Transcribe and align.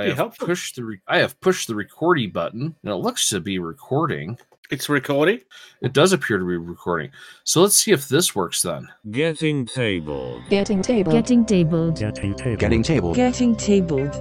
I 0.00 0.08
have 0.08 0.16
helpful. 0.16 0.46
pushed 0.46 0.76
the 0.76 0.84
re- 0.84 1.00
I 1.06 1.18
have 1.18 1.40
pushed 1.40 1.68
the 1.68 1.74
recording 1.74 2.30
button, 2.30 2.74
and 2.82 2.92
it 2.92 2.96
looks 2.96 3.28
to 3.30 3.40
be 3.40 3.58
recording. 3.58 4.38
It's 4.70 4.88
recording. 4.88 5.40
It 5.82 5.92
does 5.92 6.12
appear 6.12 6.38
to 6.38 6.44
be 6.44 6.56
recording. 6.56 7.10
So 7.42 7.60
let's 7.60 7.76
see 7.76 7.90
if 7.90 8.08
this 8.08 8.36
works 8.36 8.62
then. 8.62 8.88
Getting 9.10 9.66
tabled. 9.66 10.42
Getting 10.48 10.80
table. 10.80 11.10
Getting 11.10 11.44
tabled 11.44 11.96
Getting 11.98 12.34
table. 12.34 12.56
Getting 12.56 12.82
table. 12.84 13.14
Getting 13.14 13.56
tabled. 13.56 14.14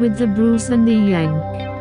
with 0.00 0.18
the 0.18 0.26
Bruce 0.26 0.68
and 0.70 0.86
the 0.88 0.92
Yank. 0.92 1.75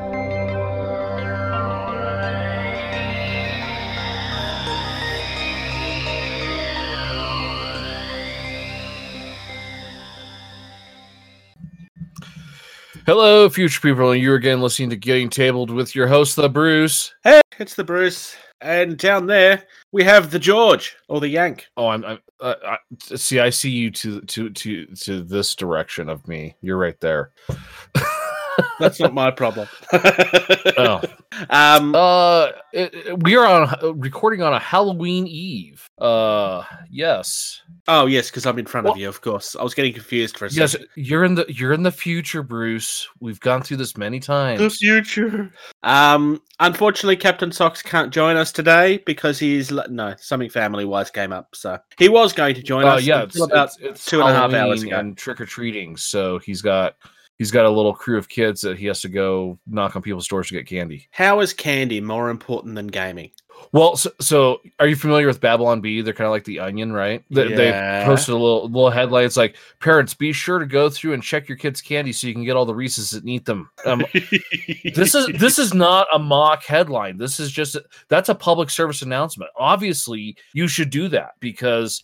Hello, 13.06 13.48
future 13.50 13.82
people, 13.82 14.10
and 14.10 14.20
you're 14.20 14.34
again 14.34 14.62
listening 14.62 14.90
to 14.90 14.96
Getting 14.96 15.30
Tabled 15.30 15.70
with 15.70 15.94
your 15.94 16.08
host, 16.08 16.36
the 16.36 16.50
Bruce. 16.50 17.14
Hey, 17.24 17.40
it's 17.60 17.76
the 17.76 17.84
Bruce. 17.84 18.36
And 18.62 18.98
down 18.98 19.28
there, 19.28 19.68
we 19.92 20.04
have 20.04 20.32
the 20.32 20.40
George 20.40 20.98
or 21.08 21.20
the 21.20 21.30
Yank. 21.30 21.68
Oh, 21.78 21.90
I'm. 21.90 22.04
I'm 22.04 22.18
uh, 22.40 22.56
I, 22.66 22.78
see, 23.16 23.40
I 23.40 23.52
see 23.52 23.70
you 23.70 23.92
to 23.92 24.22
to 24.22 24.50
to 24.50 24.88
to 24.88 25.22
this 25.22 25.54
direction 25.54 26.10
of 26.10 26.28
me. 26.28 26.56
You're 26.62 26.80
right 26.80 27.00
there. 27.00 27.30
That's 28.80 29.00
not 29.00 29.14
my 29.14 29.32
problem. 29.32 29.68
Oh, 30.78 31.02
um, 31.50 31.94
uh, 31.96 32.48
it- 32.74 32.94
it- 32.94 33.24
we 33.24 33.36
are 33.36 33.46
on 33.46 33.76
uh, 33.84 33.94
recording 33.94 34.42
on 34.42 34.54
a 34.54 34.60
Halloween 34.60 35.28
Eve. 35.28 35.86
Uh, 36.00 36.64
yes, 36.90 37.62
oh, 37.88 38.06
yes, 38.06 38.30
because 38.30 38.46
I'm 38.46 38.58
in 38.60 38.66
front 38.66 38.88
of 38.88 38.98
you, 38.98 39.08
of 39.10 39.22
course. 39.22 39.56
I 39.58 39.64
was 39.64 39.74
getting 39.74 39.94
confused 39.94 40.38
for 40.38 40.46
a 40.46 40.50
yes. 40.50 40.72
second. 40.74 40.88
You're 40.96 41.24
in 41.26 41.36
the 41.36 41.46
you're 41.50 41.74
in 41.74 41.84
the 41.84 41.92
future, 41.92 42.42
Bruce. 42.44 43.08
We've 43.20 43.40
gone 43.40 43.62
through 43.64 43.78
this 43.78 43.96
many 43.98 44.20
times. 44.20 44.60
The 44.60 44.70
future. 44.70 45.52
Um, 45.84 46.42
unfortunately, 46.60 47.18
Captain 47.18 47.52
Socks 47.52 47.82
can't 47.82 48.12
join 48.14 48.36
us 48.38 48.52
today 48.52 48.98
because 49.06 49.38
he's 49.40 49.72
le- 49.72 49.88
no 49.90 50.16
something 50.18 50.50
family 50.50 50.86
wise 50.86 51.12
came 51.12 51.32
up. 51.32 51.50
So 51.54 51.78
he 51.98 52.10
was 52.10 52.34
going 52.34 52.56
to 52.56 52.64
join 52.64 52.86
Uh, 52.86 52.96
us. 52.96 53.04
yeah, 53.04 53.24
it's, 53.24 53.40
about 53.40 53.68
it's, 53.68 53.78
it's 53.82 54.06
two 54.06 54.22
and 54.22 54.30
a 54.30 54.34
half 54.34 54.44
hours 54.46 54.54
Halloween 54.82 54.88
ago. 54.88 55.00
and 55.00 55.18
trick 55.18 55.40
or 55.42 55.46
treating. 55.46 55.96
So 55.98 56.40
he's 56.40 56.62
got 56.62 56.96
he's 57.38 57.52
got 57.52 57.66
a 57.66 57.70
little 57.70 57.94
crew 57.94 58.18
of 58.18 58.30
kids 58.30 58.62
that 58.62 58.78
he 58.78 58.86
has 58.88 59.02
to 59.02 59.10
go 59.10 59.58
knock 59.68 59.96
on 59.96 60.02
people's 60.02 60.28
doors 60.28 60.48
to 60.48 60.54
get 60.54 60.68
candy. 60.68 61.08
How 61.12 61.40
is 61.40 61.54
candy 61.54 62.02
more 62.02 62.30
important 62.30 62.76
than 62.76 62.88
gaming? 62.88 63.32
Well, 63.72 63.96
so, 63.98 64.12
so 64.22 64.62
are 64.80 64.88
you 64.88 64.96
familiar 64.96 65.28
with 65.28 65.42
Babylon 65.42 65.82
Bee? 65.82 66.02
They're 66.02 66.14
kind 66.14 66.26
of 66.26 66.32
like 66.32 66.44
the 66.44 66.60
Onion, 66.60 66.94
right? 66.94 67.24
They, 67.30 67.54
they 67.54 68.04
posted 68.06 68.34
a 68.34 68.38
little 68.38 68.70
little 68.70 68.90
headline. 68.90 69.26
It's 69.26 69.38
like, 69.38 69.58
parents, 69.80 70.14
be 70.14 70.32
sure 70.32 70.60
to 70.60 70.66
go 70.66 70.90
through 70.90 71.14
and 71.14 71.24
check 71.24 71.48
your 71.48 71.58
kids' 71.58 71.82
candy 71.82 72.14
so 72.14 72.28
you 72.28 72.34
can 72.34 72.44
get 72.44 72.56
all 72.56 72.66
the 72.66 72.76
Reese's 72.76 73.12
that 73.12 73.24
need 73.24 73.46
them. 73.46 73.70
Um, 73.86 74.06
this 74.96 75.16
is 75.16 75.28
this 75.40 75.60
is 75.60 75.74
not 75.74 76.08
a 76.14 76.20
mock 76.20 76.64
headline. 76.64 77.18
This 77.18 77.40
is 77.40 77.52
just 77.52 77.78
that's 78.08 78.30
a 78.30 78.36
public 78.36 78.70
service 78.70 79.02
announcement. 79.02 79.52
Obviously, 79.58 80.38
you 80.54 80.68
should 80.68 80.90
do 80.90 81.08
that 81.10 81.32
because 81.40 82.04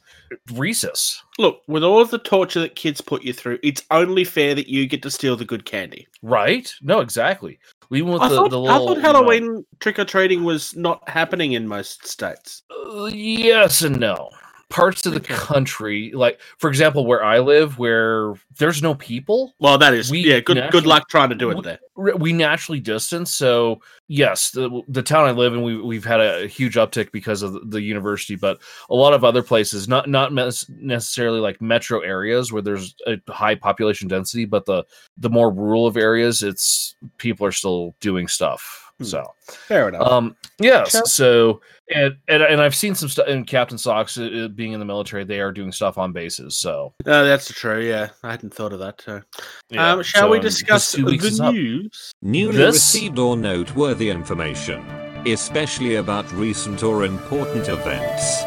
Reese's, 0.53 1.21
Look, 1.39 1.61
with 1.67 1.83
all 1.83 2.01
of 2.01 2.11
the 2.11 2.17
torture 2.19 2.59
that 2.59 2.75
kids 2.75 2.99
put 3.01 3.23
you 3.23 3.31
through, 3.33 3.57
it's 3.63 3.83
only 3.89 4.23
fair 4.23 4.53
that 4.53 4.67
you 4.67 4.85
get 4.87 5.01
to 5.03 5.11
steal 5.11 5.35
the 5.37 5.45
good 5.45 5.65
candy. 5.65 6.07
right? 6.21 6.71
No, 6.81 6.99
exactly. 6.99 7.57
We 7.89 8.01
want 8.01 8.21
I, 8.23 8.29
the, 8.29 8.35
thought, 8.35 8.51
the 8.51 8.61
I 8.61 8.73
little 8.77 8.87
thought 8.87 8.95
you 8.97 9.01
know- 9.01 9.13
Halloween 9.13 9.65
trick 9.79 9.99
or 9.99 10.05
treating 10.05 10.43
was 10.43 10.75
not 10.75 11.07
happening 11.09 11.53
in 11.53 11.67
most 11.67 12.05
states. 12.07 12.63
Uh, 12.69 13.05
yes 13.05 13.81
and 13.81 13.99
no. 13.99 14.29
Parts 14.71 15.05
of 15.05 15.13
the 15.13 15.19
country, 15.19 16.11
like 16.15 16.39
for 16.57 16.69
example, 16.69 17.05
where 17.05 17.23
I 17.23 17.39
live, 17.39 17.77
where 17.77 18.33
there's 18.57 18.81
no 18.81 18.95
people, 18.95 19.53
Well, 19.59 19.77
that 19.77 19.93
is 19.93 20.11
yeah. 20.11 20.39
Good 20.39 20.71
good 20.71 20.85
luck 20.85 21.09
trying 21.09 21.29
to 21.29 21.35
do 21.35 21.51
it 21.51 21.61
there. 21.63 21.79
we 22.15 22.33
naturally 22.33 22.79
distance. 22.79 23.31
So 23.33 23.81
yes, 24.07 24.51
the 24.51 24.81
the 24.87 25.03
town 25.03 25.27
I 25.27 25.31
live 25.31 25.53
in, 25.53 25.61
we 25.61 25.79
we've 25.79 26.05
had 26.05 26.21
a 26.21 26.47
huge 26.47 26.75
uptick 26.75 27.11
because 27.11 27.41
of 27.41 27.53
the, 27.53 27.59
the 27.65 27.81
university, 27.81 28.35
but 28.35 28.59
a 28.89 28.95
lot 28.95 29.13
of 29.13 29.23
other 29.23 29.43
places, 29.43 29.87
not 29.87 30.09
not 30.09 30.33
mes- 30.33 30.69
necessarily 30.69 31.39
like 31.39 31.61
metro 31.61 31.99
areas 31.99 32.51
where 32.51 32.61
there's 32.61 32.95
a 33.07 33.17
high 33.29 33.55
population 33.55 34.07
density, 34.07 34.45
but 34.45 34.65
the 34.65 34.83
the 35.17 35.29
more 35.29 35.51
rural 35.51 35.85
of 35.85 35.97
areas, 35.97 36.43
it's 36.43 36.95
people 37.17 37.45
are 37.45 37.51
still 37.51 37.93
doing 37.99 38.27
stuff. 38.27 38.90
Hmm. 39.01 39.07
So. 39.07 39.33
Fair 39.67 39.89
enough. 39.89 40.07
Um, 40.07 40.35
yes. 40.59 40.91
Sure. 40.91 41.01
So, 41.05 41.61
and, 41.93 42.15
and 42.29 42.41
and 42.41 42.61
I've 42.61 42.75
seen 42.75 42.95
some 42.95 43.09
stuff 43.09 43.27
in 43.27 43.43
Captain 43.43 43.77
Socks 43.77 44.17
uh, 44.17 44.23
uh, 44.23 44.47
being 44.47 44.71
in 44.71 44.79
the 44.79 44.85
military. 44.85 45.23
They 45.25 45.41
are 45.41 45.51
doing 45.51 45.71
stuff 45.73 45.97
on 45.97 46.13
bases. 46.13 46.57
So, 46.57 46.93
No, 47.05 47.25
that's 47.25 47.51
true. 47.53 47.81
Yeah, 47.81 48.09
I 48.23 48.31
hadn't 48.31 48.53
thought 48.53 48.71
of 48.71 48.79
that 48.79 48.97
too. 48.97 49.21
yeah, 49.69 49.91
um, 49.91 50.03
shall 50.03 50.23
so, 50.23 50.29
we 50.29 50.39
discuss 50.39 50.91
two 50.93 51.05
weeks 51.05 51.25
is 51.25 51.37
the 51.39 51.45
up. 51.45 51.53
news? 51.53 52.13
Newly 52.21 52.57
This- 52.57 52.75
received 52.75 53.19
or 53.19 53.35
noteworthy 53.35 54.09
information, 54.09 54.79
especially 55.27 55.95
about 55.95 56.31
recent 56.31 56.81
or 56.83 57.03
important 57.03 57.67
events. 57.67 58.43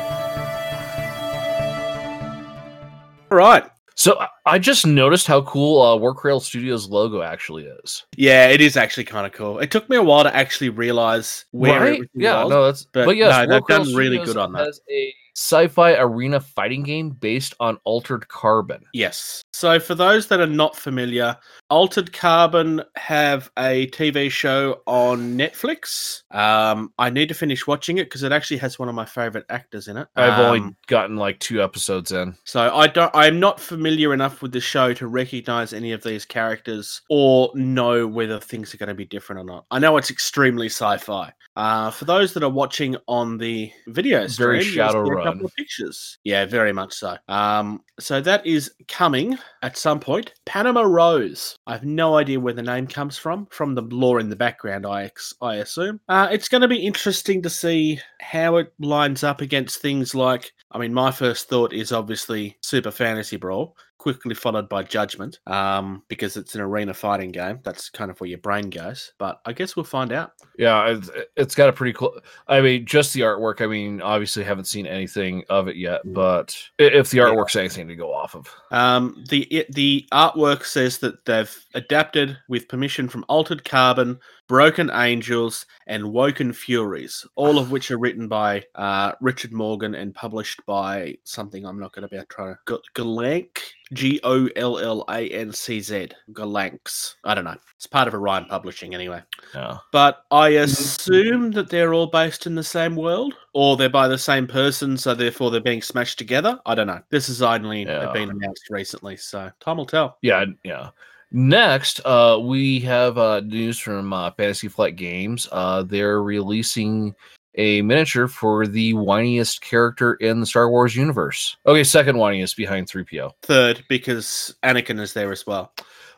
All 3.31 3.39
right. 3.39 3.65
So 3.97 4.25
I- 4.47 4.59
just 4.59 4.87
noticed 4.87 5.27
how 5.27 5.43
cool 5.43 5.81
uh, 5.81 5.97
Warcradle 5.97 6.43
Studios 6.43 6.89
logo 6.89 7.23
actually 7.23 7.65
is. 7.65 8.05
Yeah, 8.17 8.49
it 8.49 8.61
is 8.61 8.77
actually 8.77 9.05
kind 9.05 9.27
of 9.27 9.33
cool. 9.33 9.59
It 9.61 9.71
took 9.71 9.89
me 9.89 9.97
a 9.97 10.03
while 10.03 10.25
to 10.25 10.35
actually 10.35 10.71
realize 10.71 11.45
where 11.53 11.81
right? 11.81 11.95
everything 11.95 12.23
Yeah. 12.23 12.43
was. 12.45 12.51
No, 12.51 12.65
that's 12.65 12.85
but 12.85 13.07
but, 13.07 13.17
yes, 13.17 13.47
no, 13.49 13.55
they've 13.55 13.67
done 13.67 13.95
really 13.95 14.19
good 14.19 14.37
on 14.37 14.53
that. 14.53 14.67
Has 14.67 14.81
a 14.91 15.15
sci-fi 15.35 15.95
arena 15.95 16.41
fighting 16.41 16.83
game 16.83 17.11
based 17.11 17.55
on 17.61 17.79
Altered 17.85 18.29
Carbon. 18.29 18.85
Yes. 18.93 19.43
So 19.53 19.79
for 19.81 19.95
those 19.95 20.29
that 20.29 20.41
are 20.41 20.47
not 20.47 20.77
familiar, 20.77 21.37
Altered 21.71 22.13
Carbon 22.13 22.83
have 22.97 23.51
a 23.59 23.89
TV 23.89 24.31
show 24.31 24.81
on 24.87 25.37
Netflix. 25.37 26.23
Um, 26.31 26.93
I 26.99 27.11
need 27.11 27.29
to 27.29 27.35
finish 27.35 27.67
watching 27.67 27.99
it 27.99 28.05
because 28.05 28.23
it 28.23 28.33
actually 28.33 28.59
has 28.59 28.79
one 28.79 28.89
of 28.89 28.95
my 28.95 29.05
favorite 29.05 29.47
actors 29.49 29.89
in 29.89 29.97
it. 29.97 30.09
I've 30.17 30.39
Um, 30.39 30.41
only 30.41 30.77
gotten 30.87 31.17
like 31.17 31.39
two 31.41 31.63
episodes 31.63 32.13
in. 32.13 32.37
So 32.45 32.75
I 32.75 32.87
don't 32.87 33.11
I'm 33.15 33.41
not 33.41 33.61
familiar 33.61 34.13
enough 34.15 34.43
with 34.43 34.53
the 34.53 34.61
show 34.61 34.93
to 34.95 35.07
recognize 35.07 35.73
any 35.73 35.93
of 35.93 36.03
these 36.03 36.25
characters 36.25 37.03
or 37.09 37.51
know 37.55 38.07
whether 38.07 38.39
things 38.39 38.75
are 38.75 38.79
going 38.79 38.89
to 38.89 38.95
be 38.95 39.05
different 39.05 39.41
or 39.41 39.45
not. 39.45 39.65
I 39.71 39.79
know 39.79 39.97
it's 39.97 40.11
extremely 40.11 40.67
sci-fi. 40.67 41.33
Uh, 41.57 41.91
for 41.91 42.05
those 42.05 42.35
that 42.35 42.43
are 42.43 42.51
watching 42.51 42.97
on 43.07 43.39
the 43.39 43.71
video 43.87 44.27
stream, 44.27 44.49
Very 44.49 44.65
see 44.65 44.81
a 45.27 45.33
couple 45.33 45.47
of 45.47 45.55
pictures. 45.55 46.19
Yeah, 46.25 46.45
very 46.45 46.73
much 46.73 46.95
so. 46.95 47.17
Um, 47.29 47.83
so 47.99 48.21
that 48.21 48.47
is 48.47 48.73
coming 48.89 49.39
at 49.63 49.77
some 49.77 50.01
point. 50.01 50.35
Panama 50.47 50.83
Rose. 50.83 51.57
I 51.67 51.73
have 51.73 51.85
no 51.85 52.17
idea 52.17 52.41
where 52.41 52.55
the 52.55 52.63
name 52.63 52.87
comes 52.87 53.19
from. 53.19 53.47
From 53.51 53.75
the 53.75 53.83
lore 53.83 54.21
in 54.21 54.29
the 54.29 54.37
background, 54.37 54.87
I 54.87 55.05
ex- 55.05 55.35
I 55.41 55.57
assume. 55.57 56.01
Uh, 56.09 56.29
it's 56.31 56.49
going 56.49 56.63
to 56.63 56.69
be 56.69 56.87
interesting 56.87 57.43
to 57.43 57.51
see 57.51 58.01
how 58.21 58.57
it 58.57 58.73
lines 58.79 59.25
up 59.25 59.41
against 59.41 59.81
things 59.81 60.15
like. 60.15 60.53
I 60.71 60.79
mean, 60.79 60.93
my 60.93 61.11
first 61.11 61.49
thought 61.49 61.73
is 61.73 61.93
obviously 61.93 62.57
Super 62.61 62.91
Fantasy 62.91 63.37
Brawl, 63.37 63.77
quickly 64.05 64.35
followed 64.35 64.69
by 64.69 64.83
Judgment, 64.83 65.39
um, 65.47 66.03
because 66.09 66.37
it's 66.37 66.55
an 66.55 66.61
arena 66.61 66.93
fighting 66.93 67.33
game. 67.33 67.59
That's 67.65 67.89
kind 67.89 68.11
of 68.11 68.21
where 68.21 68.29
your 68.29 68.39
brain 68.39 68.69
goes. 68.69 69.15
But 69.19 69.41
I 69.47 69.55
guess 69.55 69.77
we'll 69.77 69.85
find 69.87 70.13
out. 70.13 70.33
Yeah, 70.59 70.89
it's, 70.89 71.11
it's 71.37 71.55
got 71.55 71.71
a 71.71 71.73
pretty 71.73 71.95
cool. 71.95 72.21
I 72.47 72.61
mean, 72.61 72.85
just 72.85 73.15
the 73.15 73.23
artwork. 73.23 73.63
I 73.63 73.67
mean, 73.67 74.03
obviously, 74.03 74.45
haven't 74.45 74.67
seen 74.67 74.87
anything 74.87 75.43
of 75.49 75.69
it 75.69 75.77
yet, 75.77 76.03
but 76.05 76.55
if 76.79 77.09
the 77.09 77.17
Yeah. 77.17 77.23
artwork's 77.25 77.57
anything 77.57 77.89
to 77.89 77.97
go 77.97 78.13
off 78.13 78.35
of, 78.35 78.47
Um, 78.71 79.25
the 79.31 79.45
it, 79.45 79.73
the 79.73 80.07
artwork 80.13 80.65
says 80.65 80.99
that 80.99 81.25
they've 81.25 81.65
adapted 81.73 82.37
with 82.51 82.69
permission 82.69 83.09
from 83.09 83.25
Altered 83.29 83.65
Carbon, 83.65 84.21
Broken 84.47 84.91
Angels, 84.93 85.67
and 85.87 86.13
Woken 86.13 86.53
Furies, 86.53 87.27
all 87.35 87.59
of 87.59 87.71
which 87.71 87.91
are 87.91 87.99
written 87.99 88.29
by 88.29 88.63
uh, 88.75 89.13
Richard 89.21 89.53
Morgan 89.53 89.95
and 89.95 90.15
published 90.15 90.65
by 90.67 91.17
something 91.25 91.65
I'm 91.65 91.79
not 91.81 91.93
going 91.93 92.03
to 92.03 92.09
be 92.09 92.17
able 92.17 92.27
to 92.27 92.35
try 92.35 92.53
to 92.53 92.59
G- 92.69 92.83
Galank, 92.95 93.59
G 93.95 94.21
O 94.25 94.47
L 94.57 94.79
L 94.79 95.05
A 95.09 95.29
N 95.31 95.53
C 95.53 95.81
Z, 95.81 96.09
Galanks. 96.33 97.15
I 97.25 97.35
don't 97.35 97.45
know. 97.45 97.57
It's 97.77 97.87
part 97.87 98.07
of 98.09 98.15
Orion 98.15 98.45
Publishing 98.47 98.95
anyway. 98.95 99.23
yeah. 99.55 99.79
But 99.93 100.25
I 100.31 100.49
assume 100.51 101.51
that 101.53 101.71
they're 101.71 101.95
all 101.95 102.07
based 102.09 102.47
in 102.47 102.55
the 102.55 102.63
same 102.65 102.97
world, 102.97 103.35
or 103.55 103.77
they're 103.77 103.89
by 103.89 104.09
the 104.09 104.19
same 104.19 104.47
person, 104.47 104.97
so 104.99 105.15
therefore 105.15 105.51
they're 105.51 105.61
being 105.61 105.83
smashed 105.83 106.19
together. 106.19 106.61
I 106.67 106.75
don't 106.75 106.87
know. 106.87 107.01
This 107.11 107.29
has 107.29 107.41
only 107.43 107.85
Yeah. 107.85 108.13
been 108.13 108.31
announced 108.31 108.69
recently, 108.71 109.17
so 109.17 109.51
time 109.61 109.79
will 109.79 109.87
tell. 109.87 110.19
Yeah, 110.23 110.45
yeah. 110.65 110.91
Next, 111.33 112.01
uh, 112.05 112.39
we 112.43 112.81
have 112.81 113.19
uh, 113.19 113.41
news 113.41 113.79
from 113.79 114.13
uh, 114.13 114.31
Fantasy 114.33 114.69
Flight 114.69 114.97
Games. 114.97 115.49
Uh, 115.51 115.83
they're 115.83 116.23
releasing 116.23 117.15
a 117.57 117.83
miniature 117.83 118.29
for 118.29 118.67
the 118.67 118.95
whiniest 118.95 119.61
character 119.61 120.15
in 120.15 120.41
the 120.41 120.47
Star 120.47 120.71
Wars 120.71 120.97
universe. 120.97 121.57
Okay, 121.67 121.85
second 121.85 122.17
whiniest 122.17 122.57
behind 122.57 122.89
3PO. 122.89 123.33
Third, 123.43 123.85
because 123.89 124.55
Anakin 124.63 125.01
is 125.01 125.13
there 125.13 125.33
as 125.33 125.47
well. 125.47 125.73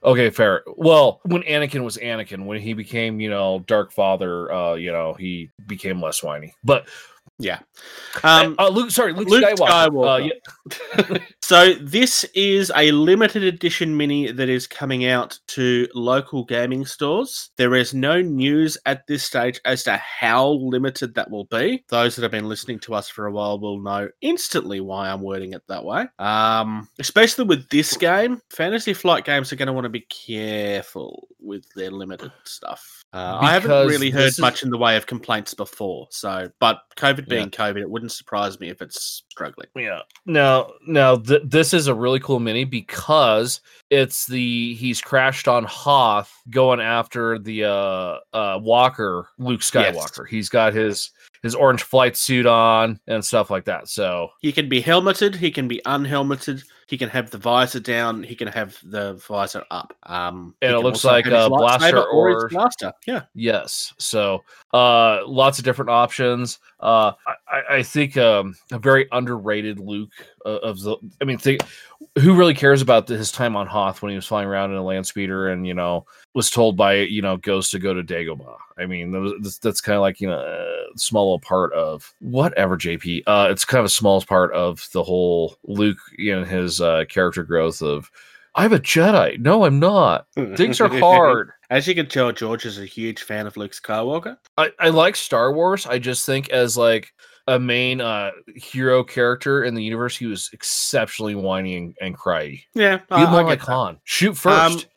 Okay, 0.04 0.30
fair. 0.30 0.62
Well, 0.76 1.20
when 1.24 1.42
Anakin 1.42 1.82
was 1.82 1.96
Anakin, 1.96 2.44
when 2.46 2.60
he 2.60 2.74
became, 2.74 3.20
you 3.20 3.30
know, 3.30 3.64
Dark 3.66 3.92
Father, 3.92 4.52
uh, 4.52 4.74
you 4.74 4.92
know, 4.92 5.14
he 5.14 5.50
became 5.66 6.00
less 6.00 6.22
whiny. 6.22 6.54
But 6.62 6.88
Yeah. 7.38 7.58
Um, 8.24 8.54
uh, 8.58 8.68
Luke, 8.68 8.90
sorry, 8.90 9.12
Luke, 9.12 9.28
Luke 9.28 9.44
Skywalker. 9.44 10.22
Uh, 10.22 10.30
yeah, 11.10 11.18
so 11.42 11.74
this 11.74 12.24
is 12.34 12.72
a 12.74 12.90
limited 12.92 13.42
edition 13.44 13.94
mini 13.94 14.32
that 14.32 14.48
is 14.48 14.66
coming 14.66 15.04
out 15.04 15.38
to 15.48 15.86
local 15.94 16.44
gaming 16.44 16.86
stores. 16.86 17.50
There 17.56 17.74
is 17.74 17.92
no 17.92 18.22
news 18.22 18.78
at 18.86 19.06
this 19.06 19.22
stage 19.22 19.60
as 19.66 19.82
to 19.84 19.96
how 19.98 20.48
limited 20.48 21.14
that 21.14 21.30
will 21.30 21.44
be. 21.44 21.84
Those 21.88 22.16
that 22.16 22.22
have 22.22 22.30
been 22.30 22.48
listening 22.48 22.78
to 22.80 22.94
us 22.94 23.08
for 23.08 23.26
a 23.26 23.32
while 23.32 23.60
will 23.60 23.80
know 23.80 24.08
instantly 24.22 24.80
why 24.80 25.10
I'm 25.10 25.20
wording 25.20 25.52
it 25.52 25.62
that 25.68 25.84
way. 25.84 26.06
Um, 26.18 26.88
especially 26.98 27.44
with 27.44 27.68
this 27.68 27.96
game, 27.98 28.40
Fantasy 28.50 28.94
Flight 28.94 29.26
games 29.26 29.52
are 29.52 29.56
going 29.56 29.66
to 29.66 29.72
want 29.74 29.84
to 29.84 29.90
be 29.90 30.06
careful 30.08 31.28
with 31.38 31.66
their 31.74 31.90
limited 31.90 32.32
stuff. 32.44 33.04
Uh, 33.12 33.38
I 33.40 33.52
haven't 33.52 33.88
really 33.88 34.10
heard 34.10 34.28
is- 34.28 34.38
much 34.38 34.62
in 34.62 34.70
the 34.70 34.78
way 34.78 34.96
of 34.96 35.06
complaints 35.06 35.54
before. 35.54 36.08
So, 36.10 36.50
but 36.60 36.78
COVID 36.96 37.25
Yeah. 37.28 37.37
being 37.37 37.50
COVID, 37.50 37.81
it 37.81 37.90
wouldn't 37.90 38.12
surprise 38.12 38.58
me 38.61 38.69
if 38.69 38.81
it's 38.82 39.25
struggling. 39.31 39.69
Yeah. 39.76 40.00
Now, 40.26 40.73
now 40.87 41.17
th- 41.17 41.43
this 41.44 41.73
is 41.75 41.87
a 41.87 41.94
really 41.94 42.20
cool 42.20 42.40
mini 42.40 42.64
because 42.64 43.61
it's 43.90 44.26
the 44.26 44.75
he's 44.75 45.00
crashed 45.00 45.46
on 45.49 45.64
Hoth 45.64 46.32
going 46.50 46.81
after 46.81 47.38
the 47.38 47.64
uh 47.64 48.19
uh 48.32 48.58
Walker 48.62 49.28
Luke 49.38 49.61
Yes. 49.61 49.70
Skywalker. 49.70 50.26
He's 50.28 50.49
got 50.49 50.73
his 50.75 51.11
his 51.43 51.55
orange 51.55 51.82
flight 51.84 52.17
suit 52.17 52.46
on 52.46 52.99
and 53.06 53.25
stuff 53.25 53.50
like 53.50 53.64
that. 53.67 53.88
So 53.88 54.31
He 54.40 54.50
can 54.52 54.69
be 54.69 54.81
helmeted. 54.81 55.34
He 55.37 55.50
can 55.50 55.69
be 55.69 55.81
unhelmeted. 55.87 56.62
He 56.88 56.96
can 56.96 57.08
have 57.08 57.31
the 57.31 57.38
visor 57.38 57.81
down. 57.81 58.23
He 58.23 58.34
can 58.37 58.46
have 58.49 58.78
the 58.84 59.14
visor 59.14 59.64
up. 59.73 59.93
Um, 60.05 60.55
And 60.62 60.73
it 60.73 60.78
looks 60.81 61.05
like 61.05 61.26
a 61.26 61.49
blaster 61.49 61.99
or 62.02 62.31
or- 62.44 62.49
blaster. 62.49 62.93
Yeah, 63.06 63.23
yes, 63.34 63.93
so 63.99 64.43
uh 64.73 65.20
lots 65.26 65.58
of 65.58 65.64
different 65.64 65.90
options. 65.90 66.58
Uh 66.81 67.12
I, 67.49 67.76
I- 67.76 67.82
think 67.82 68.17
um 68.17 68.55
a 68.70 68.78
very 68.78 69.08
underrated 69.12 69.78
Luke 69.81 70.11
uh, 70.44 70.58
of 70.58 70.81
the 70.81 70.96
I 71.20 71.25
mean 71.25 71.38
think 71.38 71.62
who 72.19 72.34
really 72.37 72.52
cares 72.55 72.82
about 72.82 73.06
the, 73.06 73.17
his 73.17 73.32
time 73.32 73.56
on 73.56 73.67
Hoth 73.67 74.02
when 74.02 74.11
he 74.11 74.17
was 74.17 74.26
flying 74.26 74.46
around 74.46 74.70
in 74.73 74.76
a 74.76 74.84
land 74.84 75.06
speeder 75.06 75.49
and 75.49 75.67
you 75.67 75.73
know 75.73 76.05
was 76.34 76.50
told 76.50 76.76
by 76.76 76.96
you 76.96 77.23
know 77.23 77.38
Ghost 77.38 77.70
to 77.70 77.78
go 77.78 77.94
to 77.94 78.02
Dagobah. 78.05 78.56
I 78.78 78.84
mean 78.84 79.40
that's, 79.43 79.58
that's 79.58 79.81
kind 79.81 79.96
of 79.96 80.02
like 80.02 80.20
you 80.20 80.28
know 80.28 80.38
a 80.38 80.99
small 80.99 81.38
part 81.40 81.73
of 81.73 82.12
whatever 82.20 82.76
JP. 82.76 83.23
Uh, 83.26 83.49
it's 83.50 83.64
kind 83.64 83.78
of 83.81 83.87
a 83.87 83.88
small 83.88 84.20
part 84.23 84.52
of 84.52 84.87
the 84.93 85.02
whole 85.02 85.56
Luke 85.64 85.99
you 86.19 86.34
know 86.37 86.44
his 86.44 86.81
uh, 86.81 87.05
character 87.08 87.43
growth 87.43 87.81
of 87.81 88.11
I'm 88.56 88.72
a 88.72 88.78
Jedi. 88.78 89.38
No, 89.38 89.64
I'm 89.64 89.78
not. 89.78 90.26
Things 90.56 90.80
are 90.80 90.88
hard. 90.98 91.50
As 91.70 91.86
you 91.86 91.94
can 91.94 92.06
tell, 92.08 92.32
George 92.32 92.64
is 92.64 92.78
a 92.78 92.86
huge 92.86 93.22
fan 93.22 93.46
of 93.46 93.56
Luke 93.56 93.72
Skywalker. 93.72 94.36
I, 94.56 94.70
I 94.78 94.88
like 94.88 95.14
Star 95.14 95.52
Wars. 95.52 95.86
I 95.86 95.98
just 95.98 96.24
think 96.24 96.48
as 96.50 96.76
like 96.76 97.12
a 97.48 97.58
main 97.60 98.00
uh 98.00 98.30
hero 98.56 99.04
character 99.04 99.62
in 99.62 99.74
the 99.74 99.82
universe, 99.82 100.16
he 100.16 100.26
was 100.26 100.50
exceptionally 100.52 101.34
whiny 101.34 101.76
and, 101.76 101.94
and 102.00 102.16
cryy. 102.18 102.62
Yeah, 102.74 102.96
Be 102.96 103.04
I, 103.10 103.24
I 103.24 103.30
more 103.30 103.44
like. 103.44 103.60
Han. 103.60 103.98
Shoot 104.04 104.30
Um, 104.30 104.34
first. 104.72 104.86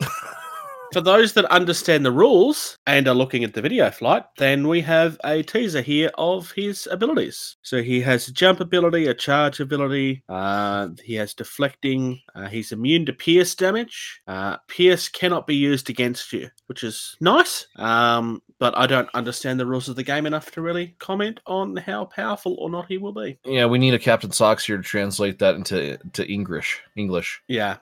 For 0.92 1.00
those 1.00 1.34
that 1.34 1.44
understand 1.46 2.04
the 2.04 2.10
rules 2.10 2.76
and 2.84 3.06
are 3.06 3.14
looking 3.14 3.44
at 3.44 3.54
the 3.54 3.62
video 3.62 3.92
flight, 3.92 4.24
then 4.38 4.66
we 4.66 4.80
have 4.80 5.20
a 5.22 5.42
teaser 5.44 5.82
here 5.82 6.10
of 6.18 6.50
his 6.50 6.88
abilities. 6.90 7.56
So 7.62 7.80
he 7.80 8.00
has 8.00 8.26
a 8.26 8.32
jump 8.32 8.58
ability, 8.58 9.06
a 9.06 9.14
charge 9.14 9.60
ability, 9.60 10.24
uh, 10.28 10.88
he 11.04 11.14
has 11.14 11.32
deflecting, 11.32 12.20
uh, 12.34 12.48
he's 12.48 12.72
immune 12.72 13.06
to 13.06 13.12
pierce 13.12 13.54
damage. 13.54 14.20
Uh, 14.26 14.56
pierce 14.66 15.08
cannot 15.08 15.46
be 15.46 15.54
used 15.54 15.90
against 15.90 16.32
you, 16.32 16.50
which 16.66 16.82
is 16.82 17.16
nice, 17.20 17.68
um, 17.76 18.42
but 18.58 18.76
I 18.76 18.88
don't 18.88 19.08
understand 19.14 19.60
the 19.60 19.66
rules 19.66 19.88
of 19.88 19.94
the 19.94 20.02
game 20.02 20.26
enough 20.26 20.50
to 20.52 20.60
really 20.60 20.96
comment 20.98 21.38
on 21.46 21.76
how 21.76 22.06
powerful 22.06 22.56
or 22.58 22.68
not 22.68 22.86
he 22.88 22.98
will 22.98 23.12
be. 23.12 23.38
yeah, 23.44 23.66
we 23.66 23.78
need 23.78 23.94
a 23.94 23.98
Captain 23.98 24.32
Socks 24.32 24.66
here 24.66 24.76
to 24.76 24.82
translate 24.82 25.38
that 25.38 25.54
into 25.54 25.98
to 26.14 26.28
English. 26.28 26.80
English. 26.96 27.40
Yeah. 27.46 27.76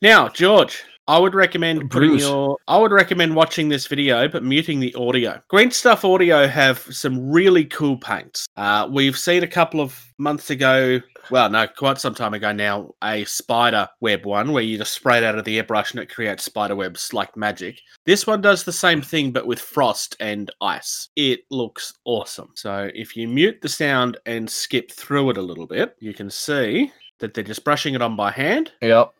Now, 0.00 0.28
George, 0.28 0.82
I 1.06 1.18
would 1.18 1.34
recommend 1.34 1.90
putting 1.90 2.18
your. 2.18 2.56
I 2.66 2.78
would 2.78 2.92
recommend 2.92 3.34
watching 3.34 3.68
this 3.68 3.86
video, 3.86 4.26
but 4.28 4.42
muting 4.42 4.80
the 4.80 4.94
audio. 4.94 5.40
Green 5.48 5.70
Stuff 5.70 6.02
World 6.02 6.22
have 6.22 6.78
some 6.78 7.30
really 7.30 7.66
cool 7.66 7.98
paints. 7.98 8.46
Uh, 8.56 8.88
we've 8.90 9.18
seen 9.18 9.42
a 9.42 9.48
couple 9.48 9.80
of 9.80 9.98
months 10.18 10.50
ago. 10.50 11.00
Well, 11.30 11.50
no, 11.50 11.66
quite 11.66 11.98
some 11.98 12.14
time 12.14 12.34
ago 12.34 12.52
now, 12.52 12.94
a 13.02 13.24
spider 13.24 13.88
web 14.00 14.24
one 14.26 14.52
where 14.52 14.62
you 14.62 14.78
just 14.78 14.92
spray 14.92 15.18
it 15.18 15.24
out 15.24 15.38
of 15.38 15.44
the 15.44 15.60
airbrush 15.60 15.90
and 15.90 16.00
it 16.00 16.12
creates 16.12 16.44
spider 16.44 16.76
webs 16.76 17.12
like 17.12 17.36
magic. 17.36 17.80
This 18.04 18.26
one 18.26 18.40
does 18.40 18.64
the 18.64 18.72
same 18.72 19.00
thing, 19.00 19.32
but 19.32 19.46
with 19.46 19.60
frost 19.60 20.16
and 20.20 20.50
ice. 20.60 21.08
It 21.16 21.40
looks 21.50 21.94
awesome. 22.04 22.50
So 22.54 22.90
if 22.94 23.16
you 23.16 23.28
mute 23.28 23.60
the 23.62 23.68
sound 23.68 24.18
and 24.26 24.48
skip 24.48 24.90
through 24.90 25.30
it 25.30 25.38
a 25.38 25.42
little 25.42 25.66
bit, 25.66 25.96
you 25.98 26.12
can 26.12 26.30
see 26.30 26.92
that 27.18 27.32
they're 27.32 27.44
just 27.44 27.64
brushing 27.64 27.94
it 27.94 28.02
on 28.02 28.16
by 28.16 28.30
hand. 28.30 28.72
Yep. 28.82 29.14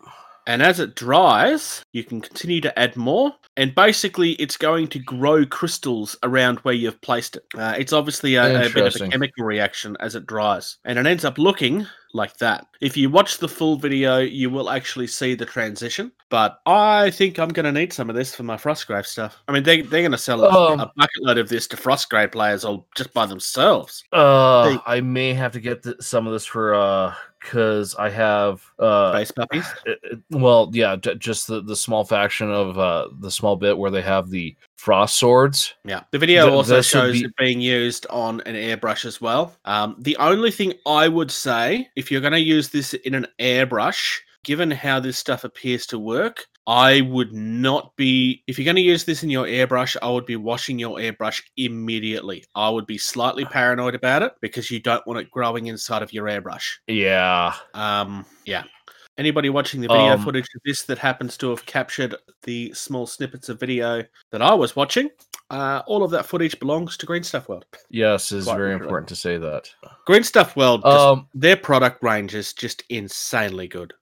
And 0.47 0.63
as 0.63 0.81
it 0.81 0.95
dries, 0.95 1.83
you 1.93 2.05
can 2.05 2.21
continue 2.21 2.61
to 2.63 2.79
add 2.79 2.97
more. 2.97 3.33
And 3.57 3.75
basically, 3.75 4.33
it's 4.33 4.57
going 4.57 4.89
to 4.89 4.99
grow 4.99 5.47
crystals 5.47 6.17
around 6.25 6.59
where 6.61 6.75
you've 6.75 7.01
placed 7.01 7.37
it. 7.37 7.45
Uh, 7.57 7.75
it's 7.79 7.93
obviously 7.93 8.35
a, 8.35 8.67
a 8.67 8.71
bit 8.71 8.87
of 8.87 9.01
a 9.01 9.09
chemical 9.09 9.45
reaction 9.45 9.97
as 10.01 10.17
it 10.17 10.27
dries. 10.27 10.79
And 10.85 10.99
it 10.99 11.07
ends 11.07 11.25
up 11.25 11.39
looking 11.39 11.87
like 12.15 12.37
that. 12.39 12.67
If 12.81 12.97
you 12.97 13.11
watch 13.11 13.39
the 13.39 13.49
full 13.49 13.77
video, 13.77 14.19
you 14.19 14.51
will 14.51 14.71
actually 14.71 15.07
see 15.07 15.35
the 15.35 15.47
transition. 15.47 16.11
But 16.31 16.59
I 16.67 17.11
think 17.11 17.39
I'm 17.39 17.49
going 17.49 17.65
to 17.65 17.73
need 17.73 17.93
some 17.93 18.11
of 18.11 18.17
this 18.17 18.35
for 18.35 18.43
my 18.43 18.57
Frostgrave 18.57 19.07
stuff. 19.07 19.41
I 19.47 19.53
mean, 19.53 19.63
they, 19.63 19.83
they're 19.83 20.03
going 20.03 20.13
to 20.13 20.19
sell 20.19 20.43
a, 20.43 20.49
Um, 20.49 20.81
a 20.81 20.93
bucket 20.97 21.23
load 21.23 21.39
of 21.39 21.49
this 21.49 21.69
to 21.69 21.77
Frostgrave 21.77 22.33
players 22.33 22.65
all 22.65 22.89
just 22.97 23.15
by 23.15 23.27
themselves. 23.27 24.03
Uh, 24.13 24.71
Hey. 24.71 24.79
I 24.87 25.01
may 25.01 25.33
have 25.33 25.53
to 25.53 25.61
get 25.61 25.85
th- 25.85 25.97
some 26.01 26.27
of 26.27 26.33
this 26.33 26.45
for 26.45 26.75
uh, 26.75 27.15
because 27.45 27.95
I 27.97 28.09
have 28.09 28.65
uh, 28.79 29.13
Base 29.13 29.31
puppies. 29.31 29.67
it- 29.85 30.01
it- 30.03 30.19
well, 30.31 30.71
yeah, 30.73 30.97
j- 30.97 31.15
just 31.17 31.47
the 31.47 31.61
the 31.61 31.77
small 31.77 32.05
faction 32.05 32.51
of 32.51 32.79
uh 32.79 33.09
the 33.21 33.31
small 33.31 33.55
bit 33.57 33.77
where 33.77 33.91
they 33.91 34.01
have 34.03 34.31
the 34.31 34.57
frost 34.77 35.19
swords. 35.19 35.75
Yeah. 35.85 36.03
The 36.11 36.19
video 36.19 36.47
Th- 36.47 36.55
also 36.57 36.81
shows 36.81 37.21
be- 37.21 37.27
it 37.27 37.37
being 37.37 37.61
used 37.61 38.07
on 38.09 38.41
an 38.43 38.55
airbrush 38.55 39.05
as 39.05 39.21
well. 39.21 39.55
Um, 39.67 39.97
the 39.99 40.17
only 40.17 40.51
thing 40.51 40.73
I 40.87 41.07
would 41.09 41.31
say, 41.31 41.89
if 41.97 42.11
you're 42.11 42.21
going 42.23 42.33
to 42.33 42.41
use 42.41 42.71
this 42.71 42.95
in 42.95 43.15
an 43.15 43.27
airbrush, 43.39 44.19
given 44.43 44.71
how 44.71 45.01
this 45.01 45.19
stuff 45.19 45.45
appears 45.45 45.87
to 45.87 45.99
work, 45.99 46.47
I 46.67 47.03
would 47.03 47.33
not 47.33 47.95
be. 47.97 48.43
If 48.47 48.59
you're 48.59 48.65
going 48.65 48.77
to 48.77 48.81
use 48.83 49.05
this 49.05 49.23
in 49.23 49.31
your 49.31 49.47
airbrush, 49.47 49.97
I 50.01 50.09
would 50.11 50.25
be 50.27 50.37
washing 50.37 50.79
your 50.79 50.97
airbrush 50.99 51.43
immediately. 51.57 52.45
I 52.55 52.69
would 52.71 52.87
be 52.87 52.97
slightly 52.99 53.45
paranoid 53.45 53.95
about 53.95 54.23
it 54.23 54.33
because 54.41 54.71
you 54.71 54.81
don't 54.81 55.07
want 55.07 55.21
it 55.21 55.31
growing 55.31 55.67
inside 55.67 56.03
of 56.03 56.13
your 56.13 56.27
airbrush. 56.27 56.65
Yeah, 56.87 57.55
Um, 57.75 58.25
yeah. 58.47 58.63
Anybody 59.17 59.49
watching 59.49 59.81
the 59.81 59.87
video 59.89 60.15
Um, 60.15 60.25
footage 60.25 60.47
of 60.57 60.61
this 60.65 60.83
that 60.85 60.99
happens 60.99 61.37
to 61.37 61.51
have 61.51 61.65
captured 61.67 62.17
the 62.43 62.73
small 62.75 63.07
snippets 63.07 63.49
of 63.49 63.61
video 63.61 64.03
that 64.33 64.43
I 64.43 64.55
was 64.55 64.75
watching, 64.75 65.09
uh, 65.51 65.83
all 65.87 66.03
of 66.03 66.11
that 66.11 66.27
footage 66.27 66.59
belongs 66.59 66.97
to 66.97 67.07
Green 67.07 67.23
Stuff 67.23 67.49
World. 67.49 67.65
yes, 67.91 68.33
it's 68.33 68.47
Quite 68.47 68.57
very 68.57 68.69
literally. 68.71 68.87
important 68.87 69.09
to 69.11 69.17
say 69.17 69.37
that. 69.37 69.71
Green 70.07 70.25
Stuff 70.25 70.57
World, 70.57 70.83
just, 70.83 70.97
Um, 70.99 71.29
their 71.33 71.57
product 71.57 72.03
range 72.03 72.35
is 72.35 72.53
just 72.55 72.83
insanely 72.89 73.69
good. 73.69 73.93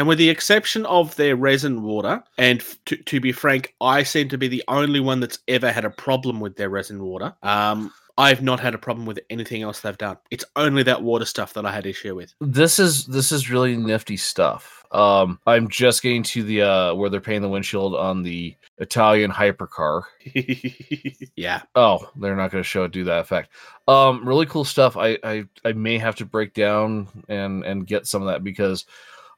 And 0.00 0.08
with 0.08 0.16
the 0.16 0.30
exception 0.30 0.86
of 0.86 1.14
their 1.16 1.36
resin 1.36 1.82
water, 1.82 2.24
and 2.38 2.64
to, 2.86 2.96
to 2.96 3.20
be 3.20 3.32
frank, 3.32 3.74
I 3.82 4.02
seem 4.02 4.30
to 4.30 4.38
be 4.38 4.48
the 4.48 4.64
only 4.66 4.98
one 4.98 5.20
that's 5.20 5.40
ever 5.46 5.70
had 5.70 5.84
a 5.84 5.90
problem 5.90 6.40
with 6.40 6.56
their 6.56 6.70
resin 6.70 7.04
water. 7.04 7.34
Um, 7.42 7.92
I've 8.16 8.40
not 8.40 8.60
had 8.60 8.74
a 8.74 8.78
problem 8.78 9.04
with 9.04 9.20
anything 9.28 9.60
else 9.60 9.80
they've 9.80 9.98
done. 9.98 10.16
It's 10.30 10.46
only 10.56 10.82
that 10.84 11.02
water 11.02 11.26
stuff 11.26 11.52
that 11.52 11.66
I 11.66 11.72
had 11.72 11.84
issue 11.84 12.14
with. 12.14 12.32
this 12.40 12.78
is 12.78 13.04
this 13.08 13.30
is 13.30 13.50
really 13.50 13.76
nifty 13.76 14.16
stuff. 14.16 14.86
Um, 14.90 15.38
I'm 15.46 15.68
just 15.68 16.00
getting 16.00 16.22
to 16.22 16.44
the 16.44 16.62
uh 16.62 16.94
where 16.94 17.10
they're 17.10 17.20
painting 17.20 17.42
the 17.42 17.50
windshield 17.50 17.94
on 17.94 18.22
the 18.22 18.56
Italian 18.78 19.30
hypercar. 19.30 20.04
yeah. 21.36 21.60
Oh, 21.74 22.08
they're 22.16 22.36
not 22.36 22.50
going 22.50 22.64
to 22.64 22.68
show 22.68 22.84
it 22.84 22.92
do 22.92 23.04
that 23.04 23.20
effect. 23.20 23.50
Um, 23.86 24.26
really 24.26 24.46
cool 24.46 24.64
stuff. 24.64 24.96
I, 24.96 25.18
I 25.22 25.44
I 25.62 25.74
may 25.74 25.98
have 25.98 26.16
to 26.16 26.24
break 26.24 26.54
down 26.54 27.06
and 27.28 27.64
and 27.64 27.86
get 27.86 28.06
some 28.06 28.22
of 28.22 28.28
that 28.28 28.42
because 28.42 28.86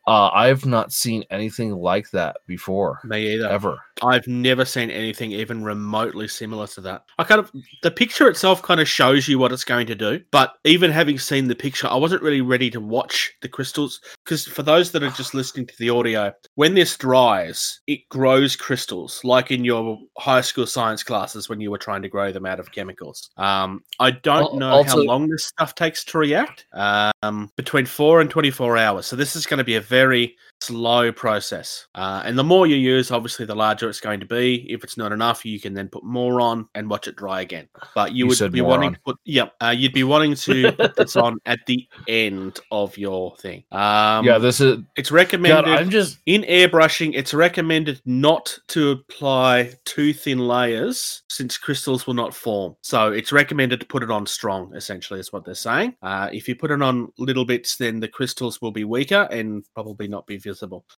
uh 0.06 0.28
I've 0.32 0.66
not 0.66 0.92
seen 0.92 1.25
anything 1.30 1.73
like 1.73 2.11
that 2.11 2.37
before 2.47 3.00
Me 3.04 3.35
either. 3.35 3.49
ever. 3.49 3.78
I've 4.02 4.26
never 4.26 4.64
seen 4.64 4.90
anything 4.90 5.32
even 5.32 5.62
remotely 5.62 6.26
similar 6.26 6.66
to 6.68 6.80
that. 6.80 7.04
I 7.18 7.25
kind 7.25 7.38
of 7.38 7.52
the 7.82 7.90
picture 7.90 8.28
itself 8.28 8.62
kind 8.62 8.80
of 8.80 8.88
shows 8.88 9.28
you 9.28 9.38
what 9.38 9.52
it's 9.52 9.64
going 9.64 9.87
to 9.88 9.94
do, 9.94 10.21
but 10.30 10.54
even 10.64 10.90
having 10.90 11.18
seen 11.18 11.47
the 11.47 11.54
picture, 11.54 11.87
I 11.87 11.97
wasn't 11.97 12.23
really 12.23 12.40
ready 12.40 12.71
to 12.71 12.80
watch 12.80 13.32
the 13.42 13.49
crystals 13.49 14.00
because 14.25 14.44
for 14.47 14.62
those 14.62 14.90
that 14.92 15.02
are 15.02 15.11
just 15.11 15.35
listening 15.35 15.66
to 15.66 15.75
the 15.78 15.90
audio, 15.90 16.32
when 16.56 16.75
this 16.75 16.97
dries, 16.97 17.80
it 17.87 18.09
grows 18.09 18.56
crystals 18.56 19.21
like 19.23 19.50
in 19.50 19.64
your 19.64 19.99
high 20.18 20.40
school 20.40 20.66
science 20.66 21.02
classes 21.04 21.49
when 21.49 21.61
you 21.61 21.71
were 21.71 21.78
trying 21.78 22.02
to 22.02 22.09
grow 22.09 22.32
them 22.32 22.47
out 22.47 22.59
of 22.59 22.73
chemicals. 22.73 23.30
Um, 23.37 23.85
I 24.00 24.11
don't 24.11 24.56
know 24.56 24.71
also- 24.71 24.97
how 24.97 25.02
long 25.04 25.28
this 25.28 25.44
stuff 25.47 25.75
takes 25.75 26.02
to 26.06 26.18
react. 26.18 26.66
Uh, 26.73 27.12
um, 27.22 27.50
between 27.56 27.86
four 27.86 28.20
and 28.20 28.30
24 28.30 28.76
hours. 28.76 29.06
So 29.06 29.16
this 29.16 29.36
is 29.36 29.46
going 29.46 29.58
to 29.58 29.64
be 29.64 29.76
a 29.76 29.80
very 29.80 30.36
slow 30.62 31.12
process. 31.12 31.87
Uh, 31.95 32.23
and 32.25 32.38
the 32.38 32.45
more 32.45 32.66
you 32.66 32.76
use, 32.76 33.11
obviously, 33.11 33.45
the 33.47 33.54
larger 33.54 33.88
it's 33.88 34.00
going 34.00 34.21
to 34.21 34.26
be. 34.26 34.71
If 34.71 34.85
it's 34.85 34.97
not 34.97 35.12
enough, 35.12 35.45
you 35.45 35.61
can 35.61 35.75
then 35.75 35.88
put 35.88 36.04
more 36.04 36.40
on 36.40 36.69
and 36.75 36.88
watch 36.88 37.09
it 37.09 37.16
dry 37.16 37.40
again. 37.40 37.69
But 37.95 38.12
you, 38.12 38.26
You 38.26 38.37
would 38.40 38.52
be 38.52 38.61
wanting 38.61 38.88
on. 38.88 38.95
to 38.95 39.00
put, 39.00 39.16
yep, 39.25 39.54
uh, 39.61 39.75
you'd 39.76 39.92
be 39.92 40.04
wanting 40.04 40.35
to 40.35 40.73
put 40.78 40.97
this 40.97 41.16
on 41.16 41.38
at 41.47 41.61
the 41.66 41.87
end 42.09 42.61
of 42.71 42.97
your 42.97 43.37
thing. 43.37 43.64
Um, 43.73 44.25
yeah, 44.25 44.38
this 44.38 44.61
is 44.61 44.78
it's 44.97 45.11
God, 45.11 45.16
recommended 45.16 45.75
I'm 45.75 45.90
just 45.90 46.19
in 46.26 46.42
airbrushing. 46.42 47.12
It's 47.14 47.35
recommended 47.35 48.00
not 48.07 48.59
to 48.69 48.92
apply 48.92 49.73
too 49.85 50.12
thin 50.12 50.38
layers 50.38 51.23
since 51.28 51.59
crystals 51.59 52.07
will 52.07 52.14
not 52.14 52.35
form. 52.35 52.76
So 52.83 53.12
it's 53.12 53.33
recommended 53.33 53.81
to 53.81 53.87
put 53.87 54.02
it 54.02 54.11
on 54.11 54.26
strong. 54.26 54.75
Essentially, 54.75 55.21
is 55.21 55.33
what 55.33 55.45
they're 55.45 55.54
saying. 55.54 55.97
Uh, 56.02 56.28
if 56.33 56.49
you 56.49 56.54
put 56.54 56.71
it 56.71 56.81
on 56.83 57.12
little 57.19 57.45
bits, 57.45 57.76
then 57.76 58.00
the 58.00 58.09
crystals 58.09 58.61
will 58.61 58.71
be 58.73 58.85
weaker 58.85 59.28
and 59.31 59.64
probably 59.75 60.09
not 60.09 60.26
be 60.26 60.37
visible. 60.37 60.51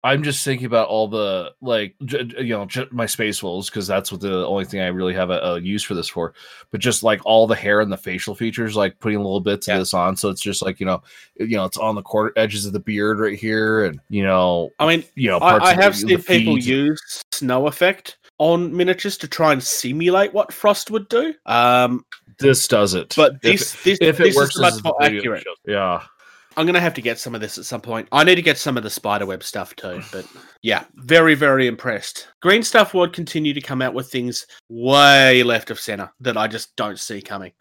I'm 0.05 0.23
just 0.23 0.45
thinking 0.45 0.67
about 0.67 0.89
all 0.89 1.09
the 1.09 1.53
like 1.61 1.95
j- 2.05 2.29
you 2.39 2.51
know 2.55 2.65
j- 2.67 2.87
my 2.91 3.07
space 3.07 3.43
wolves 3.43 3.69
because 3.71 3.87
that's 3.87 4.11
what 4.13 4.21
the 4.21 4.47
only 4.47 4.65
thing 4.65 4.81
I 4.81 4.87
really 4.89 5.15
have 5.15 5.31
a, 5.31 5.39
a 5.41 5.61
use 5.61 5.83
for 5.83 5.95
this 5.95 6.09
for. 6.09 6.35
But 6.71 6.81
just 6.81 7.03
like 7.03 7.21
all 7.25 7.47
the 7.47 7.55
hair 7.55 7.81
and 7.81 7.93
the 7.93 7.97
facial 7.97 8.35
features, 8.35 8.77
like 8.77 8.99
putting 9.01 9.19
little 9.19 9.41
bits 9.41 9.69
Yeah. 9.69 9.75
of 9.75 9.81
this 9.81 9.95
on, 9.95 10.17
so 10.17 10.29
it's 10.29 10.41
just 10.41 10.63
like 10.63 10.81
you 10.81 10.87
know 10.87 11.03
you 11.39 11.57
know 11.57 11.65
it's 11.65 11.77
on 11.79 11.95
the 11.95 12.03
quarter 12.03 12.33
edges 12.37 12.67
of 12.67 12.73
the 12.73 12.81
beard 12.81 13.19
right 13.21 13.39
here, 13.39 13.85
and 13.85 14.01
you 14.09 14.23
know 14.25 14.71
I 14.79 14.87
mean, 14.87 15.05
you 15.15 15.29
know 15.31 15.41
parts 15.41 15.67
I, 15.67 15.71
I 15.73 15.75
the- 15.77 15.83
have 15.83 15.93
the 15.95 15.99
seen 16.01 16.19
people 16.23 16.55
feet. 16.57 16.65
use 16.67 17.23
snow 17.33 17.67
effect 17.67 18.19
on 18.39 18.75
miniatures 18.77 19.17
to 19.19 19.29
try 19.29 19.53
and 19.53 19.63
simulate 19.63 20.33
what 20.33 20.53
frost 20.53 20.91
would 20.91 21.09
do. 21.09 21.33
Um, 21.47 22.05
this 22.39 22.67
does 22.67 22.95
it, 22.95 23.15
but 23.17 23.35
If 23.35 23.41
this 23.43 23.83
this, 23.85 23.99
if 24.01 24.19
it 24.19 24.23
this 24.25 24.35
works 24.37 24.57
is 24.57 24.61
much 24.61 24.83
more 24.83 24.97
accurate. 25.01 25.45
shows. 25.45 25.57
yeah. 25.67 26.03
I'm 26.57 26.67
gonna 26.67 26.81
have 26.81 26.95
to 26.95 27.03
get 27.03 27.19
some 27.19 27.35
of 27.35 27.41
this 27.41 27.59
at 27.59 27.65
some 27.65 27.81
point. 27.81 28.09
I 28.13 28.25
need 28.25 28.37
to 28.37 28.43
get 28.43 28.59
some 28.59 28.77
of 28.77 28.83
the 28.83 28.91
spiderweb 28.91 29.43
stuff 29.43 29.75
too. 29.77 30.03
But 30.13 30.27
yeah, 30.63 30.85
very 30.95 31.35
very 31.35 31.67
impressed. 31.67 32.29
Green 32.41 32.63
Stuff 32.63 32.95
World 32.95 33.13
continue 33.13 33.55
to 33.55 33.61
come 33.61 33.83
out 33.83 33.95
with 33.95 34.11
things 34.11 34.47
way 34.69 35.43
left 35.43 35.71
of 35.71 35.81
center 35.81 36.11
that 36.21 36.37
I 36.37 36.49
just 36.49 36.75
don't 36.77 36.99
see 36.99 37.21
coming. 37.23 37.53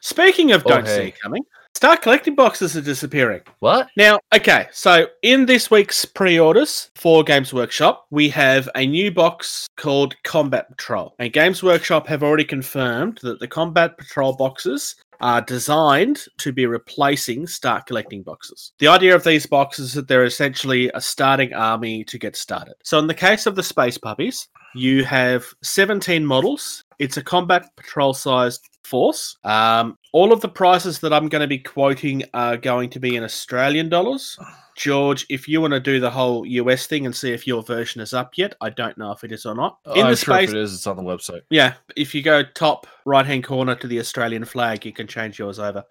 Speaking 0.00 0.52
of 0.52 0.62
Oh, 0.66 0.70
don't 0.70 0.86
see 0.86 1.12
coming, 1.22 1.42
Start 1.78 2.02
collecting 2.02 2.34
boxes 2.34 2.76
are 2.76 2.80
disappearing. 2.80 3.42
What? 3.60 3.88
Now, 3.96 4.18
okay, 4.34 4.66
so 4.72 5.06
in 5.22 5.46
this 5.46 5.70
week's 5.70 6.04
pre 6.04 6.36
orders 6.36 6.90
for 6.96 7.22
Games 7.22 7.54
Workshop, 7.54 8.06
we 8.10 8.28
have 8.30 8.68
a 8.74 8.84
new 8.84 9.12
box 9.12 9.68
called 9.76 10.20
Combat 10.24 10.68
Patrol. 10.68 11.14
And 11.20 11.32
Games 11.32 11.62
Workshop 11.62 12.08
have 12.08 12.24
already 12.24 12.42
confirmed 12.42 13.20
that 13.22 13.38
the 13.38 13.46
Combat 13.46 13.96
Patrol 13.96 14.34
boxes 14.34 14.96
are 15.20 15.40
designed 15.40 16.22
to 16.38 16.52
be 16.52 16.66
replacing 16.66 17.46
start 17.46 17.86
collecting 17.86 18.22
boxes. 18.22 18.72
The 18.78 18.88
idea 18.88 19.14
of 19.14 19.24
these 19.24 19.46
boxes 19.46 19.88
is 19.88 19.94
that 19.94 20.08
they're 20.08 20.24
essentially 20.24 20.90
a 20.94 21.00
starting 21.00 21.52
army 21.54 22.04
to 22.04 22.18
get 22.18 22.36
started. 22.36 22.74
So, 22.84 22.98
in 22.98 23.06
the 23.06 23.14
case 23.14 23.46
of 23.46 23.56
the 23.56 23.62
Space 23.62 23.98
Puppies, 23.98 24.48
you 24.74 25.04
have 25.04 25.44
17 25.62 26.24
models. 26.24 26.84
It's 26.98 27.16
a 27.16 27.22
combat 27.22 27.70
patrol 27.76 28.14
sized 28.14 28.68
force. 28.84 29.36
Um, 29.44 29.98
all 30.12 30.32
of 30.32 30.40
the 30.40 30.48
prices 30.48 30.98
that 31.00 31.12
I'm 31.12 31.28
going 31.28 31.42
to 31.42 31.48
be 31.48 31.58
quoting 31.58 32.24
are 32.34 32.56
going 32.56 32.90
to 32.90 33.00
be 33.00 33.16
in 33.16 33.24
Australian 33.24 33.88
dollars. 33.88 34.38
George, 34.78 35.26
if 35.28 35.48
you 35.48 35.60
want 35.60 35.72
to 35.72 35.80
do 35.80 35.98
the 35.98 36.10
whole 36.10 36.46
US 36.46 36.86
thing 36.86 37.04
and 37.04 37.14
see 37.14 37.32
if 37.32 37.48
your 37.48 37.64
version 37.64 38.00
is 38.00 38.14
up 38.14 38.38
yet, 38.38 38.54
I 38.60 38.70
don't 38.70 38.96
know 38.96 39.10
if 39.10 39.24
it 39.24 39.32
is 39.32 39.44
or 39.44 39.54
not. 39.54 39.78
In 39.96 40.04
I'm 40.04 40.12
the 40.12 40.16
sure 40.16 40.36
space, 40.36 40.50
if 40.50 40.54
it 40.54 40.60
is, 40.60 40.74
it's 40.74 40.86
on 40.86 40.96
the 40.96 41.02
website. 41.02 41.42
yeah, 41.50 41.74
if 41.96 42.14
you 42.14 42.22
go 42.22 42.44
top 42.54 42.86
right 43.04 43.26
hand 43.26 43.42
corner 43.42 43.74
to 43.74 43.86
the 43.88 43.98
Australian 43.98 44.44
flag, 44.44 44.86
you 44.86 44.92
can 44.92 45.08
change 45.08 45.38
yours 45.38 45.58
over. 45.58 45.82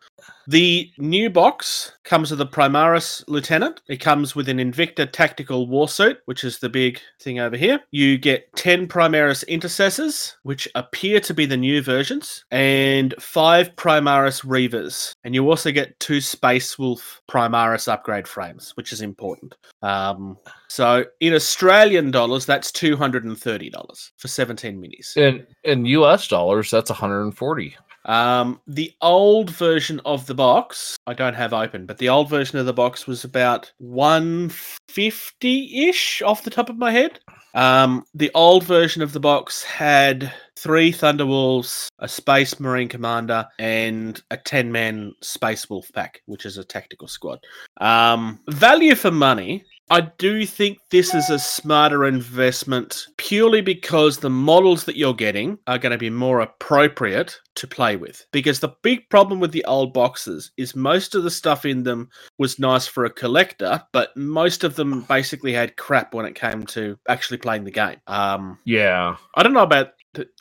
The 0.48 0.90
new 0.98 1.30
box 1.30 1.92
comes 2.04 2.32
with 2.32 2.40
a 2.40 2.46
Primaris 2.46 3.24
Lieutenant. 3.28 3.82
It 3.90 3.98
comes 3.98 4.36
with 4.36 4.48
an 4.48 4.60
Invicta 4.60 5.12
Tactical 5.12 5.68
Warsuit, 5.68 6.18
which 6.26 6.46
is 6.46 6.60
the 6.60 6.70
big 6.70 7.02
thing 7.20 7.40
over 7.40 7.58
here. 7.58 7.82
You 7.92 8.18
get 8.18 8.56
10 8.56 8.88
Primaris 8.88 9.46
Intercessors, 9.48 10.38
which 10.44 10.68
appear 10.76 11.20
to 11.22 11.34
be 11.34 11.46
the 11.46 11.58
new 11.58 11.82
versions, 11.82 12.46
and 12.52 13.14
5 13.20 13.76
Primaris 13.76 14.46
Reavers. 14.46 15.14
And 15.26 15.36
you 15.36 15.50
also 15.50 15.72
get 15.72 16.00
two 16.00 16.22
Space 16.22 16.80
Wolf 16.80 17.22
Primaris 17.30 17.92
upgrade 17.92 18.28
frames, 18.28 18.74
which 18.78 18.94
is 18.94 19.02
important. 19.02 19.56
Um, 19.82 20.38
so 20.68 21.04
in 21.20 21.34
Australian 21.34 22.12
dollars, 22.12 22.46
that's 22.46 22.72
$230 22.72 24.12
for 24.18 24.28
17 24.28 24.80
minis. 24.80 25.18
In 25.18 25.46
in 25.64 25.86
US 25.86 26.28
dollars, 26.28 26.70
that's 26.70 26.92
140. 26.92 27.76
Um, 28.06 28.62
the 28.68 28.94
old 29.02 29.50
version 29.50 30.00
of 30.06 30.28
the 30.28 30.36
box, 30.36 30.96
I 31.08 31.14
don't 31.14 31.34
have 31.34 31.54
open, 31.54 31.86
but 31.86 31.98
the 31.98 32.08
old 32.08 32.30
version 32.30 32.58
of 32.58 32.66
the 32.66 32.74
box 32.74 33.06
was 33.06 33.26
about 33.26 33.70
150 33.80 35.90
ish 35.90 36.22
off 36.22 36.44
the 36.44 36.50
top 36.50 36.70
of 36.70 36.78
my 36.78 36.92
head. 36.92 37.20
Um, 37.58 38.06
the 38.14 38.30
old 38.36 38.64
version 38.66 39.02
of 39.02 39.14
the 39.14 39.20
box 39.20 39.64
had 39.64 40.32
three 40.56 40.92
Thunderwolves, 40.92 41.88
a 41.98 42.08
Space 42.08 42.60
Marine 42.60 42.88
Commander, 42.88 43.48
and 43.58 44.22
a 44.30 44.38
10 44.38 44.72
man 44.72 45.16
Space 45.22 45.68
Wolf 45.68 45.92
pack, 45.92 46.22
which 46.28 46.46
is 46.46 46.60
a 46.60 46.64
tactical 46.64 47.08
squad. 47.08 47.40
Um, 47.82 48.40
value 48.48 48.94
for 48.94 49.10
money. 49.10 49.66
I 49.90 50.02
do 50.18 50.46
think 50.46 50.80
this 50.92 51.14
is 51.14 51.30
a 51.30 51.40
smarter 51.40 52.06
investment 52.06 53.08
purely 53.18 53.62
because 53.62 54.18
the 54.18 54.30
models 54.30 54.84
that 54.84 54.98
you're 54.98 55.14
getting 55.14 55.58
are 55.68 55.78
going 55.78 55.94
to 55.94 55.98
be 55.98 56.10
more 56.10 56.42
appropriate 56.42 57.40
to 57.56 57.68
play 57.68 57.96
with. 57.96 58.26
Because 58.32 58.60
the 58.60 58.76
big 58.82 59.10
problem 59.10 59.40
with 59.40 59.52
the 59.52 59.64
old 59.66 59.94
boxes 59.94 60.52
is 60.58 60.76
most 60.76 61.16
of 61.16 61.24
the 61.24 61.32
stuff 61.32 61.66
in 61.66 61.84
them 61.84 62.10
was 62.38 62.60
nice 62.60 62.86
for 62.86 63.06
a 63.06 63.10
collector, 63.10 63.82
but 63.94 64.16
most 64.18 64.66
of 64.66 64.76
them 64.76 65.04
basically 65.04 65.54
had 65.54 65.78
crap 65.78 66.14
when 66.14 66.26
it 66.26 66.36
came 66.36 66.66
to 66.68 66.98
actually 67.08 67.38
playing 67.38 67.64
the 67.64 67.72
game. 67.72 67.98
Um, 68.08 68.60
Yeah. 68.66 69.16
I 69.36 69.44
don't 69.44 69.54
know 69.54 69.64
about 69.64 69.92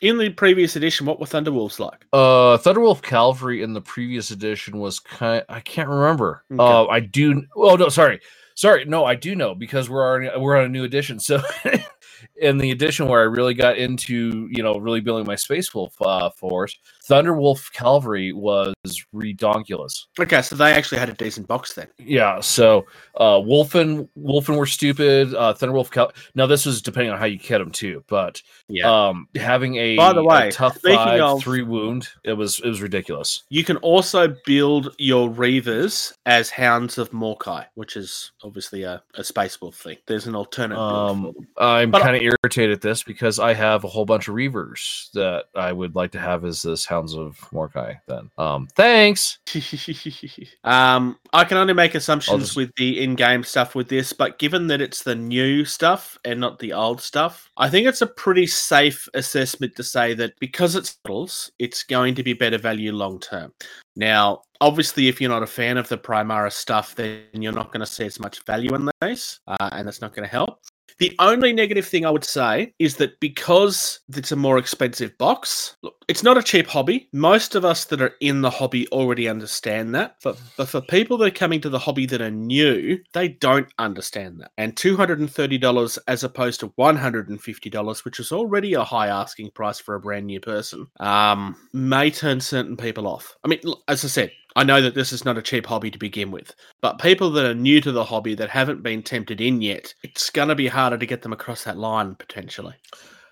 in 0.03 0.19
the 0.19 0.31
previous 0.31 0.77
edition. 0.77 1.07
What 1.07 1.21
were 1.21 1.27
Thunderwolves 1.27 1.79
like? 1.79 2.05
Uh, 2.13 2.59
Thunderwolf 2.59 3.03
Cavalry 3.03 3.63
in 3.63 3.75
the 3.75 3.81
previous 3.81 4.31
edition 4.31 4.79
was 4.79 4.99
kind. 5.01 5.45
I 5.49 5.61
can't 5.61 5.89
remember. 5.89 6.45
Okay. 6.51 6.63
Uh, 6.63 6.87
I 6.87 7.01
do. 7.01 7.43
Oh 7.57 7.77
no, 7.77 7.89
sorry, 7.89 8.21
sorry. 8.57 8.85
No, 8.85 9.05
I 9.05 9.15
do 9.15 9.37
know 9.37 9.55
because 9.55 9.89
we're 9.89 10.05
already 10.05 10.29
we're 10.37 10.57
on 10.57 10.65
a 10.65 10.69
new 10.69 10.83
edition. 10.83 11.21
So, 11.21 11.41
in 12.37 12.59
the 12.59 12.71
edition 12.71 13.09
where 13.09 13.21
I 13.21 13.25
really 13.25 13.55
got 13.55 13.79
into, 13.79 14.49
you 14.51 14.63
know, 14.63 14.79
really 14.79 15.01
building 15.01 15.27
my 15.27 15.37
Space 15.37 15.75
Wolf 15.75 15.95
uh, 16.03 16.31
force, 16.31 16.77
Thunderwolf 17.09 17.73
Cavalry 17.73 18.33
was 18.33 18.75
redonkulous. 19.15 20.07
Okay, 20.19 20.43
so 20.43 20.57
they 20.57 20.73
actually 20.73 20.99
had 20.99 21.09
a 21.09 21.15
decent 21.15 21.47
box 21.47 21.75
then. 21.75 21.89
Yeah. 21.99 22.41
So, 22.41 22.85
uh, 23.17 23.39
Wolfen 23.39 24.09
Wolfen 24.19 24.57
were 24.57 24.67
stupid. 24.67 25.35
Uh, 25.35 25.55
Thunderwolf 25.55 25.91
Cal. 25.91 26.13
Now 26.35 26.47
this 26.47 26.67
was 26.67 26.83
depending 26.83 27.13
on 27.13 27.19
how 27.19 27.27
you 27.27 27.39
kit 27.39 27.59
them 27.61 27.71
too, 27.71 28.03
but 28.09 28.43
yeah. 28.69 29.09
um, 29.09 29.29
having 29.37 29.77
a 29.77 29.97
By 29.97 30.13
the 30.13 30.25
way, 30.25 30.51
tough 30.51 30.79
five 30.79 31.21
of- 31.21 31.43
three 31.43 31.63
wound, 31.63 32.09
it 32.25 32.33
was 32.33 32.61
it 32.61 32.69
was 32.69 32.83
ridiculous. 32.83 33.45
You 33.51 33.65
can 33.65 33.77
also 33.79 34.35
build 34.45 34.95
your 34.99 35.29
Reavers 35.31 36.13
as 36.27 36.51
Hounds 36.51 36.99
of 36.99 37.11
Morkai, 37.11 37.67
which 37.75 37.97
is 37.97 38.33
obviously 38.43 38.83
a, 38.83 39.03
a 39.15 39.25
Space 39.25 39.61
Wolf 39.61 39.77
thing. 39.77 39.97
There's 40.07 40.27
an 40.27 40.35
alternate 40.35 40.79
Um. 40.79 41.33
I'm 41.59 41.91
But- 41.91 42.03
kind 42.19 42.27
of 42.27 42.37
irritated 42.43 42.73
at 42.75 42.81
this 42.81 43.03
because 43.03 43.39
I 43.39 43.55
have 43.55 43.85
a 43.85 43.89
whole 43.89 44.05
bunch 44.05 44.29
of 44.29 44.35
Reavers 44.35 45.11
that 45.13 45.45
I 45.55 45.73
would 45.73 45.95
like 45.95 46.13
to 46.13 46.19
have 46.19 46.45
as 46.45 46.63
this 46.63 46.85
Hounds 46.85 47.15
of 47.15 47.37
Mordecai. 47.53 47.95
Then, 48.07 48.31
um, 48.39 48.69
thanks. 48.77 49.39
um, 50.65 51.19
I 51.33 51.45
can 51.45 51.59
only 51.59 51.75
make 51.75 51.95
assumptions 51.95 52.43
just- 52.45 52.57
with 52.57 52.71
the 52.77 53.03
in-game 53.03 53.45
stuff 53.45 53.75
with 53.75 53.89
this, 53.89 54.13
but 54.13 54.39
given 54.39 54.67
that 54.69 54.81
it's 54.81 55.03
the 55.03 55.15
new 55.15 55.65
stuff 55.65 56.19
and 56.25 56.41
not 56.41 56.59
the 56.59 56.73
old 56.73 57.01
stuff, 57.01 57.51
I 57.57 57.69
think 57.69 57.87
it's 57.87 58.03
a 58.03 58.07
pretty 58.07 58.47
safe 58.47 59.09
assessment 59.15 59.77
to 59.77 59.83
say 59.83 60.15
that 60.15 60.39
because 60.41 60.75
it's 60.75 60.99
models, 61.05 61.51
it's 61.59 61.83
going 61.83 62.15
to 62.15 62.23
be 62.23 62.33
better 62.33 62.59
value 62.59 62.93
long 62.93 63.21
term. 63.21 63.53
Now, 63.97 64.43
obviously, 64.61 65.09
if 65.09 65.21
you're 65.21 65.31
not 65.31 65.43
a 65.43 65.47
fan 65.47 65.79
of 65.79 65.89
the 65.89 65.97
Primaris 65.97 66.53
stuff, 66.53 66.95
then 66.95 67.23
you're 67.33 67.53
not 67.53 67.73
going 67.73 67.81
to 67.81 67.87
see 67.87 68.05
as 68.05 68.21
much 68.21 68.45
value 68.45 68.75
in 68.75 68.91
this, 69.01 69.41
uh, 69.47 69.71
and 69.73 69.87
that's 69.87 70.03
not 70.03 70.15
going 70.15 70.29
to 70.29 70.31
help. 70.31 70.61
The 70.99 71.15
only 71.19 71.53
negative 71.53 71.87
thing 71.87 72.07
I 72.07 72.11
would 72.11 72.25
say 72.25 72.73
is 72.79 72.97
that 72.97 73.21
because 73.21 74.01
it's 74.09 74.33
a 74.33 74.37
more 74.37 74.59
expensive 74.59 75.17
box, 75.19 75.77
look, 75.83 75.95
it's 76.09 76.23
not 76.23 76.39
a 76.39 76.43
cheap 76.43 76.67
hobby. 76.67 77.09
Most 77.13 77.55
of 77.55 77.65
us 77.65 77.85
that 77.87 78.01
are 78.01 78.15
in 78.21 78.41
the 78.41 78.51
hobby 78.51 78.89
already 78.89 79.29
understand 79.29 79.95
that. 79.95 80.17
But, 80.23 80.41
but 80.57 80.69
for 80.69 80.81
people 80.81 81.19
that 81.19 81.27
are 81.27 81.31
coming 81.31 81.61
to 81.61 81.69
the 81.69 81.79
hobby 81.79 82.07
that 82.07 82.23
are 82.23 82.31
new, 82.31 82.99
they 83.13 83.29
don't 83.29 83.69
understand 83.79 84.41
that. 84.41 84.53
And 84.57 84.75
$230 84.75 85.99
as 86.09 86.25
opposed 86.25 86.61
to 86.61 86.69
$150, 86.71 88.05
which 88.05 88.21
is 88.21 88.33
already 88.33 88.75
a 88.75 88.85
high 88.85 89.09
asking 89.09 89.51
price 89.51 89.79
for 89.79 89.95
a 89.95 90.01
brand 90.01 90.27
new 90.27 90.41
person, 90.41 90.87
um, 91.01 91.57
may 91.73 92.11
turn 92.11 92.41
certain 92.41 92.77
people 92.77 93.07
off. 93.07 93.37
I 93.45 93.49
mean, 93.49 93.61
as 93.89 94.05
I 94.05 94.09
said, 94.09 94.33
I 94.57 94.65
know 94.65 94.81
that 94.81 94.95
this 94.95 95.13
is 95.13 95.25
not 95.25 95.37
a 95.37 95.43
cheap 95.43 95.67
hobby 95.67 95.91
to 95.91 95.99
begin 95.99 96.31
with, 96.31 96.55
but 96.81 96.99
people 96.99 97.31
that 97.31 97.45
are 97.45 97.55
new 97.55 97.79
to 97.83 97.93
the 97.93 98.03
hobby 98.03 98.35
that 98.37 98.49
haven't 98.49 98.83
been 98.83 99.03
tempted 99.03 99.43
in 99.43 99.61
yet, 99.61 99.95
it's 100.03 100.31
going 100.31 100.49
to 100.49 100.55
be 100.55 100.67
harder 100.67 100.97
to 100.97 101.07
get 101.07 101.21
them 101.21 101.35
across 101.35 101.65
that 101.65 101.77
line 101.77 102.15
potentially. 102.15 102.75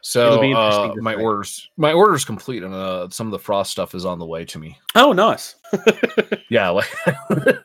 So 0.02 0.26
It'll 0.26 0.40
be 0.40 0.50
interesting 0.50 0.90
uh, 0.90 1.02
my 1.02 1.14
orders, 1.14 1.70
my 1.78 1.94
order's 1.94 2.26
complete, 2.26 2.62
and 2.62 2.74
uh, 2.74 3.08
some 3.08 3.26
of 3.26 3.30
the 3.30 3.38
frost 3.38 3.70
stuff 3.70 3.94
is 3.94 4.04
on 4.04 4.18
the 4.18 4.26
way 4.26 4.44
to 4.44 4.58
me. 4.58 4.78
Oh, 4.94 5.12
nice. 5.12 5.56
Yeah, 6.50 6.70
like 6.70 6.88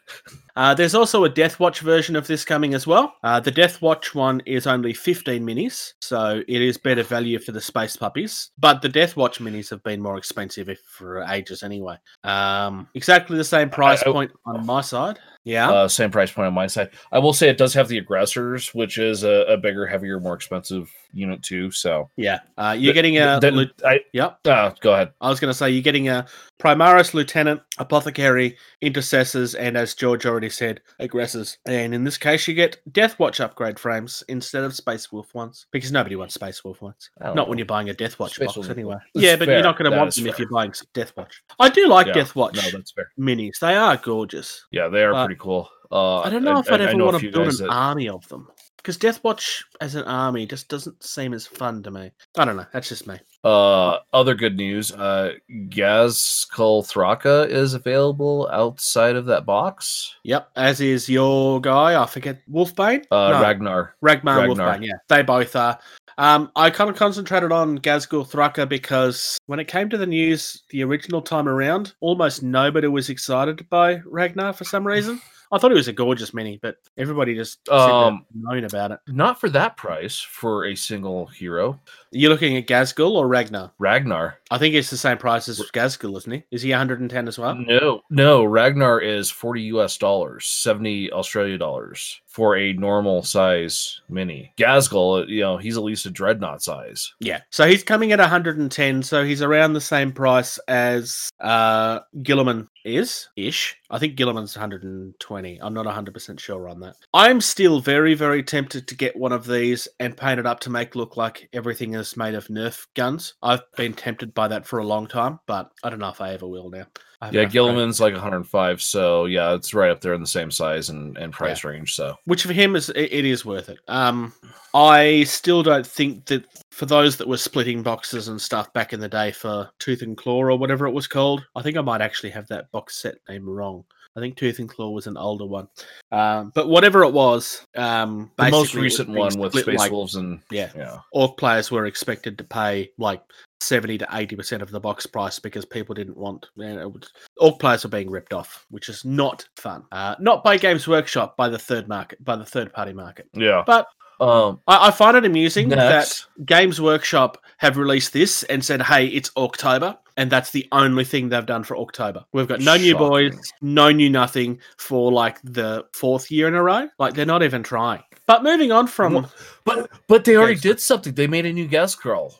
Uh, 0.56 0.74
there's 0.74 0.94
also 0.96 1.24
a 1.24 1.30
Death 1.30 1.58
Watch 1.58 1.80
version 1.80 2.18
of 2.18 2.28
this 2.28 2.44
coming 2.44 2.74
as 2.74 2.86
well. 2.86 3.14
Uh, 3.24 3.40
the 3.40 3.52
Death 3.52 3.82
Watch 3.82 4.14
one 4.14 4.42
is 4.46 4.68
only 4.68 4.94
15 4.94 5.42
minis, 5.42 5.94
so 6.02 6.42
it 6.50 6.62
is 6.62 6.78
better 6.78 7.02
value 7.04 7.40
for 7.40 7.54
the 7.54 7.62
space 7.62 7.96
puppies. 7.96 8.50
But 8.58 8.82
the 8.82 8.90
Death 8.90 9.16
Watch 9.16 9.40
minis 9.40 9.70
have 9.70 9.82
been 9.84 10.02
more 10.02 10.18
expensive 10.18 10.68
if- 10.68 10.82
for 10.82 11.24
ages 11.30 11.64
anyway. 11.64 11.96
Um, 12.26 12.90
exactly 12.94 13.38
the 13.38 13.44
same 13.46 13.70
price 13.70 14.04
I- 14.06 14.12
point 14.12 14.32
on 14.46 14.66
my 14.66 14.82
side. 14.82 15.18
Yeah. 15.46 15.70
uh, 15.72 15.88
same 15.88 16.12
price 16.12 16.32
point 16.34 16.48
on 16.48 16.54
my 16.54 16.68
side. 16.68 16.90
I 17.14 17.20
will 17.20 17.32
say 17.32 17.48
it 17.48 17.58
does 17.58 17.74
have 17.74 17.88
the 17.88 17.98
aggressors, 17.98 18.74
which 18.76 18.98
is 18.98 19.24
a, 19.24 19.46
a 19.48 19.56
bigger, 19.58 19.88
heavier, 19.88 20.20
more 20.20 20.34
expensive 20.36 20.92
unit 21.14 21.42
too. 21.42 21.72
So 21.72 22.10
yeah. 22.18 22.40
Uh, 22.58 22.76
you're 22.78 22.92
the- 22.92 22.98
getting 22.98 23.18
a. 23.18 23.40
the- 23.40 23.72
I 23.86 24.02
yep. 24.12 24.40
uh, 24.46 24.72
go 24.82 24.94
ahead. 24.94 25.14
I 25.22 25.30
was 25.30 25.40
going 25.40 25.50
to 25.50 25.58
say 25.58 25.70
you're 25.70 25.82
getting 25.82 26.10
a 26.10 26.26
Primaris 26.60 27.14
Lieutenant, 27.14 27.62
Apothecary, 27.78 28.58
Intercessors, 28.82 29.56
and 29.56 29.78
as 29.78 29.96
George 29.96 30.26
already 30.26 30.50
said, 30.50 30.82
Aggressors. 31.00 31.58
And 31.66 31.96
in 31.96 32.04
this 32.04 32.18
case, 32.18 32.48
you 32.48 32.54
get 32.54 32.78
Death 32.92 33.18
Watch 33.18 33.40
upgrade 33.40 33.80
frames 33.80 34.24
instead 34.28 34.64
of 34.66 34.76
Space 34.76 35.10
Wolf 35.12 35.34
ones 35.34 35.68
because 35.72 35.92
nobody 35.92 36.18
wants 36.18 36.34
Space 36.34 36.64
Wolf 36.64 36.82
ones. 36.82 37.10
Not 37.22 37.48
when 37.48 37.58
you're 37.58 37.66
buying 37.66 37.90
a 37.90 37.94
Death 37.94 38.20
Watch 38.20 38.40
box 38.40 38.58
anyway. 38.70 38.98
Yeah, 39.16 39.38
but 39.38 39.46
fair. 39.46 39.56
you're 39.56 39.64
not 39.64 39.78
going 39.78 39.90
to 39.90 39.98
want 39.98 40.14
them 40.14 40.28
if 40.28 40.38
you're 40.38 40.50
buying 40.50 40.74
Death 40.94 41.14
Watch. 41.16 41.42
I 41.60 41.70
do 41.70 41.88
like 41.88 42.08
Yeah. 42.08 42.14
Death 42.14 42.36
Watch 42.36 42.56
No, 42.56 42.70
that's 42.78 42.92
fair. 42.92 43.10
minis. 43.18 43.60
They 43.60 43.76
are 43.76 43.96
gorgeous. 43.96 44.66
Yeah, 44.72 44.90
they 44.90 45.04
are 45.04 45.26
pretty 45.26 45.40
cool. 45.40 45.70
Uh, 45.92 46.20
I 46.20 46.30
don't 46.30 46.44
know 46.44 46.60
if 46.60 46.72
I'd 46.72 46.82
I 46.82 46.90
ever 46.92 47.04
want 47.04 47.20
to 47.20 47.32
build 47.32 47.48
an 47.48 47.56
that- 47.58 47.70
army 47.72 48.10
of 48.10 48.28
them 48.28 48.48
because 48.82 48.98
Death 48.98 49.24
Watch 49.24 49.64
as 49.82 49.96
an 49.96 50.04
army 50.06 50.46
just 50.46 50.68
doesn't 50.70 51.04
seem 51.04 51.34
as 51.34 51.46
fun 51.46 51.84
to 51.84 51.92
me. 51.92 52.12
I 52.38 52.46
don't 52.46 52.56
know. 52.58 52.66
That's 52.74 52.90
just 52.90 53.08
me. 53.08 53.20
Uh, 53.44 53.98
other 54.14 54.36
good 54.36 54.58
news. 54.58 54.92
Uh, 54.92 55.34
Ghazghkull 55.50 56.84
Thraka 56.92 57.48
is 57.50 57.74
available 57.74 58.50
outside 58.52 59.16
of 59.16 59.26
that 59.28 59.46
box. 59.46 60.16
Yep, 60.24 60.50
as 60.56 60.82
is 60.82 61.10
your 61.10 61.62
guy. 61.62 62.02
I 62.02 62.06
forget 62.06 62.42
Wolfbane. 62.52 63.06
Uh, 63.12 63.32
No. 63.32 63.42
Ragnar. 63.42 63.96
Ragnar, 64.02 64.40
Ragnar. 64.40 64.78
Wolfbane, 64.78 64.86
yeah, 64.86 64.94
they 65.08 65.22
both 65.22 65.56
are. 65.56 65.80
Um, 66.18 66.52
I 66.56 66.70
kind 66.70 66.90
of 66.90 66.98
concentrated 66.98 67.54
on 67.54 67.78
Ghazghkull 67.80 68.30
Thraka 68.30 68.68
because 68.68 69.38
when 69.46 69.60
it 69.60 69.70
came 69.70 69.90
to 69.90 69.98
the 69.98 70.06
news 70.06 70.64
the 70.70 70.84
original 70.84 71.22
time 71.22 71.48
around, 71.48 71.94
almost 72.02 72.44
nobody 72.44 72.88
was 72.90 73.10
excited 73.10 73.70
by 73.70 74.02
Ragnar 74.06 74.52
for 74.52 74.66
some 74.66 74.86
reason. 74.86 75.22
I 75.52 75.58
thought 75.58 75.72
it 75.72 75.76
was 75.76 75.88
a 75.88 75.94
gorgeous 75.94 76.34
mini, 76.34 76.60
but 76.62 76.78
everybody 76.98 77.34
just 77.36 77.68
Um, 77.70 78.26
moan 78.34 78.64
about 78.66 78.92
it. 78.92 79.00
Not 79.08 79.40
for 79.40 79.50
that 79.50 79.78
price 79.78 80.20
for 80.20 80.66
a 80.66 80.76
single 80.76 81.26
hero. 81.28 81.80
You're 82.12 82.30
looking 82.30 82.58
at 82.58 82.68
Ghazghkull 82.68 83.12
or 83.12 83.28
Ragnar? 83.28 83.72
Ragnar. 83.80 84.38
I 84.52 84.58
think 84.58 84.76
it's 84.76 84.90
the 84.90 84.98
same 84.98 85.18
price 85.18 85.48
as 85.48 85.60
Ghazghkull, 85.74 86.18
isn't 86.18 86.32
he? 86.32 86.44
Is 86.52 86.62
he 86.62 86.70
110 86.72 87.28
as 87.28 87.38
well? 87.40 87.56
No, 87.56 88.02
no. 88.10 88.44
Ragnar 88.44 89.00
is 89.00 89.30
forty 89.32 89.62
U.S. 89.64 89.98
dollars, 89.98 90.46
seventy 90.46 91.12
Australia 91.12 91.58
dollars 91.58 92.22
for 92.28 92.56
a 92.58 92.74
normal 92.74 93.24
size 93.24 94.02
mini. 94.10 94.54
Ghazghkull, 94.58 95.28
you 95.28 95.42
know, 95.42 95.58
he's 95.58 95.78
at 95.78 95.84
least 95.84 96.06
a 96.06 96.12
dreadnought 96.12 96.62
size. 96.64 97.14
Yeah. 97.20 97.42
So 97.50 97.68
he's 97.68 97.84
coming 97.84 98.12
at 98.12 98.20
110, 98.20 99.04
so 99.04 99.24
he's 99.24 99.42
around 99.42 99.74
the 99.74 99.82
same 99.82 100.12
price 100.12 100.58
as 100.68 101.30
uh 101.40 102.00
Guilliman 102.18 102.68
is 102.86 103.30
ish. 103.36 103.76
I 103.90 104.00
think 104.00 104.18
Guilliman's 104.18 104.56
120. 104.56 105.60
I'm 105.62 105.74
not 105.74 105.86
100% 105.86 106.40
sure 106.40 106.70
on 106.70 106.80
that. 106.82 106.96
I'm 107.14 107.42
still 107.42 107.80
very 107.80 108.14
very 108.14 108.44
tempted 108.44 108.88
to 108.88 108.96
get 108.96 109.16
one 109.16 109.32
of 109.32 109.48
these 109.48 109.88
and 110.00 110.16
paint 110.16 110.40
it 110.40 110.46
up 110.46 110.60
to 110.62 110.70
make 110.70 110.96
look 110.96 111.18
like 111.18 111.50
everything 111.54 111.94
is 111.94 112.18
made 112.18 112.36
of 112.36 112.48
Nerf 112.48 112.88
guns. 112.96 113.34
I've 113.42 113.62
been 113.76 113.94
tempted 113.94 114.34
by 114.34 114.48
that 114.50 114.66
for 114.66 114.80
a 114.80 114.86
long 114.86 115.08
time, 115.08 115.40
but 115.48 115.72
I 115.84 115.90
don't 115.90 116.00
know 116.00 116.10
if 116.10 116.22
I 116.22 116.34
ever 116.34 116.48
will 116.48 116.70
now. 116.70 116.86
Yeah. 117.32 117.44
Guilliman's 117.44 118.00
like 118.00 118.14
105, 118.14 118.82
so 118.82 119.26
yeah, 119.26 119.54
it's 119.54 119.74
right 119.74 119.92
up 119.92 120.00
there 120.00 120.14
in 120.14 120.22
the 120.22 120.28
same 120.28 120.50
size 120.50 120.90
and, 120.90 121.18
and 121.18 121.34
price 121.34 121.66
range. 121.66 121.94
So 121.94 122.16
which 122.24 122.44
for 122.44 122.54
him 122.54 122.78
is 122.78 122.90
it, 122.90 123.12
it 123.12 123.26
is 123.26 123.44
worth 123.44 123.68
it. 123.68 123.80
Um, 123.90 124.32
I 124.74 125.24
still 125.26 125.62
don't 125.62 125.86
think 125.86 126.28
that 126.28 126.46
for 126.72 126.86
those 126.86 127.18
that 127.18 127.28
were 127.28 127.38
splitting 127.38 127.84
boxes 127.84 128.30
and 128.30 128.42
stuff 128.42 128.72
back 128.72 128.94
in 128.94 129.02
the 129.02 129.10
day 129.10 129.32
for 129.32 129.70
Tooth 129.80 130.02
and 130.02 130.16
Claw 130.16 130.44
or 130.44 130.58
whatever 130.58 130.88
it 130.88 130.94
was 130.94 131.08
called, 131.08 131.46
I 131.58 131.62
think 131.62 131.76
I 131.76 131.82
might 131.82 132.02
actually 132.02 132.30
have 132.30 132.48
that 132.48 132.72
box 132.72 133.02
set 133.02 133.16
name 133.28 133.50
wrong. 133.50 133.79
I 134.16 134.20
think 134.20 134.36
Tooth 134.36 134.60
and 134.60 134.68
Claw 134.70 134.90
was 134.90 135.08
an 135.08 135.18
older 135.18 135.46
one, 135.46 135.68
um, 136.12 136.52
but 136.56 136.68
whatever 136.68 137.04
it 137.04 137.14
was, 137.14 137.66
um, 137.76 138.32
the 138.38 138.50
most 138.50 138.74
basically 138.74 138.82
it 138.82 138.84
was 138.84 139.00
recent 139.00 139.10
one 139.10 139.40
with 139.40 139.52
split 139.54 139.66
Space 139.66 139.80
like- 139.80 139.92
Wolves 139.92 140.16
and 140.16 140.42
Yeah, 140.52 140.72
yeah, 140.76 140.98
orc 141.14 141.38
players 141.38 141.72
were 141.72 141.86
expected 141.86 142.38
to 142.40 142.44
pay 142.44 142.92
like 142.98 143.22
70 143.62 143.98
to 144.00 144.06
80% 144.06 144.62
of 144.62 144.72
the 144.72 144.80
box 144.80 145.06
price 145.06 145.38
because 145.38 145.66
people 145.66 145.94
didn't 145.94 146.18
want 146.18 146.48
you 146.56 146.64
know, 146.76 146.82
it 146.82 146.92
was- 146.92 147.12
orc 147.38 147.60
players 147.60 147.84
were 147.84 147.90
being 147.90 148.10
ripped 148.10 148.34
off 148.34 148.66
which 148.70 148.90
is 148.90 149.06
not 149.06 149.48
fun. 149.58 149.84
Uh, 149.92 150.16
not 150.20 150.44
by 150.44 150.58
games 150.58 150.88
workshop 150.88 151.38
by 151.38 151.48
the 151.50 151.60
third 151.60 151.88
market 151.88 152.24
by 152.24 152.36
the 152.36 152.46
third 152.46 152.74
party 152.74 152.94
market. 152.94 153.28
Yeah. 153.34 153.64
but 153.66 153.88
Um, 154.22 154.60
I, 154.68 154.88
I 154.88 154.92
find 154.92 155.16
it 155.16 155.24
amusing 155.24 155.70
next, 155.70 156.28
that 156.38 156.46
Games 156.46 156.82
Workshop 156.82 157.38
have 157.60 157.78
released 157.78 158.12
this 158.12 158.44
and 158.44 158.66
said, 158.66 158.82
"Hey, 158.82 159.06
it's 159.08 159.32
October," 159.38 159.98
and 160.20 160.30
that's 160.30 160.52
the 160.52 160.68
only 160.74 161.06
thing 161.06 161.30
they've 161.30 161.46
done 161.46 161.64
for 161.64 161.78
October. 161.78 162.26
We've 162.34 162.46
got 162.46 162.60
no 162.60 162.76
new 162.76 162.94
boys, 162.98 163.54
no 163.62 163.90
new 163.90 164.10
nothing 164.10 164.60
for 164.76 165.14
like 165.14 165.42
the 165.46 165.86
fourth 165.94 166.30
year 166.30 166.50
in 166.50 166.56
a 166.56 166.62
row. 166.62 166.90
Like 167.00 167.14
they're 167.14 167.26
not 167.26 167.42
even 167.42 167.64
trying. 167.64 168.04
But 168.26 168.44
moving 168.44 168.70
on 168.74 168.88
from 168.88 169.28
but 169.64 169.90
but 170.08 170.26
they 170.26 170.36
already 170.36 170.60
did 170.60 170.82
something. 170.82 171.14
They 171.14 171.26
made 171.26 171.46
a 171.46 171.54
new 171.54 171.70
Ghazghkull. 171.70 172.34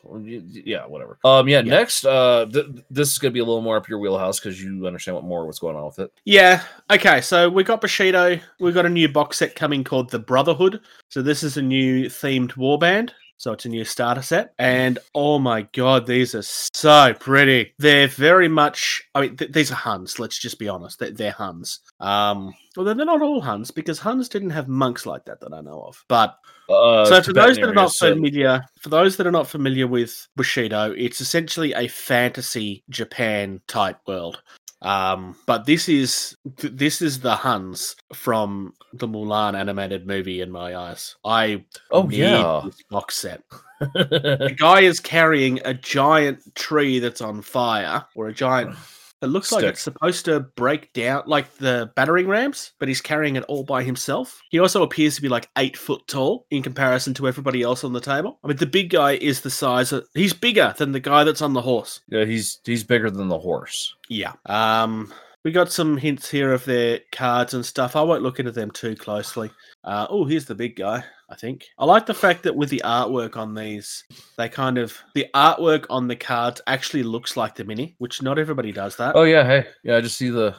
Yeah, 0.66 0.84
whatever. 0.86 1.18
Um, 1.24 1.48
yeah. 1.48 1.62
Yeah. 1.62 1.72
Next, 1.72 2.04
uh, 2.04 2.44
th- 2.52 2.66
this 2.90 3.12
is 3.12 3.18
gonna 3.18 3.32
be 3.32 3.40
a 3.40 3.44
little 3.44 3.62
more 3.62 3.78
up 3.78 3.88
your 3.88 3.98
wheelhouse 3.98 4.38
because 4.38 4.62
you 4.62 4.86
understand 4.86 5.14
what 5.14 5.24
more 5.24 5.46
what's 5.46 5.58
going 5.58 5.74
on 5.74 5.86
with 5.86 6.00
it. 6.00 6.12
Yeah. 6.26 6.62
Okay. 6.90 7.22
So 7.22 7.48
we 7.48 7.64
got 7.64 7.80
Bushido. 7.80 8.38
We 8.60 8.72
got 8.72 8.84
a 8.84 8.90
new 8.90 9.08
box 9.08 9.38
set 9.38 9.56
coming 9.56 9.84
called 9.84 10.10
the 10.10 10.18
Brotherhood. 10.18 10.80
So 11.08 11.22
this 11.22 11.42
is 11.42 11.56
a 11.56 11.62
new 11.62 12.06
themed 12.06 12.52
warband. 12.52 13.12
So 13.40 13.52
it's 13.52 13.64
a 13.64 13.70
new 13.70 13.86
starter 13.86 14.20
set, 14.20 14.52
and 14.58 14.98
oh 15.14 15.38
my 15.38 15.62
god, 15.72 16.06
these 16.06 16.34
are 16.34 16.42
so 16.42 17.14
pretty. 17.18 17.72
They're 17.78 18.06
very 18.06 18.48
much. 18.48 19.02
I 19.14 19.22
mean, 19.22 19.36
th- 19.38 19.52
these 19.52 19.72
are 19.72 19.76
Huns. 19.76 20.18
Let's 20.18 20.38
just 20.38 20.58
be 20.58 20.68
honest. 20.68 20.98
They're, 20.98 21.10
they're 21.10 21.32
Huns. 21.32 21.80
Um, 22.00 22.52
well, 22.76 22.84
they're 22.84 22.94
not 22.94 23.22
all 23.22 23.40
Huns 23.40 23.70
because 23.70 23.98
Huns 23.98 24.28
didn't 24.28 24.50
have 24.50 24.68
monks 24.68 25.06
like 25.06 25.24
that 25.24 25.40
that 25.40 25.54
I 25.54 25.62
know 25.62 25.80
of. 25.80 26.04
But 26.06 26.36
Uh, 26.68 27.06
so 27.06 27.22
for 27.22 27.32
those 27.32 27.56
that 27.56 27.68
are 27.70 27.74
not 27.74 27.94
familiar, 27.94 28.62
for 28.82 28.90
those 28.90 29.16
that 29.16 29.26
are 29.26 29.32
not 29.32 29.48
familiar 29.48 29.86
with 29.86 30.28
Bushido, 30.36 30.92
it's 30.92 31.22
essentially 31.22 31.72
a 31.72 31.88
fantasy 31.88 32.84
Japan 32.90 33.60
type 33.66 33.96
world. 34.06 34.42
Um, 34.82 35.36
but 35.46 35.66
this 35.66 35.88
is 35.88 36.36
th- 36.56 36.72
this 36.74 37.02
is 37.02 37.20
the 37.20 37.36
Huns 37.36 37.96
from 38.14 38.72
the 38.94 39.06
Mulan 39.06 39.54
animated 39.54 40.06
movie 40.06 40.40
in 40.40 40.50
my 40.50 40.74
eyes. 40.74 41.16
I 41.24 41.64
oh 41.90 42.08
yeah, 42.08 42.62
this 42.64 42.82
box 42.90 43.16
set. 43.18 43.42
The 43.80 44.54
guy 44.58 44.80
is 44.80 45.00
carrying 45.00 45.60
a 45.64 45.74
giant 45.74 46.54
tree 46.54 46.98
that's 46.98 47.20
on 47.20 47.42
fire, 47.42 48.04
or 48.14 48.28
a 48.28 48.32
giant. 48.32 48.74
It 49.22 49.26
looks 49.26 49.52
like 49.52 49.64
it's 49.64 49.82
supposed 49.82 50.24
to 50.24 50.40
break 50.40 50.92
down, 50.92 51.24
like 51.26 51.56
the 51.56 51.90
battering 51.94 52.26
rams, 52.26 52.72
but 52.78 52.88
he's 52.88 53.00
carrying 53.00 53.36
it 53.36 53.44
all 53.44 53.64
by 53.64 53.82
himself. 53.82 54.40
He 54.50 54.58
also 54.58 54.82
appears 54.82 55.16
to 55.16 55.22
be 55.22 55.28
like 55.28 55.48
eight 55.58 55.76
foot 55.76 56.00
tall 56.08 56.46
in 56.50 56.62
comparison 56.62 57.12
to 57.14 57.28
everybody 57.28 57.62
else 57.62 57.84
on 57.84 57.92
the 57.92 58.00
table. 58.00 58.38
I 58.42 58.48
mean, 58.48 58.56
the 58.56 58.66
big 58.66 58.90
guy 58.90 59.12
is 59.12 59.42
the 59.42 59.50
size 59.50 59.92
of. 59.92 60.06
He's 60.14 60.32
bigger 60.32 60.74
than 60.78 60.92
the 60.92 61.00
guy 61.00 61.24
that's 61.24 61.42
on 61.42 61.52
the 61.52 61.62
horse. 61.62 62.00
yeah. 62.08 62.24
He's 62.24 62.60
he's 62.64 62.84
bigger 62.84 63.10
than 63.10 63.28
the 63.28 63.38
horse. 63.38 63.94
Yeah. 64.08 64.32
Um, 64.46 65.12
we 65.44 65.52
got 65.52 65.72
some 65.72 65.96
hints 65.96 66.30
here 66.30 66.52
of 66.52 66.64
their 66.64 67.00
cards 67.12 67.54
and 67.54 67.64
stuff. 67.64 67.96
I 67.96 68.02
won't 68.02 68.22
look 68.22 68.38
into 68.38 68.52
them 68.52 68.70
too 68.70 68.94
closely. 68.94 69.50
Uh, 69.84 70.06
oh, 70.10 70.24
here's 70.24 70.44
the 70.44 70.54
big 70.54 70.76
guy. 70.76 71.04
I 71.30 71.36
think 71.36 71.68
I 71.78 71.84
like 71.84 72.06
the 72.06 72.14
fact 72.14 72.42
that 72.42 72.56
with 72.56 72.70
the 72.70 72.82
artwork 72.84 73.36
on 73.36 73.54
these, 73.54 74.04
they 74.36 74.48
kind 74.48 74.78
of 74.78 74.98
the 75.14 75.26
artwork 75.34 75.86
on 75.88 76.08
the 76.08 76.16
cards 76.16 76.60
actually 76.66 77.04
looks 77.04 77.36
like 77.36 77.54
the 77.54 77.64
mini, 77.64 77.94
which 77.98 78.20
not 78.20 78.38
everybody 78.38 78.72
does 78.72 78.96
that. 78.96 79.14
Oh 79.14 79.22
yeah, 79.22 79.44
hey, 79.44 79.66
yeah. 79.84 79.96
I 79.96 80.00
just 80.00 80.16
see 80.18 80.28
the. 80.30 80.54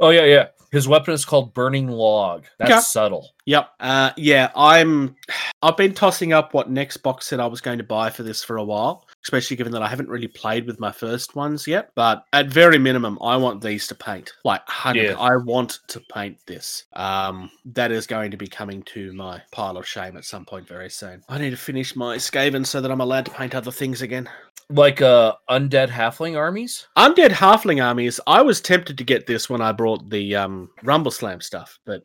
Oh 0.00 0.10
yeah, 0.10 0.24
yeah. 0.24 0.46
His 0.72 0.88
weapon 0.88 1.14
is 1.14 1.24
called 1.24 1.54
Burning 1.54 1.86
Log. 1.88 2.46
That's 2.58 2.70
Okay. 2.70 2.80
subtle. 2.80 3.30
Yep. 3.46 3.68
Uh, 3.78 4.10
yeah, 4.16 4.50
I'm. 4.56 5.14
I've 5.62 5.76
been 5.76 5.94
tossing 5.94 6.32
up 6.32 6.52
what 6.54 6.70
next 6.70 6.96
box 6.98 7.26
set 7.26 7.38
I 7.40 7.46
was 7.46 7.60
going 7.60 7.78
to 7.78 7.84
buy 7.84 8.10
for 8.10 8.22
this 8.22 8.42
for 8.42 8.56
a 8.56 8.64
while, 8.64 9.06
especially 9.24 9.56
given 9.56 9.72
that 9.72 9.82
I 9.82 9.88
haven't 9.88 10.08
really 10.08 10.28
played 10.28 10.66
with 10.66 10.78
my 10.78 10.92
first 10.92 11.34
ones 11.34 11.66
yet. 11.66 11.90
But 11.94 12.24
at 12.32 12.46
very 12.46 12.78
minimum, 12.78 13.18
I 13.22 13.36
want 13.36 13.62
these 13.62 13.86
to 13.88 13.94
paint. 13.94 14.32
Like. 14.44 14.62
Yeah. 14.94 15.18
I 15.18 15.36
want 15.36 15.80
to 15.88 16.00
paint 16.00 16.38
this. 16.46 16.84
Um, 16.92 17.50
that 17.66 17.90
is 17.90 18.06
going 18.06 18.30
to 18.30 18.36
be 18.36 18.46
coming 18.46 18.82
to 18.84 19.12
my 19.12 19.40
pile 19.50 19.76
of 19.76 19.86
shame 19.86 20.16
at 20.16 20.24
some 20.24 20.44
point 20.44 20.68
very 20.68 20.90
soon. 20.90 21.22
I 21.28 21.38
need 21.38 21.50
to 21.50 21.56
finish 21.56 21.96
my 21.96 22.16
Skaven 22.16 22.66
so 22.66 22.80
that 22.80 22.90
I'm 22.90 23.00
allowed 23.00 23.24
to 23.26 23.30
paint 23.30 23.54
other 23.54 23.72
things 23.72 24.02
again. 24.02 24.28
Like 24.70 25.02
uh 25.02 25.34
undead 25.50 25.88
halfling 25.88 26.36
armies. 26.38 26.86
Undead 26.96 27.30
Halfling 27.30 27.84
armies. 27.84 28.20
I 28.26 28.42
was 28.42 28.60
tempted 28.60 28.98
to 28.98 29.04
get 29.04 29.26
this 29.26 29.50
when 29.50 29.60
I 29.60 29.72
brought 29.72 30.08
the 30.10 30.36
um, 30.36 30.70
Rumble 30.82 31.10
Slam 31.10 31.40
stuff, 31.40 31.78
but 31.84 32.02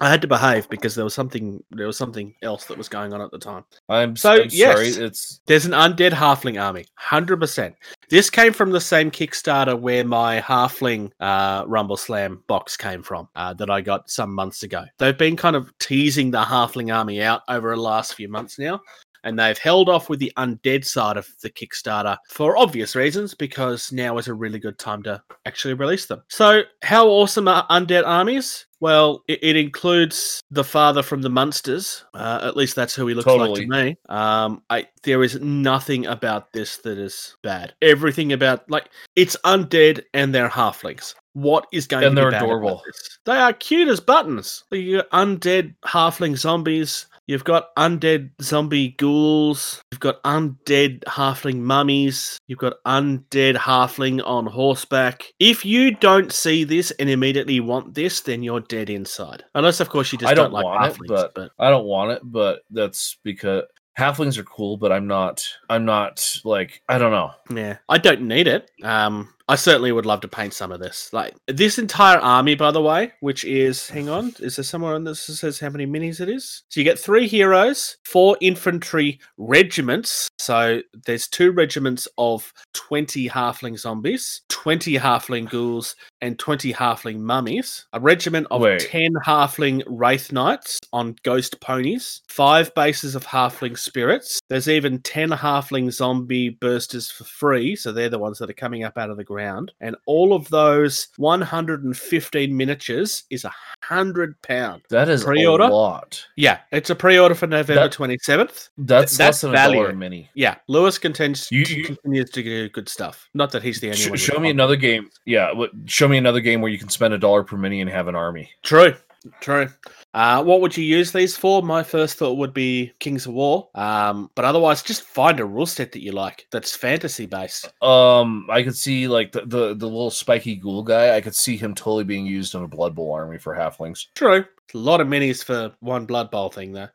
I 0.00 0.08
had 0.08 0.22
to 0.22 0.28
behave 0.28 0.68
because 0.68 0.94
there 0.94 1.04
was 1.04 1.14
something 1.14 1.62
there 1.70 1.86
was 1.86 1.96
something 1.96 2.34
else 2.42 2.66
that 2.66 2.78
was 2.78 2.88
going 2.88 3.12
on 3.12 3.20
at 3.20 3.30
the 3.30 3.38
time. 3.38 3.64
I'm 3.88 4.16
So, 4.16 4.42
I'm 4.42 4.48
yes. 4.50 4.74
sorry. 4.74 5.06
It's 5.06 5.40
There's 5.46 5.66
an 5.66 5.72
undead 5.72 6.12
halfling 6.12 6.62
army, 6.62 6.86
hundred 6.94 7.40
percent. 7.40 7.74
This 8.08 8.30
came 8.30 8.52
from 8.52 8.70
the 8.70 8.80
same 8.80 9.10
Kickstarter 9.10 9.78
where 9.78 10.04
my 10.04 10.40
halfling 10.40 11.10
uh, 11.20 11.64
Rumble 11.66 11.96
Slam 11.96 12.42
box 12.46 12.76
came 12.76 13.02
from 13.02 13.28
uh, 13.34 13.54
that 13.54 13.70
I 13.70 13.80
got 13.80 14.08
some 14.08 14.34
months 14.34 14.62
ago. 14.62 14.84
They've 14.98 15.18
been 15.18 15.36
kind 15.36 15.56
of 15.56 15.76
teasing 15.78 16.30
the 16.30 16.42
halfling 16.42 16.94
army 16.94 17.22
out 17.22 17.42
over 17.48 17.74
the 17.74 17.82
last 17.82 18.14
few 18.14 18.28
months 18.28 18.58
now, 18.58 18.80
and 19.28 19.38
they've 19.38 19.58
held 19.58 19.88
off 19.90 20.08
with 20.08 20.18
the 20.18 20.32
undead 20.38 20.84
side 20.84 21.18
of 21.18 21.28
the 21.42 21.50
Kickstarter 21.50 22.16
for 22.30 22.56
obvious 22.56 22.96
reasons 22.96 23.34
because 23.34 23.92
now 23.92 24.16
is 24.16 24.26
a 24.26 24.34
really 24.34 24.58
good 24.58 24.78
time 24.78 25.02
to 25.02 25.22
actually 25.44 25.74
release 25.74 26.06
them. 26.06 26.22
So, 26.28 26.62
how 26.82 27.08
awesome 27.08 27.46
are 27.46 27.66
undead 27.68 28.04
armies? 28.06 28.66
Well, 28.80 29.24
it, 29.28 29.40
it 29.42 29.56
includes 29.56 30.40
the 30.50 30.64
father 30.64 31.02
from 31.02 31.22
the 31.22 31.28
Munsters. 31.30 32.04
Uh, 32.14 32.40
at 32.42 32.56
least 32.56 32.74
that's 32.74 32.94
who 32.94 33.06
he 33.06 33.14
looks 33.14 33.26
like 33.26 33.54
to 33.54 33.66
me. 33.66 33.96
Um, 34.08 34.62
I 34.70 34.86
there 35.02 35.22
is 35.22 35.40
nothing 35.40 36.06
about 36.06 36.52
this 36.52 36.78
that 36.78 36.96
is 36.96 37.36
bad. 37.42 37.74
Everything 37.82 38.32
about 38.32 38.70
like 38.70 38.88
it's 39.14 39.36
undead 39.44 40.04
and 40.14 40.34
they're 40.34 40.48
halflings. 40.48 41.14
What 41.34 41.66
is 41.72 41.86
going 41.86 42.04
And 42.04 42.16
to 42.16 42.22
be 42.22 42.30
they're 42.30 42.40
adorable. 42.40 42.82
They 43.26 43.36
are 43.36 43.52
cute 43.52 43.88
as 43.88 44.00
buttons. 44.00 44.64
The 44.70 45.04
undead 45.12 45.74
halfling 45.84 46.36
zombies. 46.36 47.06
You've 47.28 47.44
got 47.44 47.74
undead 47.76 48.30
zombie 48.40 48.88
ghouls. 48.92 49.82
You've 49.92 50.00
got 50.00 50.22
undead 50.24 51.04
halfling 51.04 51.58
mummies. 51.58 52.38
You've 52.46 52.58
got 52.58 52.82
undead 52.86 53.54
halfling 53.56 54.26
on 54.26 54.46
horseback. 54.46 55.24
If 55.38 55.62
you 55.62 55.94
don't 55.94 56.32
see 56.32 56.64
this 56.64 56.90
and 56.92 57.10
immediately 57.10 57.60
want 57.60 57.92
this, 57.92 58.22
then 58.22 58.42
you're 58.42 58.60
dead 58.60 58.88
inside. 58.88 59.44
Unless, 59.54 59.80
of 59.80 59.90
course, 59.90 60.10
you 60.10 60.16
just 60.18 60.30
I 60.30 60.34
don't, 60.34 60.46
don't 60.46 60.52
like 60.54 60.64
want 60.64 60.86
it, 60.86 60.98
halflings. 60.98 61.30
but- 61.34 61.50
I 61.58 61.68
don't 61.68 61.84
want 61.84 62.12
it, 62.12 62.22
but 62.24 62.62
that's 62.70 63.18
because 63.22 63.64
halflings 63.98 64.38
are 64.38 64.44
cool, 64.44 64.78
but 64.78 64.90
I'm 64.90 65.06
not 65.06 65.44
I'm 65.68 65.84
not 65.84 66.24
like 66.44 66.80
I 66.88 66.96
don't 66.96 67.12
know. 67.12 67.32
Yeah, 67.54 67.76
I 67.90 67.98
don't 67.98 68.22
need 68.22 68.46
it. 68.46 68.70
Um, 68.82 69.34
I 69.48 69.54
certainly 69.54 69.92
would 69.92 70.04
love 70.04 70.20
to 70.20 70.28
paint 70.28 70.52
some 70.52 70.72
of 70.72 70.78
this. 70.80 71.10
Like 71.12 71.34
this 71.46 71.78
entire 71.78 72.18
army, 72.18 72.54
by 72.54 72.70
the 72.70 72.82
way, 72.82 73.12
which 73.20 73.44
is 73.44 73.88
hang 73.88 74.10
on, 74.10 74.34
is 74.40 74.56
there 74.56 74.62
somewhere 74.62 74.94
on 74.94 75.04
this 75.04 75.26
that 75.26 75.36
says 75.36 75.58
how 75.58 75.70
many 75.70 75.86
minis 75.86 76.20
it 76.20 76.28
is? 76.28 76.64
So 76.68 76.80
you 76.80 76.84
get 76.84 76.98
three 76.98 77.26
heroes, 77.26 77.96
four 78.04 78.36
infantry 78.42 79.20
regiments. 79.38 80.28
So 80.38 80.82
there's 81.06 81.28
two 81.28 81.52
regiments 81.52 82.06
of 82.18 82.52
twenty 82.74 83.28
halfling 83.28 83.78
zombies, 83.78 84.42
twenty 84.50 84.98
halfling 84.98 85.48
ghouls, 85.48 85.96
and 86.20 86.38
twenty 86.38 86.72
halfling 86.74 87.20
mummies. 87.20 87.86
A 87.94 88.00
regiment 88.00 88.48
of 88.50 88.60
Wait. 88.60 88.80
ten 88.80 89.14
halfling 89.24 89.82
wraith 89.86 90.30
knights 90.30 90.78
on 90.92 91.16
ghost 91.22 91.58
ponies. 91.60 92.20
Five 92.28 92.74
bases 92.74 93.14
of 93.14 93.24
halfling 93.26 93.78
spirits. 93.78 94.40
There's 94.50 94.68
even 94.68 95.00
ten 95.00 95.30
halfling 95.30 95.90
zombie 95.90 96.50
bursters 96.50 97.10
for 97.10 97.24
free. 97.24 97.76
So 97.76 97.92
they're 97.92 98.10
the 98.10 98.18
ones 98.18 98.38
that 98.38 98.50
are 98.50 98.54
coming 98.54 98.84
up 98.84 98.98
out 98.98 99.08
of 99.08 99.16
the 99.16 99.24
ground. 99.24 99.37
And 99.38 99.96
all 100.06 100.32
of 100.34 100.48
those 100.48 101.08
115 101.16 102.56
miniatures 102.56 103.24
is 103.30 103.44
a 103.44 103.52
hundred 103.84 104.40
pound. 104.42 104.82
That 104.90 105.08
is 105.08 105.24
Pre-order? 105.24 105.64
a 105.64 105.68
lot. 105.68 106.24
Yeah, 106.36 106.58
it's 106.72 106.90
a 106.90 106.94
pre-order 106.94 107.34
for 107.34 107.46
November 107.46 107.82
That- 107.88 107.92
27th. 107.92 108.70
That's 108.78 109.16
that's 109.16 109.18
less 109.18 109.40
than 109.42 109.50
a 109.50 109.52
value. 109.52 109.82
dollar 109.82 109.94
mini. 109.94 110.30
Yeah, 110.34 110.56
Lewis 110.66 110.98
continues, 110.98 111.48
You- 111.50 111.60
you- 111.68 111.84
continues 111.84 112.30
to 112.30 112.42
do 112.42 112.68
good 112.70 112.88
stuff. 112.88 113.28
Not 113.34 113.52
that 113.52 113.62
he's 113.62 113.80
the 113.80 113.88
only 113.88 113.98
Sh- 113.98 114.08
one. 114.08 114.18
show 114.18 114.34
me 114.34 114.48
one. 114.48 114.56
another 114.56 114.76
game. 114.76 115.08
Yeah, 115.24 115.52
show 115.86 116.08
me 116.08 116.18
another 116.18 116.40
game 116.40 116.60
where 116.60 116.70
you 116.72 116.78
can 116.78 116.88
spend 116.88 117.14
a 117.14 117.18
dollar 117.18 117.44
per 117.44 117.56
mini 117.56 117.80
and 117.80 117.90
have 117.90 118.08
an 118.08 118.14
army. 118.14 118.50
True. 118.62 118.94
True. 119.40 119.68
Uh, 120.14 120.42
what 120.42 120.60
would 120.60 120.76
you 120.76 120.84
use 120.84 121.12
these 121.12 121.36
for? 121.36 121.62
My 121.62 121.82
first 121.82 122.16
thought 122.16 122.38
would 122.38 122.54
be 122.54 122.92
Kings 122.98 123.26
of 123.26 123.34
War. 123.34 123.68
Um, 123.74 124.30
but 124.34 124.44
otherwise, 124.44 124.82
just 124.82 125.02
find 125.02 125.38
a 125.38 125.44
rule 125.44 125.66
set 125.66 125.92
that 125.92 126.02
you 126.02 126.12
like 126.12 126.46
that's 126.50 126.74
fantasy 126.74 127.26
based. 127.26 127.70
Um, 127.82 128.46
I 128.50 128.62
could 128.62 128.76
see 128.76 129.06
like 129.08 129.32
the, 129.32 129.42
the 129.42 129.74
the 129.74 129.86
little 129.86 130.10
spiky 130.10 130.56
ghoul 130.56 130.82
guy. 130.82 131.14
I 131.16 131.20
could 131.20 131.34
see 131.34 131.56
him 131.56 131.74
totally 131.74 132.04
being 132.04 132.26
used 132.26 132.54
in 132.54 132.62
a 132.62 132.68
Blood 132.68 132.94
Bowl 132.94 133.12
army 133.12 133.38
for 133.38 133.54
halflings. 133.54 134.06
True. 134.14 134.44
A 134.74 134.78
lot 134.78 135.00
of 135.00 135.08
minis 135.08 135.42
for 135.42 135.72
one 135.80 136.04
Blood 136.04 136.30
Bowl 136.30 136.50
thing, 136.50 136.72
though. 136.72 136.88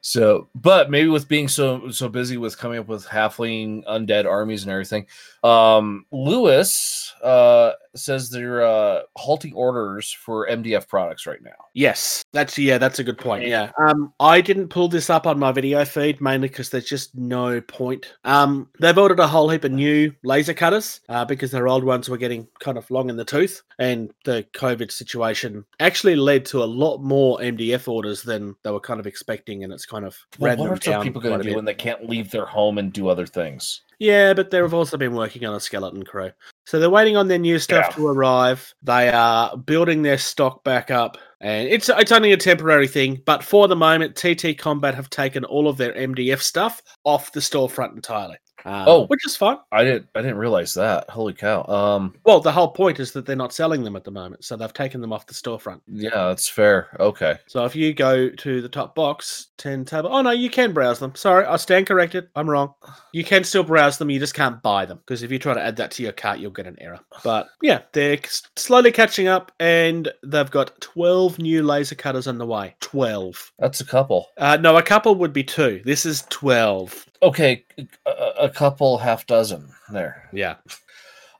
So, 0.00 0.48
but 0.56 0.90
maybe 0.90 1.08
with 1.08 1.28
being 1.28 1.46
so 1.46 1.88
so 1.90 2.08
busy 2.08 2.36
with 2.36 2.58
coming 2.58 2.80
up 2.80 2.88
with 2.88 3.06
halfling 3.06 3.84
undead 3.84 4.26
armies 4.26 4.64
and 4.64 4.72
everything, 4.72 5.06
um, 5.44 6.06
Lewis 6.10 7.14
uh 7.22 7.72
says 7.94 8.30
they're 8.30 8.62
uh 8.62 9.02
halting 9.16 9.52
orders 9.54 10.10
for 10.10 10.48
MDF 10.48 10.88
products 10.88 11.26
right 11.26 11.42
now. 11.42 11.66
Yes, 11.74 12.24
that's 12.32 12.58
yeah, 12.70 12.78
that's 12.78 13.00
a 13.00 13.04
good 13.04 13.18
point. 13.18 13.44
Yeah, 13.46 13.72
um, 13.78 14.12
I 14.20 14.40
didn't 14.40 14.68
pull 14.68 14.86
this 14.86 15.10
up 15.10 15.26
on 15.26 15.40
my 15.40 15.50
video 15.50 15.84
feed 15.84 16.20
mainly 16.20 16.46
because 16.46 16.70
there's 16.70 16.84
just 16.84 17.16
no 17.16 17.60
point. 17.60 18.14
Um, 18.24 18.68
they've 18.78 18.96
ordered 18.96 19.18
a 19.18 19.26
whole 19.26 19.50
heap 19.50 19.64
of 19.64 19.72
new 19.72 20.14
laser 20.22 20.54
cutters 20.54 21.00
uh, 21.08 21.24
because 21.24 21.50
their 21.50 21.66
old 21.66 21.82
ones 21.82 22.08
were 22.08 22.16
getting 22.16 22.46
kind 22.60 22.78
of 22.78 22.88
long 22.92 23.10
in 23.10 23.16
the 23.16 23.24
tooth, 23.24 23.62
and 23.80 24.12
the 24.24 24.46
COVID 24.54 24.92
situation 24.92 25.64
actually 25.80 26.14
led 26.14 26.44
to 26.46 26.62
a 26.62 26.64
lot 26.64 26.98
more 26.98 27.38
MDF 27.40 27.88
orders 27.88 28.22
than 28.22 28.54
they 28.62 28.70
were 28.70 28.78
kind 28.78 29.00
of 29.00 29.06
expecting, 29.08 29.64
and 29.64 29.72
it's 29.72 29.86
kind 29.86 30.04
of 30.04 30.16
Well, 30.38 30.56
what 30.56 30.70
are 30.70 30.80
some 30.80 31.02
people 31.02 31.20
going 31.20 31.42
to 31.42 31.48
do 31.48 31.56
when 31.56 31.64
they 31.64 31.74
can't 31.74 32.08
leave 32.08 32.30
their 32.30 32.46
home 32.46 32.78
and 32.78 32.92
do 32.92 33.08
other 33.08 33.26
things? 33.26 33.82
Yeah, 33.98 34.32
but 34.32 34.50
they've 34.50 34.72
also 34.72 34.96
been 34.96 35.14
working 35.14 35.44
on 35.44 35.54
a 35.54 35.60
skeleton 35.60 36.04
crew. 36.04 36.30
So 36.64 36.78
they're 36.78 36.88
waiting 36.88 37.18
on 37.18 37.28
their 37.28 37.38
new 37.38 37.58
stuff 37.58 37.86
Yeah. 37.90 37.96
to 37.96 38.06
arrive. 38.06 38.74
They 38.82 39.10
are 39.10 39.56
building 39.56 40.02
their 40.02 40.16
stock 40.18 40.64
back 40.64 40.90
up. 40.90 41.18
And 41.40 41.68
it's 41.68 41.88
it's 41.88 42.12
only 42.12 42.32
a 42.32 42.36
temporary 42.36 42.86
thing, 42.86 43.22
but 43.24 43.42
for 43.42 43.66
the 43.66 43.76
moment, 43.76 44.14
TT 44.14 44.58
Combat 44.58 44.94
have 44.94 45.08
taken 45.08 45.44
all 45.44 45.68
of 45.68 45.78
their 45.78 45.94
MDF 45.94 46.40
stuff 46.40 46.82
off 47.04 47.32
the 47.32 47.40
storefront 47.40 47.94
entirely. 47.94 48.36
Um, 48.64 48.84
Oh. 48.86 49.06
which 49.06 49.24
is 49.26 49.36
fine. 49.36 49.58
I 49.72 49.84
didn't 49.84 50.08
I 50.14 50.20
didn't 50.22 50.36
realize 50.38 50.74
that. 50.74 51.08
Holy 51.10 51.32
cow. 51.32 51.64
Um, 51.64 52.14
Well, 52.24 52.40
the 52.40 52.52
whole 52.52 52.68
point 52.72 53.00
is 53.00 53.12
that 53.12 53.26
they're 53.26 53.36
not 53.36 53.52
selling 53.52 53.84
them 53.84 53.96
at 53.96 54.04
the 54.04 54.10
moment, 54.10 54.44
so 54.44 54.56
they've 54.56 54.72
taken 54.72 55.00
them 55.00 55.12
off 55.12 55.26
the 55.26 55.34
storefront. 55.34 55.80
yeah, 55.86 56.10
that's 56.28 56.48
fair. 56.48 56.88
Okay. 57.00 57.36
So 57.46 57.64
if 57.64 57.74
you 57.76 57.92
go 57.94 58.28
to 58.28 58.60
the 58.62 58.68
top 58.68 58.94
box, 58.94 59.48
10 59.58 59.84
table. 59.84 60.08
Oh, 60.12 60.22
no, 60.22 60.30
you 60.30 60.48
can 60.48 60.72
browse 60.72 60.98
them. 60.98 61.14
Sorry, 61.14 61.44
I 61.44 61.56
stand 61.56 61.86
corrected. 61.86 62.28
I'm 62.34 62.48
wrong. 62.48 62.72
You 63.12 63.22
can 63.24 63.44
still 63.44 63.62
browse 63.62 63.98
them. 63.98 64.08
You 64.08 64.18
just 64.18 64.34
can't 64.34 64.62
buy 64.62 64.86
them 64.86 64.98
because 64.98 65.22
if 65.22 65.30
you 65.30 65.38
try 65.38 65.52
to 65.54 65.62
add 65.62 65.76
that 65.76 65.90
to 65.92 66.02
your 66.02 66.12
cart, 66.12 66.38
you'll 66.38 66.50
get 66.50 66.66
an 66.66 66.76
error. 66.80 67.00
But 67.22 67.48
yeah, 67.60 67.82
they're 67.92 68.18
slowly 68.56 68.90
catching 68.92 69.28
up 69.28 69.52
and 69.60 70.10
they've 70.24 70.50
got 70.50 70.80
12 70.80 71.38
new 71.38 71.62
laser 71.62 71.94
cutters 71.94 72.26
on 72.26 72.38
the 72.38 72.46
way. 72.46 72.74
12. 72.80 73.52
That's 73.58 73.80
a 73.80 73.84
couple. 73.86 74.28
Uh, 74.38 74.56
no, 74.56 74.76
a 74.78 74.82
couple 74.82 75.14
would 75.16 75.32
be 75.34 75.44
two. 75.44 75.82
This 75.84 76.06
is 76.06 76.24
12. 76.30 77.06
Okay, 77.22 77.64
a, 78.06 78.10
a 78.40 78.48
couple 78.48 78.98
half 78.98 79.26
dozen 79.26 79.68
there. 79.92 80.28
Yeah. 80.32 80.56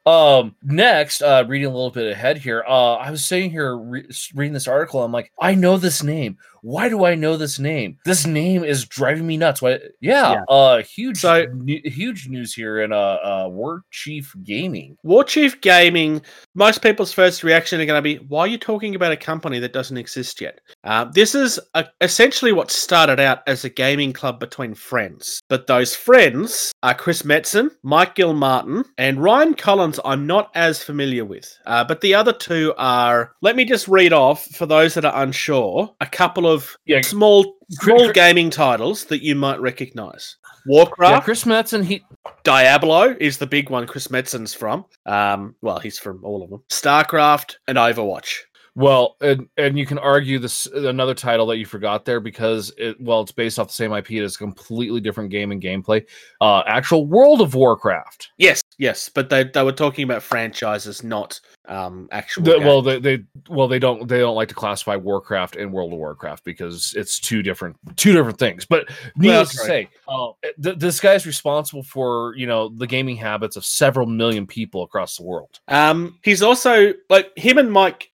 Um, 0.07 0.57
next, 0.63 1.23
uh, 1.23 1.45
reading 1.47 1.67
a 1.67 1.71
little 1.71 1.91
bit 1.91 2.11
ahead 2.11 2.39
here. 2.39 2.65
Uh, 2.67 2.95
I 2.95 3.11
was 3.11 3.25
sitting 3.25 3.51
here 3.51 3.77
re- 3.77 4.09
reading 4.35 4.55
this 4.55 4.69
article. 4.69 5.03
I'm 5.03 5.13
like, 5.13 5.33
I 5.39 5.55
know 5.55 5.77
this 5.77 6.03
name. 6.03 6.39
Why 6.63 6.89
do 6.89 7.05
I 7.05 7.15
know 7.15 7.37
this 7.37 7.59
name? 7.59 7.99
This 8.05 8.27
name 8.27 8.65
is 8.65 8.85
driving 8.87 9.27
me 9.27 9.37
nuts. 9.37 9.63
Why? 9.63 9.79
Yeah. 10.01 10.33
Yeah. 10.33 10.43
Uh, 10.49 10.83
huge, 10.83 11.19
So- 11.19 11.47
nu- 11.55 11.81
huge 11.85 12.29
news 12.29 12.55
here 12.55 12.81
in 12.83 12.93
uh, 12.93 12.97
uh, 12.97 13.49
War 13.51 13.83
Chief 13.91 14.35
Gaming. 14.45 14.97
War 15.03 15.25
Chief 15.25 15.61
Gaming, 15.61 16.23
most 16.55 16.83
people's 16.83 17.13
first 17.13 17.43
reaction 17.45 17.81
are 17.81 17.87
going 17.87 17.99
to 17.99 18.03
be, 18.03 18.17
why 18.29 18.41
are 18.41 18.47
you 18.49 18.59
talking 18.59 18.95
about 18.95 19.13
a 19.13 19.17
company 19.17 19.59
that 19.61 19.73
doesn't 19.73 19.97
exist 19.97 20.41
yet? 20.41 20.61
Uh, 20.85 21.05
this 21.05 21.35
is 21.35 21.59
a, 21.75 21.87
essentially 22.01 22.53
what 22.53 22.71
started 22.71 23.21
out 23.21 23.41
as 23.47 23.65
a 23.65 23.71
gaming 23.71 24.13
club 24.13 24.41
between 24.41 24.75
friends. 24.75 25.41
But 25.49 25.67
those 25.67 25.95
friends 25.95 26.73
are 26.83 26.95
Chris 26.95 27.23
Metzen, 27.23 27.71
Mike 27.83 28.15
Gilmartin, 28.15 28.85
and 28.99 29.23
Ryan 29.23 29.55
Collins, 29.55 30.01
I'm 30.05 30.27
not 30.27 30.51
as 30.55 30.83
familiar 30.83 31.25
with. 31.25 31.57
Uh, 31.67 31.85
but 31.85 32.01
the 32.01 32.15
other 32.15 32.33
two 32.33 32.75
are, 32.77 33.33
let 33.43 33.57
me 33.57 33.65
just 33.65 33.89
read 33.89 34.13
off, 34.13 34.45
for 34.47 34.67
those 34.67 34.95
that 34.95 35.05
are 35.05 35.23
unsure, 35.23 35.95
a 36.01 36.07
couple 36.07 36.47
of 36.47 36.50
Yeah, 36.87 37.01
small, 37.03 37.57
small 37.71 38.07
cri- 38.07 38.13
gaming 38.13 38.51
titles 38.51 39.05
that 39.07 39.23
you 39.23 39.35
might 39.35 39.61
recognize. 39.61 40.37
yeah. 40.67 40.73
Warcraft, 40.73 41.25
Chris 41.25 41.45
Metzen. 41.45 41.85
He 41.85 42.03
Diablo 42.45 43.17
is 43.21 43.39
the 43.39 43.47
big 43.47 43.71
one 43.71 43.87
Chris 43.87 44.09
Metzen's 44.09 44.55
from. 44.55 44.85
Um, 45.07 45.55
well, 45.63 45.79
he's 45.79 45.99
from 45.99 46.25
all 46.25 46.43
of 46.43 46.51
them. 46.51 46.63
StarCraft 46.69 47.57
and 47.69 47.79
Overwatch. 47.79 48.35
Well, 48.77 49.17
and 49.21 49.49
and 49.57 49.79
you 49.79 49.87
can 49.87 49.99
argue 49.99 50.39
this 50.39 50.67
another 50.67 51.15
title 51.15 51.47
that 51.47 51.59
you 51.59 51.67
forgot 51.67 52.05
there 52.05 52.21
because 52.21 52.73
it 52.79 53.01
well, 53.01 53.21
it's 53.23 53.33
based 53.33 53.59
off 53.59 53.69
the 53.69 53.75
same 53.75 53.93
IP. 53.93 54.13
It 54.13 54.23
is 54.23 54.37
a 54.37 54.39
completely 54.39 55.01
different 55.01 55.31
game 55.31 55.51
and 55.51 55.61
gameplay. 55.61 56.07
Uh, 56.41 56.63
actual 56.67 57.07
World 57.07 57.41
of 57.41 57.55
Warcraft. 57.55 58.31
Yes, 58.39 58.63
yes, 58.79 59.09
but 59.09 59.29
they 59.29 59.45
they 59.45 59.63
were 59.63 59.73
talking 59.73 60.05
about 60.05 60.23
franchises, 60.23 61.03
not 61.03 61.41
um 61.67 62.09
actual. 62.13 62.45
The- 62.45 62.61
well, 62.61 62.81
they, 62.81 63.01
they 63.01 63.25
well 63.49 63.67
they 63.67 63.81
don't 63.81 64.07
they 64.09 64.21
don't 64.21 64.37
like 64.37 64.49
to 64.49 64.55
classify 64.55 64.95
Warcraft 64.97 65.57
and 65.57 65.73
World 65.73 65.93
of 65.93 65.99
Warcraft 65.99 66.45
because 66.45 66.95
it's 66.97 67.19
two 67.19 67.43
different 67.43 67.77
two 67.97 68.13
different 68.13 68.39
things. 68.39 68.65
But 68.65 68.89
needless 69.17 69.51
to 69.51 69.57
that's 69.57 69.67
say, 69.67 69.89
uh, 70.09 70.29
th- 70.63 70.79
this 70.79 71.01
guy's 71.01 71.27
responsible 71.27 71.83
for 71.83 72.35
you 72.37 72.47
know 72.47 72.69
the 72.69 72.87
gaming 72.87 73.17
habits 73.17 73.57
of 73.57 73.65
several 73.65 74.07
million 74.07 74.47
people 74.47 74.85
across 74.85 75.17
the 75.17 75.25
world. 75.25 75.59
Um, 75.67 76.19
he's 76.23 76.43
also 76.43 76.95
like 77.09 77.37
him 77.37 77.59
and 77.59 77.71
Mike 77.71 78.11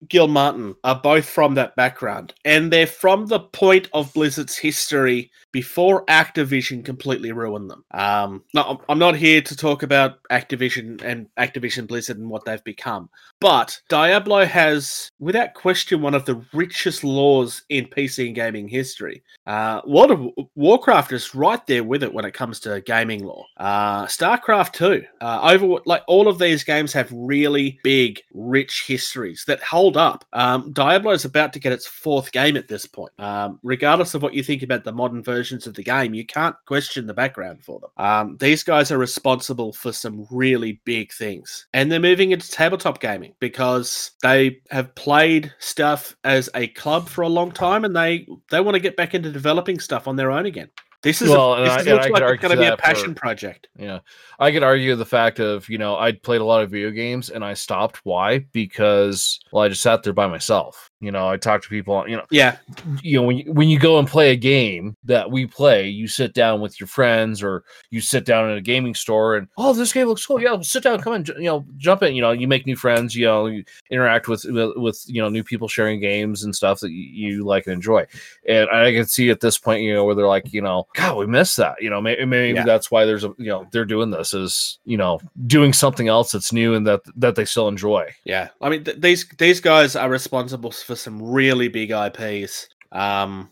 Gilmartin 0.52 0.76
are 0.84 1.00
both 1.00 1.24
from 1.28 1.54
that 1.54 1.74
background, 1.76 2.34
and 2.44 2.72
they're 2.72 2.86
from 2.86 3.26
the 3.26 3.40
point 3.40 3.88
of 3.92 4.12
Blizzard's 4.14 4.56
history 4.56 5.30
before 5.52 6.04
Activision 6.06 6.84
completely 6.84 7.32
ruined 7.32 7.70
them. 7.70 7.84
Um, 7.92 8.44
no, 8.54 8.62
I'm- 8.62 8.78
I'm 8.88 8.98
not 8.98 9.16
here 9.16 9.40
to 9.40 9.56
talk 9.56 9.82
about 9.82 10.18
Activision 10.30 11.02
and 11.02 11.26
Activision 11.38 11.86
Blizzard 11.86 12.18
and 12.18 12.28
what 12.30 12.44
they've 12.44 12.62
become, 12.64 13.08
but 13.40 13.80
Diablo 13.88 14.44
has, 14.44 15.10
without 15.18 15.54
question, 15.54 16.02
one 16.02 16.14
of 16.14 16.24
the 16.26 16.42
richest 16.52 17.04
laws 17.04 17.62
in 17.68 17.86
PC 17.86 18.26
and 18.26 18.34
gaming 18.34 18.68
history. 18.68 19.22
Uh, 19.46 19.80
World 19.86 20.10
of 20.10 20.48
Warcraft 20.54 21.12
is 21.12 21.34
right 21.34 21.64
there 21.66 21.84
with 21.84 22.02
it 22.02 22.12
when 22.12 22.24
it 22.24 22.34
comes 22.34 22.60
to 22.60 22.80
gaming 22.82 23.24
law. 23.24 23.44
Uh, 23.56 24.04
StarCraft 24.06 24.72
too. 24.72 25.04
Uh, 25.20 25.40
over 25.42 25.80
like 25.86 26.02
all 26.06 26.28
of 26.28 26.38
these 26.38 26.64
games 26.64 26.92
have 26.92 27.10
really 27.12 27.78
big, 27.82 28.20
rich 28.34 28.84
histories 28.86 29.44
that 29.46 29.62
hold 29.62 29.96
up. 29.96 30.24
Um, 30.36 30.70
Diablo 30.72 31.12
is 31.12 31.24
about 31.24 31.54
to 31.54 31.58
get 31.58 31.72
its 31.72 31.86
fourth 31.86 32.30
game 32.30 32.58
at 32.58 32.68
this 32.68 32.84
point. 32.84 33.10
Um, 33.18 33.58
regardless 33.62 34.14
of 34.14 34.22
what 34.22 34.34
you 34.34 34.42
think 34.42 34.62
about 34.62 34.84
the 34.84 34.92
modern 34.92 35.22
versions 35.22 35.66
of 35.66 35.72
the 35.72 35.82
game, 35.82 36.12
you 36.12 36.26
can't 36.26 36.54
question 36.66 37.06
the 37.06 37.14
background 37.14 37.64
for 37.64 37.80
them. 37.80 37.90
Um, 37.96 38.36
these 38.38 38.62
guys 38.62 38.92
are 38.92 38.98
responsible 38.98 39.72
for 39.72 39.92
some 39.92 40.26
really 40.30 40.80
big 40.84 41.10
things, 41.10 41.66
and 41.72 41.90
they're 41.90 42.00
moving 42.00 42.32
into 42.32 42.50
tabletop 42.50 43.00
gaming 43.00 43.34
because 43.40 44.10
they 44.22 44.60
have 44.70 44.94
played 44.94 45.54
stuff 45.58 46.14
as 46.22 46.50
a 46.54 46.68
club 46.68 47.08
for 47.08 47.22
a 47.22 47.28
long 47.28 47.50
time, 47.50 47.86
and 47.86 47.96
they 47.96 48.26
they 48.50 48.60
want 48.60 48.74
to 48.74 48.80
get 48.80 48.96
back 48.96 49.14
into 49.14 49.32
developing 49.32 49.80
stuff 49.80 50.06
on 50.06 50.16
their 50.16 50.30
own 50.30 50.44
again. 50.44 50.68
This 51.06 51.22
is 51.22 51.30
Well, 51.30 51.54
a, 51.54 51.60
this 51.62 51.70
I- 51.70 51.76
looks 51.92 52.08
like 52.08 52.22
it's 52.24 52.42
going 52.42 52.56
to 52.56 52.60
be 52.60 52.66
a 52.66 52.70
that 52.70 52.80
for- 52.80 52.82
passion 52.82 53.14
project. 53.14 53.68
Yeah, 53.78 54.00
I 54.40 54.50
could 54.50 54.64
argue 54.64 54.96
the 54.96 55.06
fact 55.06 55.38
of 55.38 55.68
you 55.68 55.78
know 55.78 55.96
I 55.96 56.10
played 56.10 56.40
a 56.40 56.44
lot 56.44 56.64
of 56.64 56.70
video 56.72 56.90
games 56.90 57.30
and 57.30 57.44
I 57.44 57.54
stopped. 57.54 58.00
Why? 58.02 58.40
Because 58.40 59.38
well, 59.52 59.62
I 59.62 59.68
just 59.68 59.82
sat 59.82 60.02
there 60.02 60.12
by 60.12 60.26
myself. 60.26 60.90
You 61.00 61.12
know, 61.12 61.28
I 61.28 61.36
talked 61.36 61.64
to 61.64 61.68
people. 61.70 62.08
You 62.08 62.16
know, 62.16 62.24
Yeah, 62.30 62.56
you 63.02 63.18
know 63.20 63.26
when 63.26 63.36
you, 63.38 63.52
when 63.52 63.68
you 63.68 63.78
go 63.78 63.98
and 63.98 64.08
play 64.08 64.30
a 64.30 64.36
game 64.36 64.96
that 65.04 65.30
we 65.30 65.44
play, 65.46 65.88
you 65.88 66.08
sit 66.08 66.32
down 66.32 66.62
with 66.62 66.80
your 66.80 66.86
friends 66.86 67.42
or 67.42 67.64
you 67.90 68.00
sit 68.00 68.24
down 68.24 68.50
in 68.50 68.56
a 68.56 68.62
gaming 68.62 68.94
store 68.94 69.36
and 69.36 69.46
oh, 69.58 69.74
this 69.74 69.92
game 69.92 70.06
looks 70.06 70.24
cool. 70.24 70.40
Yeah, 70.40 70.56
sit 70.62 70.82
down, 70.82 71.00
come 71.00 71.12
in, 71.12 71.24
you 71.36 71.44
know, 71.44 71.66
jump 71.76 72.02
in. 72.02 72.14
You 72.14 72.22
know, 72.22 72.30
you 72.32 72.48
make 72.48 72.64
new 72.66 72.76
friends. 72.76 73.14
You 73.14 73.26
know, 73.26 73.46
you 73.46 73.62
interact 73.90 74.26
with 74.26 74.44
with, 74.48 75.02
you 75.06 75.20
know 75.20 75.28
new 75.28 75.44
people 75.44 75.68
sharing 75.68 76.00
games 76.00 76.42
and 76.44 76.56
stuff 76.56 76.80
that 76.80 76.90
you, 76.90 77.28
you 77.36 77.44
like 77.44 77.66
and 77.66 77.74
enjoy. 77.74 78.06
And 78.48 78.68
I 78.70 78.90
can 78.92 79.04
see 79.04 79.28
at 79.28 79.40
this 79.40 79.58
point, 79.58 79.82
you 79.82 79.92
know, 79.92 80.04
where 80.04 80.14
they're 80.14 80.26
like, 80.26 80.52
you 80.52 80.62
know, 80.62 80.86
God, 80.94 81.18
we 81.18 81.26
missed 81.26 81.58
that. 81.58 81.74
You 81.80 81.90
know, 81.90 82.00
maybe, 82.00 82.24
maybe 82.24 82.56
Yeah. 82.56 82.64
that's 82.64 82.90
why 82.90 83.04
there's 83.04 83.24
a 83.24 83.34
you 83.36 83.48
know 83.48 83.66
they're 83.70 83.84
doing 83.84 84.10
this 84.10 84.32
is 84.32 84.78
you 84.86 84.96
know 84.96 85.20
doing 85.46 85.74
something 85.74 86.08
else 86.08 86.32
that's 86.32 86.54
new 86.54 86.72
and 86.74 86.86
that 86.86 87.02
that 87.16 87.34
they 87.36 87.44
still 87.44 87.68
enjoy. 87.68 88.14
yeah. 88.24 88.48
I 88.62 88.70
mean, 88.70 88.84
th- 88.84 88.98
these 88.98 89.28
these 89.36 89.60
guys 89.60 89.94
are 89.94 90.08
responsible 90.08 90.70
for 90.86 90.96
some 90.96 91.20
really 91.22 91.68
big 91.68 91.90
IPs. 91.90 92.68
Um, 92.92 93.50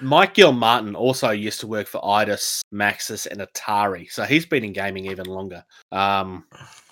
Mike 0.00 0.34
Gilmartin 0.34 0.94
also 0.96 1.30
used 1.30 1.60
to 1.60 1.66
work 1.66 1.86
for 1.86 2.00
Idis, 2.00 2.60
Maxis, 2.72 3.26
and 3.26 3.40
Atari, 3.40 4.10
so 4.10 4.24
he's 4.24 4.46
been 4.46 4.64
in 4.64 4.72
gaming 4.72 5.06
even 5.06 5.26
longer. 5.26 5.64
Um, 5.92 6.44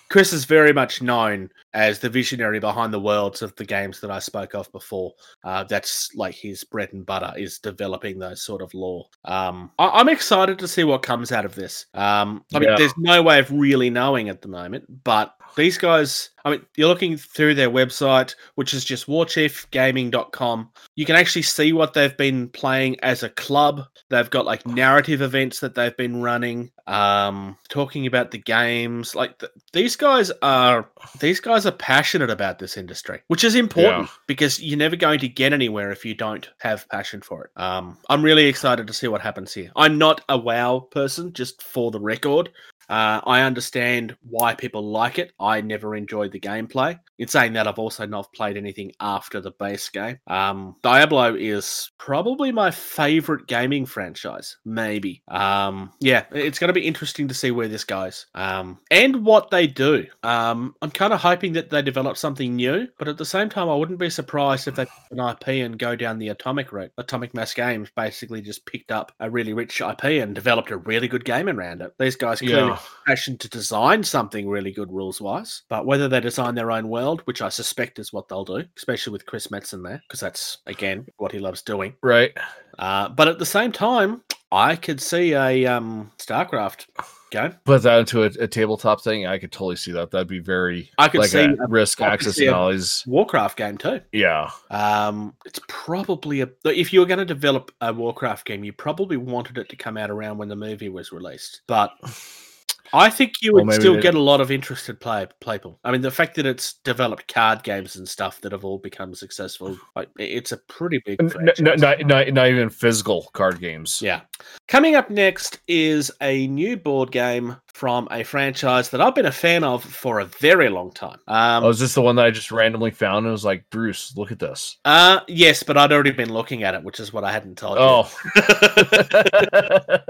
Chris 0.09 0.33
is 0.33 0.43
very 0.43 0.73
much 0.73 1.01
known 1.01 1.49
as 1.73 1.99
the 1.99 2.09
visionary 2.09 2.59
behind 2.59 2.93
the 2.93 2.99
worlds 2.99 3.41
of 3.41 3.55
the 3.55 3.63
games 3.63 4.01
that 4.01 4.11
I 4.11 4.19
spoke 4.19 4.53
of 4.53 4.69
before. 4.73 5.13
Uh, 5.45 5.63
that's 5.63 6.13
like 6.15 6.35
his 6.35 6.65
bread 6.65 6.91
and 6.91 7.05
butter 7.05 7.31
is 7.37 7.59
developing 7.59 8.19
those 8.19 8.41
sort 8.43 8.61
of 8.61 8.73
lore. 8.73 9.05
Um, 9.23 9.71
I- 9.79 9.87
I'm 9.91 10.09
excited 10.09 10.59
to 10.59 10.67
see 10.67 10.83
what 10.83 11.01
comes 11.01 11.31
out 11.31 11.45
of 11.45 11.55
this. 11.55 11.85
Um, 11.93 12.43
I 12.53 12.59
mean, 12.59 12.69
there's 12.77 12.97
no 12.97 13.23
way 13.23 13.39
of 13.39 13.49
really 13.51 13.89
knowing 13.89 14.27
at 14.27 14.41
the 14.41 14.49
moment, 14.49 14.83
but 15.05 15.33
these 15.55 15.77
guys, 15.77 16.29
I 16.45 16.51
mean, 16.51 16.65
you're 16.75 16.87
looking 16.87 17.17
through 17.17 17.55
their 17.55 17.69
website, 17.69 18.35
which 18.55 18.73
is 18.73 18.83
just 18.85 19.07
warchiefgaming.com. 19.07 20.69
You 20.95 21.05
can 21.05 21.15
actually 21.15 21.41
see 21.43 21.73
what 21.73 21.93
they've 21.93 22.15
been 22.15 22.49
playing 22.49 22.99
as 23.01 23.23
a 23.23 23.29
club. 23.29 23.81
They've 24.09 24.29
got 24.29 24.45
like 24.45 24.65
narrative 24.67 25.21
events 25.21 25.59
that 25.59 25.75
they've 25.75 25.95
been 25.95 26.21
running, 26.21 26.71
um, 26.87 27.57
talking 27.69 28.05
about 28.07 28.31
the 28.31 28.37
games. 28.39 29.15
Like 29.15 29.37
th- 29.39 29.51
these 29.73 29.95
guys 29.95 30.31
are 30.41 30.89
these 31.19 31.39
guys 31.39 31.65
are 31.65 31.71
passionate 31.71 32.29
about 32.29 32.59
this 32.59 32.75
industry, 32.77 33.21
which 33.27 33.43
is 33.43 33.55
important 33.55 34.07
Yeah. 34.07 34.13
because 34.27 34.61
you're 34.61 34.77
never 34.77 34.95
going 34.95 35.19
to 35.19 35.27
get 35.29 35.53
anywhere 35.53 35.91
if 35.91 36.03
you 36.05 36.13
don't 36.13 36.49
have 36.59 36.87
passion 36.89 37.21
for 37.21 37.45
it. 37.45 37.51
Um, 37.61 37.97
I'm 38.09 38.23
really 38.23 38.45
excited 38.45 38.87
to 38.87 38.93
see 38.93 39.07
what 39.07 39.21
happens 39.21 39.53
here. 39.53 39.71
I'm 39.75 39.97
not 39.97 40.21
a 40.27 40.37
WoW 40.37 40.79
person, 40.91 41.33
just 41.33 41.61
for 41.61 41.91
the 41.91 41.99
record. 41.99 42.49
Uh, 42.89 43.21
I 43.25 43.41
understand 43.41 44.15
why 44.21 44.55
people 44.55 44.89
like 44.91 45.19
it. 45.19 45.31
I 45.39 45.61
never 45.61 45.95
enjoyed 45.95 46.31
the 46.31 46.39
gameplay. 46.39 46.99
In 47.17 47.27
saying 47.27 47.53
that, 47.53 47.67
I've 47.67 47.79
also 47.79 48.05
not 48.05 48.33
played 48.33 48.57
anything 48.57 48.91
after 48.99 49.39
the 49.41 49.51
base 49.51 49.89
game. 49.89 50.17
Um, 50.27 50.75
Diablo 50.81 51.35
is 51.35 51.91
probably 51.97 52.51
my 52.51 52.71
favorite 52.71 53.47
gaming 53.47 53.85
franchise, 53.85 54.57
maybe. 54.65 55.21
Um, 55.27 55.91
yeah, 55.99 56.25
it's 56.31 56.59
going 56.59 56.69
to 56.69 56.73
be 56.73 56.87
interesting 56.87 57.27
to 57.27 57.33
see 57.33 57.51
where 57.51 57.67
this 57.67 57.83
goes 57.83 58.25
um, 58.33 58.79
and 58.89 59.23
what 59.25 59.51
they 59.51 59.67
do. 59.67 60.05
Um, 60.23 60.75
I'm 60.81 60.91
kind 60.91 61.13
of 61.13 61.21
hoping 61.21 61.53
that 61.53 61.69
they 61.69 61.81
develop 61.81 62.17
something 62.17 62.55
new, 62.55 62.87
but 62.97 63.07
at 63.07 63.17
the 63.17 63.25
same 63.25 63.49
time, 63.49 63.69
I 63.69 63.75
wouldn't 63.75 63.99
be 63.99 64.09
surprised 64.09 64.67
if 64.67 64.75
they 64.75 64.85
pick 64.85 64.93
an 65.11 65.19
IP 65.19 65.47
and 65.65 65.77
go 65.77 65.95
down 65.95 66.17
the 66.17 66.29
Atomic 66.29 66.71
route. 66.71 66.91
Atomic 66.97 67.33
Mass 67.33 67.53
Games 67.53 67.89
basically 67.95 68.41
just 68.41 68.65
picked 68.65 68.91
up 68.91 69.11
a 69.19 69.29
really 69.29 69.53
rich 69.53 69.79
IP 69.81 70.03
and 70.05 70.33
developed 70.33 70.71
a 70.71 70.77
really 70.77 71.07
good 71.07 71.25
game 71.25 71.47
around 71.47 71.81
it. 71.81 71.93
These 71.99 72.15
guys 72.15 72.39
clearly 72.39 72.69
Yeah. 72.69 72.70
Passion 73.05 73.37
to 73.37 73.49
design 73.49 74.03
something 74.03 74.47
really 74.47 74.71
good 74.71 74.91
rules 74.91 75.21
wise. 75.21 75.63
But 75.69 75.85
whether 75.85 76.07
they 76.07 76.19
design 76.19 76.55
their 76.55 76.71
own 76.71 76.87
world, 76.89 77.21
which 77.25 77.41
I 77.41 77.49
suspect 77.49 77.99
is 77.99 78.13
what 78.13 78.27
they'll 78.27 78.45
do, 78.45 78.63
especially 78.77 79.13
with 79.13 79.25
Chris 79.25 79.47
Metzen 79.47 79.83
there, 79.83 80.01
because 80.07 80.19
that's 80.19 80.59
again 80.65 81.07
what 81.17 81.31
he 81.31 81.39
loves 81.39 81.61
doing. 81.61 81.95
Right. 82.01 82.31
Uh, 82.79 83.09
but 83.09 83.27
at 83.27 83.39
the 83.39 83.45
same 83.45 83.71
time, 83.71 84.21
I 84.51 84.75
could 84.75 85.01
see 85.01 85.33
a 85.33 85.65
um, 85.65 86.11
StarCraft 86.17 86.87
game. 87.31 87.55
Put 87.63 87.83
that 87.83 87.99
into 87.99 88.23
a, 88.23 88.29
a 88.39 88.47
tabletop 88.47 89.01
thing. 89.01 89.25
I 89.25 89.39
could 89.39 89.51
totally 89.51 89.77
see 89.77 89.93
that. 89.93 90.11
That'd 90.11 90.27
be 90.27 90.39
very 90.39 90.91
I 90.97 91.07
could 91.07 91.21
like 91.21 91.29
see 91.29 91.39
a 91.39 91.67
risk 91.67 92.01
I 92.01 92.17
could 92.17 92.33
see 92.33 92.45
accessing 92.45 93.07
a- 93.07 93.07
all. 93.07 93.11
Warcraft 93.11 93.57
game 93.57 93.77
too. 93.77 94.01
Yeah. 94.11 94.49
Um, 94.69 95.33
it's 95.45 95.59
probably 95.67 96.41
a. 96.41 96.49
If 96.65 96.93
you 96.93 96.99
were 96.99 97.05
going 97.05 97.19
to 97.19 97.25
develop 97.25 97.71
a 97.81 97.93
Warcraft 97.93 98.45
game, 98.45 98.63
you 98.63 98.73
probably 98.73 99.17
wanted 99.17 99.57
it 99.57 99.69
to 99.69 99.75
come 99.75 99.97
out 99.97 100.11
around 100.11 100.37
when 100.37 100.49
the 100.49 100.55
movie 100.55 100.89
was 100.89 101.11
released. 101.11 101.61
But 101.67 101.91
I 102.93 103.09
think 103.09 103.33
you 103.41 103.53
would 103.53 103.73
still 103.73 103.99
get 103.99 104.15
a 104.15 104.19
lot 104.19 104.41
of 104.41 104.51
interested 104.51 104.99
play 104.99 105.27
people. 105.39 105.79
I 105.83 105.91
mean, 105.91 106.01
the 106.01 106.11
fact 106.11 106.35
that 106.35 106.45
it's 106.45 106.73
developed 106.83 107.33
card 107.33 107.63
games 107.63 107.95
and 107.95 108.07
stuff 108.07 108.41
that 108.41 108.51
have 108.51 108.65
all 108.65 108.77
become 108.77 109.15
successful, 109.15 109.77
like, 109.95 110.09
it's 110.17 110.51
a 110.51 110.57
pretty 110.57 111.01
big. 111.05 111.21
N- 111.21 111.27
n- 111.27 111.31
franchise. 111.55 111.79
not, 111.79 112.05
not, 112.05 112.33
not 112.33 112.47
even 112.47 112.69
physical 112.69 113.29
card 113.33 113.59
games. 113.59 114.01
Yeah. 114.01 114.21
Coming 114.67 114.95
up 114.95 115.09
next 115.09 115.59
is 115.67 116.11
a 116.21 116.47
new 116.47 116.77
board 116.77 117.11
game 117.11 117.55
from 117.73 118.07
a 118.11 118.23
franchise 118.23 118.89
that 118.89 119.01
I've 119.01 119.15
been 119.15 119.25
a 119.25 119.31
fan 119.31 119.63
of 119.63 119.83
for 119.83 120.19
a 120.19 120.25
very 120.25 120.69
long 120.69 120.91
time. 120.91 121.19
Um, 121.27 121.63
Oh, 121.63 121.69
is 121.69 121.79
this 121.79 121.93
the 121.95 122.01
one 122.01 122.15
that 122.17 122.25
I 122.25 122.31
just 122.31 122.51
randomly 122.51 122.91
found 122.91 123.25
and 123.25 123.31
was 123.31 123.45
like, 123.45 123.69
Bruce, 123.69 124.15
look 124.17 124.31
at 124.31 124.39
this? 124.39 124.77
uh, 124.85 125.21
yes, 125.27 125.63
but 125.63 125.77
I'd 125.77 125.91
already 125.91 126.11
been 126.11 126.33
looking 126.33 126.63
at 126.63 126.73
it, 126.75 126.83
which 126.83 126.99
is 126.99 127.11
what 127.13 127.23
I 127.23 127.31
hadn't 127.31 127.57
told 127.57 127.77
you. 127.77 127.83
Oh. 127.83 128.09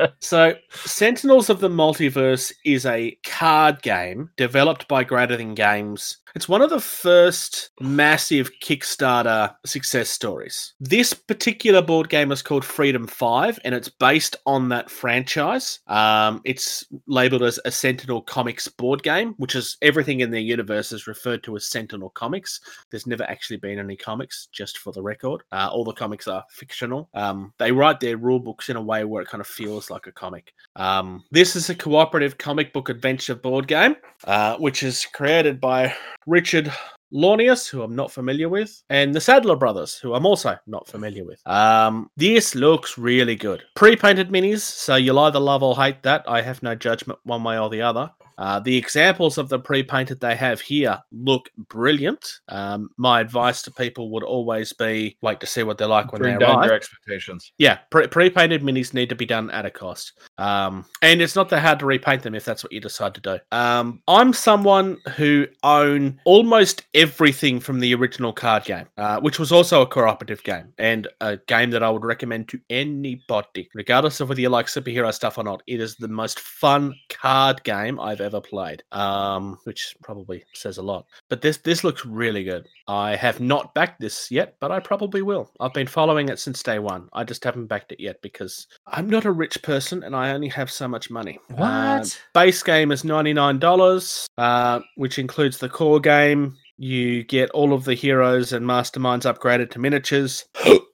So, 0.24 0.54
Sentinels 0.70 1.50
of 1.50 1.60
the 1.60 1.68
Multiverse 1.70 2.54
is 2.64 2.86
a 2.86 3.18
card 3.26 3.82
game 3.82 4.30
developed 4.38 4.88
by 4.88 5.04
Greater 5.04 5.36
Than 5.36 5.56
Games. 5.56 6.18
It's 6.34 6.48
one 6.48 6.62
of 6.62 6.70
the 6.70 6.80
first 6.80 7.72
massive 7.82 8.52
Kickstarter 8.64 9.54
success 9.66 10.10
stories. 10.10 10.74
This 10.80 11.14
particular 11.14 11.82
board 11.82 12.10
game 12.10 12.32
is 12.32 12.42
called 12.42 12.64
Freedom 12.64 13.06
5, 13.06 13.60
and 13.66 13.76
it's 13.76 13.90
based 13.90 14.38
on 14.46 14.70
that 14.70 14.90
franchise. 14.90 15.80
Um, 15.88 16.42
it's 16.46 16.86
labeled 17.08 17.44
as 17.44 17.60
a 17.66 17.72
Sentinel 17.72 18.22
Comics 18.22 18.68
board 18.70 19.04
game, 19.04 19.34
which 19.38 19.56
is 19.56 19.78
everything 19.82 20.22
in 20.22 20.32
their 20.32 20.40
universe 20.40 20.94
is 20.94 21.08
referred 21.08 21.44
to 21.44 21.58
as 21.58 21.66
Sentinel 21.66 22.12
Comics. 22.12 22.62
There's 22.90 23.08
never 23.08 23.24
actually 23.24 23.58
been 23.58 23.80
any 23.80 23.98
comics, 23.98 24.48
just 24.54 24.78
for 24.78 24.94
the 24.94 25.02
record. 25.02 25.44
Uh, 25.52 25.70
all 25.72 25.84
the 25.84 25.94
comics 25.94 26.28
are 26.28 26.46
fictional. 26.50 27.10
Um, 27.14 27.54
they 27.58 27.74
write 27.74 28.00
their 28.00 28.16
rule 28.18 28.40
books 28.40 28.70
in 28.70 28.78
a 28.78 28.82
way 28.82 29.04
where 29.04 29.22
it 29.22 29.28
kind 29.28 29.42
of 29.42 29.48
feels 29.48 29.90
like 29.90 30.08
a 30.08 30.12
comic. 30.14 30.54
Um, 30.78 31.26
this 31.32 31.58
is 31.58 31.70
a 31.70 31.76
cooperative 31.76 32.38
comic 32.38 32.72
book 32.72 32.88
adventure 32.88 33.36
board 33.36 33.68
game, 33.68 33.96
uh, 34.24 34.56
which 34.58 34.84
is 34.84 35.06
created 35.06 35.60
by 35.60 35.94
Richard 36.28 36.72
Launius, 37.14 37.70
who 37.70 37.82
I'm 37.82 37.96
not 37.96 38.12
familiar 38.12 38.48
with, 38.48 38.84
and 38.90 39.14
the 39.14 39.20
Sadler 39.20 39.56
brothers, 39.56 39.98
who 39.98 40.14
I'm 40.14 40.26
also 40.26 40.58
not 40.66 40.88
familiar 40.88 41.26
with. 41.26 41.42
Um, 41.46 42.10
this 42.16 42.56
looks 42.56 42.98
really 42.98 43.36
good. 43.36 43.64
Pre-painted 43.76 44.30
minis, 44.30 44.62
so 44.62 44.96
you'll 44.96 45.20
either 45.20 45.40
love 45.40 45.62
or 45.64 45.76
hate 45.76 46.04
that. 46.04 46.24
I 46.28 46.42
have 46.42 46.64
no 46.64 46.74
judgment 46.76 47.20
one 47.24 47.44
way 47.44 47.60
or 47.60 47.70
the 47.70 47.82
other. 47.82 48.12
Uh, 48.42 48.60
the 48.60 48.76
examples 48.76 49.38
of 49.38 49.50
the 49.50 49.60
pre-painted 49.60 50.20
they 50.20 50.36
have 50.36 50.60
here 50.60 51.00
look 51.12 51.48
brilliant. 51.70 52.40
Um, 52.50 52.90
my 52.98 53.22
advice 53.22 53.62
to 53.62 53.72
people 53.72 54.10
would 54.10 54.24
always 54.24 54.74
be 54.74 55.16
wait 55.22 55.40
to 55.42 55.46
see 55.46 55.62
what 55.62 55.78
they're 55.78 55.88
like 55.88 56.12
when 56.12 56.24
Bring 56.24 56.40
they 56.40 56.46
down 56.46 56.56
arrive. 56.58 56.66
your 56.66 56.74
expectations. 56.74 57.54
Yeah, 57.60 57.78
pre- 57.92 58.08
pre-painted 58.08 58.64
minis 58.64 58.96
need 58.96 59.10
to 59.10 59.16
be 59.16 59.28
done 59.28 59.52
at 59.52 59.68
a 59.68 59.70
cost, 59.70 60.14
um, 60.40 60.86
and 61.04 61.22
it's 61.22 61.36
not 61.36 61.50
that 61.50 61.60
hard 61.60 61.78
to 61.80 61.86
repaint 61.86 62.24
them 62.24 62.34
if 62.34 62.44
that's 62.44 62.64
what 62.64 62.72
you 62.72 62.80
decide 62.82 63.14
to 63.14 63.22
do. 63.22 63.38
Um, 63.52 64.02
I'm 64.08 64.34
someone 64.34 64.98
who 65.18 65.46
own 65.62 66.20
almost 66.26 66.84
everything 66.96 67.60
from 67.60 67.80
the 67.80 67.94
original 67.94 68.34
card 68.34 68.64
game, 68.66 68.88
uh, 68.98 69.20
which 69.20 69.38
was 69.38 69.52
also 69.52 69.84
a 69.84 69.88
cooperative 69.88 70.42
game 70.44 70.74
and 70.80 71.08
a 71.22 71.38
game 71.48 71.70
that 71.72 71.84
I 71.84 71.92
would 71.92 72.04
recommend 72.04 72.50
to 72.50 72.60
anybody, 72.72 73.70
regardless 73.76 74.20
of 74.20 74.30
whether 74.30 74.42
you 74.42 74.50
like 74.50 74.66
superhero 74.66 75.14
stuff 75.14 75.38
or 75.38 75.44
not. 75.44 75.62
It 75.68 75.80
is 75.80 75.96
the 75.96 76.08
most 76.08 76.40
fun 76.40 76.96
card 77.10 77.64
game 77.64 78.00
I've 78.00 78.20
ever 78.22 78.31
played, 78.40 78.84
um, 78.92 79.58
which 79.66 79.96
probably 80.04 80.44
says 80.54 80.78
a 80.78 80.82
lot. 80.82 81.06
But 81.28 81.42
this 81.42 81.58
this 81.58 81.84
looks 81.84 82.06
really 82.06 82.44
good. 82.44 82.68
I 82.88 83.16
have 83.16 83.40
not 83.40 83.74
backed 83.74 84.00
this 84.00 84.32
yet, 84.32 84.56
but 84.60 84.72
I 84.72 84.80
probably 84.80 85.22
will. 85.22 85.52
I've 85.60 85.74
been 85.74 85.88
following 85.88 86.30
it 86.30 86.40
since 86.40 86.64
day 86.64 86.80
one. 86.80 87.10
I 87.14 87.24
just 87.24 87.44
haven't 87.44 87.68
backed 87.68 87.92
it 87.92 88.00
yet 88.00 88.22
because 88.22 88.68
I'm 88.88 89.10
not 89.10 89.26
a 89.26 89.32
rich 89.32 89.62
person 89.62 90.04
and 90.04 90.16
I 90.16 90.32
only 90.32 90.50
have 90.50 90.72
so 90.72 90.88
much 90.88 91.10
money. 91.10 91.40
Uh, 91.58 92.06
base 92.34 92.64
game 92.64 92.92
is 92.92 93.04
$99, 93.04 94.28
uh, 94.38 94.80
which 94.96 95.20
includes 95.20 95.58
the 95.58 95.70
core 95.70 96.00
game. 96.00 96.56
You 96.78 97.24
get 97.24 97.50
all 97.52 97.74
of 97.74 97.86
the 97.86 97.94
heroes 97.94 98.54
and 98.54 98.66
masterminds 98.66 99.32
upgraded 99.32 99.72
to 99.72 99.80
miniatures. 99.80 100.46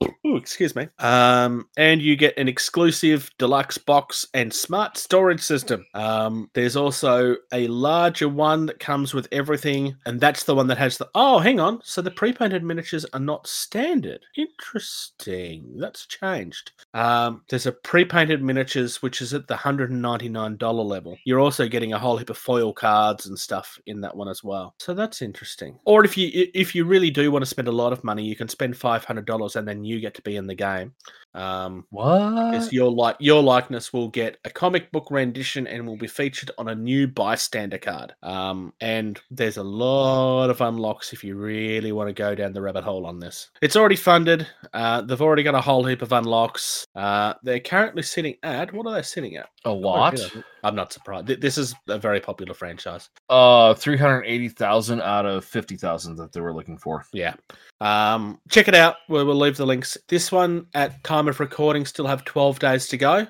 Excuse 0.47 0.77
me. 0.77 0.88
Um, 0.99 1.67
and 1.75 2.01
you 2.01 2.15
get 2.15 2.38
an 2.38 2.47
exclusive 2.47 3.29
deluxe 3.38 3.77
box 3.77 4.25
and 4.33 4.53
smart 4.53 4.97
storage 4.97 5.41
system. 5.41 5.86
Um, 5.93 6.49
there's 6.53 6.77
also 6.77 7.36
a 7.51 7.67
larger 7.67 8.29
one 8.29 8.65
that 8.67 8.79
comes 8.79 9.13
with 9.13 9.27
everything, 9.33 9.97
and 10.05 10.21
that's 10.21 10.45
the 10.45 10.55
one 10.55 10.67
that 10.67 10.77
has 10.77 10.97
the. 10.97 11.10
Oh, 11.15 11.39
hang 11.39 11.60
on. 11.60 11.81
So 11.83 12.01
the 12.01 12.12
pre-painted 12.12 12.63
miniatures 12.63 13.05
are 13.12 13.19
not 13.19 13.45
standard. 13.45 14.21
Interesting. 14.38 15.73
That's 15.75 16.05
changed. 16.05 16.71
Um, 16.97 17.43
there's 17.47 17.67
a 17.67 17.71
pre-painted 17.71 18.41
miniatures 18.41 19.03
which 19.03 19.21
is 19.21 19.31
at 19.31 19.47
the 19.47 19.53
$199 19.53 20.86
level. 20.86 21.15
You're 21.25 21.39
also 21.39 21.67
getting 21.67 21.93
a 21.93 21.99
whole 21.99 22.17
heap 22.17 22.31
of 22.31 22.39
foil 22.39 22.73
cards 22.73 23.27
and 23.27 23.38
stuff 23.38 23.79
in 23.86 24.01
that 24.01 24.17
one 24.17 24.27
as 24.27 24.43
well. 24.43 24.73
So 24.79 24.95
that's 24.95 25.21
interesting. 25.21 25.77
Or 25.86 26.03
if 26.03 26.17
you 26.17 26.49
if 26.55 26.73
you 26.73 26.86
really 26.86 27.12
do 27.12 27.31
want 27.31 27.43
to 27.43 27.49
spend 27.49 27.67
a 27.67 27.71
lot 27.71 27.93
of 27.93 28.03
money, 28.03 28.23
you 28.23 28.36
can 28.36 28.49
spend 28.49 28.73
$500 28.73 29.55
and 29.55 29.67
then 29.67 29.83
you 29.83 29.99
get 29.99 30.15
to 30.15 30.23
be 30.23 30.38
in 30.38 30.47
the 30.47 30.55
game. 30.55 30.95
Um, 31.38 31.86
What? 31.91 32.56
is 32.56 32.73
your 32.73 32.91
like 32.91 33.15
your 33.19 33.41
likeness 33.43 33.93
will 33.93 34.08
get 34.10 34.38
a 34.45 34.50
comic 34.50 34.91
book 34.91 35.12
rendition 35.12 35.67
and 35.67 35.86
will 35.88 35.97
be 35.97 36.08
featured 36.08 36.52
on 36.58 36.67
a 36.69 36.76
new 36.76 37.08
bystander 37.08 37.78
card. 37.78 38.13
Um, 38.23 38.73
and 38.82 39.19
there's 39.30 39.58
a 39.58 39.63
lot 39.63 40.50
of 40.50 40.62
unlocks 40.62 41.13
if 41.13 41.23
you 41.23 41.36
really 41.36 41.91
want 41.91 42.10
to 42.10 42.13
go 42.13 42.34
down 42.36 42.54
the 42.54 42.62
rabbit 42.62 42.84
hole 42.84 43.06
on 43.06 43.19
this. 43.19 43.50
It's 43.62 43.76
already 43.76 43.95
funded. 43.95 44.47
Uh, 44.73 45.02
they've 45.02 45.21
already 45.21 45.43
got 45.43 45.56
a 45.56 45.62
whole 45.62 45.84
heap 45.86 46.02
of 46.02 46.12
unlocks. 46.12 46.86
Uh, 46.95 47.34
they're 47.43 47.60
currently 47.60 48.02
sitting 48.04 48.36
at 48.43 48.73
what 48.73 48.88
are 48.88 48.93
they 48.95 49.02
sitting 49.04 49.36
at? 49.38 49.45
A 49.65 49.69
Oh, 49.69 49.73
lot? 49.76 50.15
good. 50.15 50.43
I'm 50.63 50.76
not 50.76 50.91
surprised. 50.91 51.28
This 51.28 51.58
is 51.58 51.76
a 51.88 51.97
very 52.00 52.19
popular 52.19 52.54
franchise. 52.54 53.10
Uh, 53.30 53.73
three 53.73 53.95
hundred 53.97 54.23
eighty 54.23 54.50
thousand 54.50 55.02
out 55.02 55.26
of 55.26 55.45
fifty 55.45 55.78
thousand 55.78 56.15
that 56.17 56.34
they 56.34 56.41
were 56.41 56.54
looking 56.54 56.78
for. 56.78 57.06
Yeah. 57.13 57.36
Um, 57.80 58.39
check 58.50 58.67
it 58.67 58.76
out. 58.76 58.95
We'll, 59.08 59.26
we'll 59.26 59.36
leave 59.36 59.56
the 59.56 59.65
links. 59.67 59.97
This 60.08 60.32
one 60.32 60.65
at 60.73 61.04
time 61.04 61.27
of 61.30 61.40
recording 61.40 61.86
still 61.86 62.08
have 62.08 62.26
12 62.26 62.60
days 62.60 62.88
to 62.90 62.98
go. 62.98 63.28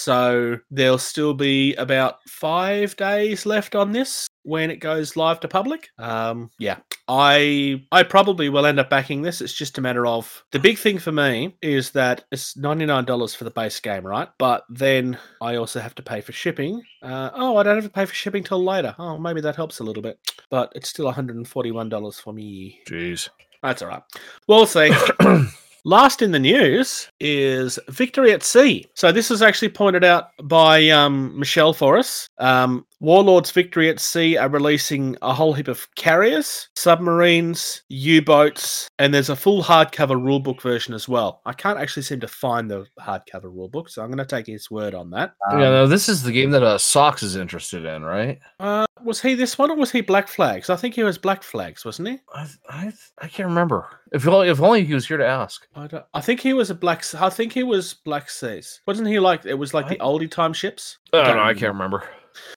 So 0.00 0.58
there'll 0.70 0.96
still 0.96 1.34
be 1.34 1.74
about 1.74 2.26
five 2.26 2.96
days 2.96 3.44
left 3.44 3.74
on 3.74 3.92
this 3.92 4.28
when 4.44 4.70
it 4.70 4.76
goes 4.76 5.14
live 5.14 5.40
to 5.40 5.48
public. 5.48 5.90
Um, 5.98 6.50
yeah, 6.58 6.78
I 7.06 7.84
I 7.92 8.02
probably 8.04 8.48
will 8.48 8.64
end 8.64 8.80
up 8.80 8.88
backing 8.88 9.20
this. 9.20 9.42
It's 9.42 9.52
just 9.52 9.76
a 9.76 9.82
matter 9.82 10.06
of 10.06 10.42
the 10.52 10.58
big 10.58 10.78
thing 10.78 10.98
for 10.98 11.12
me 11.12 11.54
is 11.60 11.90
that 11.90 12.24
it's 12.32 12.56
ninety 12.56 12.86
nine 12.86 13.04
dollars 13.04 13.34
for 13.34 13.44
the 13.44 13.50
base 13.50 13.78
game, 13.80 14.06
right? 14.06 14.28
But 14.38 14.64
then 14.70 15.18
I 15.42 15.56
also 15.56 15.80
have 15.80 15.94
to 15.96 16.02
pay 16.02 16.22
for 16.22 16.32
shipping. 16.32 16.82
Uh, 17.02 17.30
oh, 17.34 17.58
I 17.58 17.62
don't 17.62 17.76
have 17.76 17.84
to 17.84 17.90
pay 17.90 18.06
for 18.06 18.14
shipping 18.14 18.42
till 18.42 18.64
later. 18.64 18.94
Oh, 18.98 19.18
maybe 19.18 19.42
that 19.42 19.56
helps 19.56 19.80
a 19.80 19.84
little 19.84 20.02
bit, 20.02 20.18
but 20.48 20.72
it's 20.74 20.88
still 20.88 21.06
one 21.06 21.14
hundred 21.14 21.36
and 21.36 21.46
forty 21.46 21.72
one 21.72 21.90
dollars 21.90 22.18
for 22.18 22.32
me. 22.32 22.80
Jeez. 22.88 23.28
That's 23.62 23.82
all 23.82 23.88
right. 23.88 24.02
We'll 24.46 24.64
see. 24.64 24.90
Last 25.84 26.20
in 26.20 26.32
the 26.32 26.38
news 26.38 27.08
is 27.20 27.78
Victory 27.88 28.32
at 28.32 28.42
Sea. 28.42 28.86
So 28.94 29.12
this 29.12 29.30
was 29.30 29.40
actually 29.40 29.70
pointed 29.70 30.04
out 30.04 30.28
by 30.42 30.90
um, 30.90 31.38
Michelle 31.38 31.72
for 31.72 31.96
us. 31.96 32.28
Um, 32.38 32.86
Warlords 33.00 33.50
Victory 33.50 33.88
at 33.88 33.98
Sea 33.98 34.36
are 34.36 34.50
releasing 34.50 35.16
a 35.22 35.32
whole 35.32 35.54
heap 35.54 35.68
of 35.68 35.88
carriers, 35.94 36.68
submarines, 36.76 37.82
U-boats, 37.88 38.88
and 38.98 39.14
there's 39.14 39.30
a 39.30 39.36
full 39.36 39.62
hardcover 39.62 40.20
rulebook 40.20 40.60
version 40.60 40.92
as 40.92 41.08
well. 41.08 41.40
I 41.46 41.54
can't 41.54 41.78
actually 41.78 42.02
seem 42.02 42.20
to 42.20 42.28
find 42.28 42.70
the 42.70 42.86
hardcover 43.00 43.44
rulebook, 43.44 43.88
so 43.88 44.02
I'm 44.02 44.10
going 44.10 44.18
to 44.18 44.26
take 44.26 44.46
his 44.46 44.70
word 44.70 44.94
on 44.94 45.08
that. 45.12 45.32
yeah, 45.50 45.58
no, 45.58 45.86
this 45.86 46.10
is 46.10 46.22
the 46.22 46.32
game 46.32 46.50
that 46.50 46.62
uh, 46.62 46.76
Socks 46.76 47.22
is 47.22 47.36
interested 47.36 47.86
in, 47.86 48.02
right? 48.02 48.38
Uh, 48.58 48.84
was 49.02 49.22
he 49.22 49.34
this 49.34 49.56
one 49.56 49.70
or 49.70 49.76
was 49.76 49.90
he 49.90 50.02
Black 50.02 50.28
Flags? 50.28 50.68
I 50.68 50.76
think 50.76 50.94
he 50.94 51.02
was 51.02 51.16
Black 51.16 51.42
Flags, 51.42 51.86
wasn't 51.86 52.08
he? 52.08 52.18
I, 52.34 52.46
I, 52.68 52.92
I 53.18 53.28
can't 53.28 53.48
remember. 53.48 53.88
If 54.12 54.28
only, 54.28 54.48
if 54.48 54.60
only 54.60 54.84
he 54.84 54.92
was 54.92 55.08
here 55.08 55.16
to 55.16 55.26
ask. 55.26 55.66
I, 55.74 55.86
don't, 55.86 56.04
I 56.12 56.20
think 56.20 56.40
he 56.40 56.52
was 56.52 56.68
a 56.68 56.74
black. 56.74 57.02
I 57.14 57.30
think 57.30 57.54
he 57.54 57.62
was 57.62 57.94
Black 57.94 58.28
Seas. 58.28 58.82
Wasn't 58.86 59.08
he 59.08 59.18
like 59.18 59.46
it 59.46 59.54
was 59.54 59.72
like 59.72 59.88
the 59.88 59.96
oldie 59.96 60.30
time 60.30 60.52
ships? 60.52 60.98
I 61.14 61.22
don't 61.22 61.36
know. 61.36 61.44
I 61.44 61.54
can't 61.54 61.72
remember. 61.72 62.04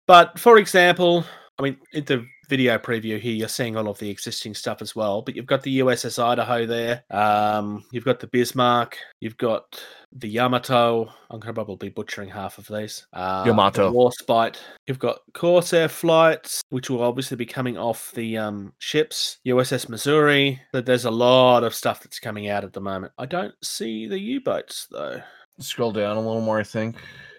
But 0.07 0.37
for 0.39 0.57
example, 0.57 1.23
I 1.59 1.63
mean, 1.63 1.77
in 1.93 2.03
the 2.05 2.25
video 2.49 2.77
preview 2.77 3.19
here, 3.19 3.33
you're 3.33 3.47
seeing 3.47 3.77
all 3.77 3.87
of 3.87 3.97
the 3.99 4.09
existing 4.09 4.53
stuff 4.53 4.81
as 4.81 4.95
well. 4.95 5.21
But 5.21 5.35
you've 5.35 5.45
got 5.45 5.63
the 5.63 5.79
USS 5.79 6.21
Idaho 6.21 6.65
there. 6.65 7.03
Um, 7.09 7.85
you've 7.91 8.03
got 8.05 8.19
the 8.19 8.27
Bismarck. 8.27 8.97
You've 9.21 9.37
got 9.37 9.81
the 10.11 10.27
Yamato. 10.27 11.05
I'm 11.29 11.39
going 11.39 11.47
to 11.47 11.53
probably 11.53 11.89
be 11.89 11.93
butchering 11.93 12.29
half 12.29 12.57
of 12.57 12.67
these. 12.67 13.07
Uh, 13.13 13.43
Yamato. 13.45 13.89
The 13.91 13.95
Warspite. 13.95 14.57
You've 14.87 14.99
got 14.99 15.19
Corsair 15.33 15.87
flights, 15.87 16.61
which 16.69 16.89
will 16.89 17.01
obviously 17.03 17.37
be 17.37 17.45
coming 17.45 17.77
off 17.77 18.11
the 18.13 18.37
um, 18.37 18.73
ships. 18.79 19.37
USS 19.47 19.89
Missouri. 19.89 20.59
But 20.73 20.85
there's 20.85 21.05
a 21.05 21.11
lot 21.11 21.63
of 21.63 21.73
stuff 21.73 22.01
that's 22.03 22.19
coming 22.19 22.49
out 22.49 22.63
at 22.63 22.73
the 22.73 22.81
moment. 22.81 23.13
I 23.17 23.25
don't 23.25 23.55
see 23.63 24.07
the 24.07 24.19
U-boats 24.19 24.87
though. 24.91 25.21
Scroll 25.59 25.91
down 25.91 26.17
a 26.17 26.19
little 26.19 26.41
more. 26.41 26.59
I 26.59 26.63
think. 26.63 26.97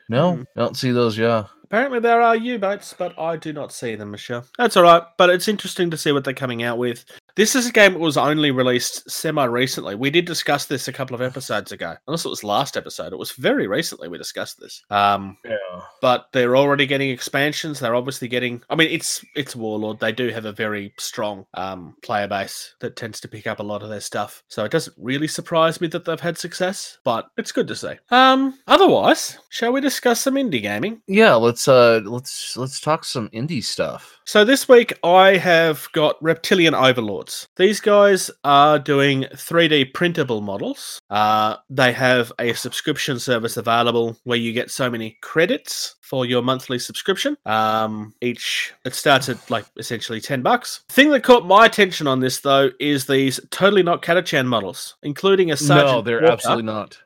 No, 0.09 0.37
Hmm. 0.37 0.43
I 0.57 0.61
don't 0.61 0.77
see 0.77 0.93
those. 0.93 1.17
Yeah. 1.19 1.45
Apparently 1.75 1.99
there 1.99 2.21
are 2.23 2.37
U-boats, 2.37 2.95
but 2.97 3.19
I 3.19 3.37
do 3.37 3.53
not 3.53 3.73
see 3.73 3.97
them, 3.97 4.13
Michelle. 4.13 4.45
That's 4.57 4.77
all 4.77 4.85
right, 4.85 5.03
but 5.19 5.29
it's 5.29 5.49
interesting 5.49 5.91
to 5.91 5.97
see 5.97 6.13
what 6.13 6.23
they're 6.23 6.33
coming 6.33 6.63
out 6.63 6.79
with. 6.79 7.05
This 7.35 7.57
is 7.57 7.67
a 7.67 7.73
game 7.73 7.95
that 7.95 7.99
was 7.99 8.17
only 8.17 8.53
released 8.53 9.11
semi-recently. 9.11 9.97
We 9.97 10.09
did 10.11 10.25
discuss 10.25 10.67
this 10.67 10.87
a 10.87 10.93
couple 10.93 11.17
of 11.17 11.21
episodes 11.21 11.73
ago. 11.73 11.97
Unless 12.07 12.27
it 12.27 12.29
was 12.29 12.45
last 12.45 12.77
episode. 12.77 13.13
It 13.13 13.19
was 13.19 13.33
very 13.33 13.67
recently 13.67 14.07
we 14.07 14.19
discussed 14.19 14.61
this. 14.61 14.85
Um, 14.89 15.37
Yeah. 15.45 15.57
but 16.01 16.29
they're 16.33 16.57
already 16.57 16.87
getting 16.87 17.11
expansions. 17.11 17.81
They're 17.81 17.97
obviously 17.97 18.29
getting. 18.29 18.63
I 18.71 18.77
mean, 18.77 18.89
it's 18.93 19.25
it's 19.35 19.57
Warlord. 19.57 19.99
They 19.99 20.13
do 20.13 20.29
have 20.29 20.45
a 20.45 20.53
very 20.53 20.95
strong 21.01 21.45
um, 21.55 21.97
player 22.05 22.29
base 22.29 22.77
that 22.83 22.95
tends 22.95 23.19
to 23.23 23.29
pick 23.29 23.49
up 23.49 23.59
a 23.59 23.65
lot 23.65 23.83
of 23.83 23.89
their 23.89 23.99
stuff. 24.01 24.45
So 24.47 24.65
it 24.65 24.71
doesn't 24.71 24.97
really 24.97 25.27
surprise 25.27 25.81
me 25.81 25.89
that 25.89 26.05
they've 26.05 26.21
had 26.21 26.39
success. 26.39 26.99
But 27.03 27.27
it's 27.37 27.51
good 27.51 27.67
to 27.67 27.75
see. 27.75 27.95
Um, 28.13 28.57
otherwise, 28.69 29.39
shall 29.49 29.73
we 29.73 29.81
discuss 29.81 30.21
some 30.21 30.35
indie 30.37 30.63
gaming? 30.63 31.03
Yeah. 31.09 31.35
Let's 31.35 31.64
uh 31.69 32.01
let's 32.05 32.57
let's 32.57 32.81
talk 32.81 33.05
some 33.05 33.29
indie 33.31 33.63
stuff. 33.63 34.19
So 34.25 34.45
this 34.45 34.69
week 34.69 34.93
I 35.05 35.37
have 35.37 35.87
got 35.93 36.23
Reptilian 36.23 36.75
Overlords. 36.75 37.47
These 37.57 37.81
guys 37.81 38.31
are 38.43 38.79
doing 38.79 39.25
3D 39.35 39.93
printable 39.93 40.41
models. 40.41 40.99
Uh, 41.11 41.57
they 41.69 41.93
have 41.93 42.33
a 42.39 42.55
subscription 42.55 43.19
service 43.19 43.59
available 43.59 44.17
where 44.25 44.39
you 44.39 44.53
get 44.53 44.71
so 44.71 44.91
many 44.91 45.19
credits 45.21 45.97
for 46.01 46.25
your 46.25 46.43
monthly 46.43 46.79
subscription. 46.79 47.37
Um, 47.45 48.15
each 48.21 48.73
it 48.85 48.95
starts 48.95 49.29
at 49.29 49.51
like 49.51 49.67
essentially 49.77 50.21
10 50.21 50.43
bucks. 50.43 50.85
Thing 50.89 51.11
that 51.11 51.23
caught 51.23 51.47
my 51.47 51.67
attention 51.67 52.07
on 52.07 52.21
this 52.21 52.41
though 52.41 52.71
is 52.81 53.07
these 53.07 53.41
totally 53.51 53.83
not 53.83 54.03
Catachan 54.03 54.47
models, 54.47 54.97
including 55.03 55.51
a 55.51 55.57
Sergeant 55.57 55.89
no, 55.89 56.03
they're 56.03 56.21
Walker. 56.21 56.33
absolutely 56.33 56.65
not. 56.65 56.99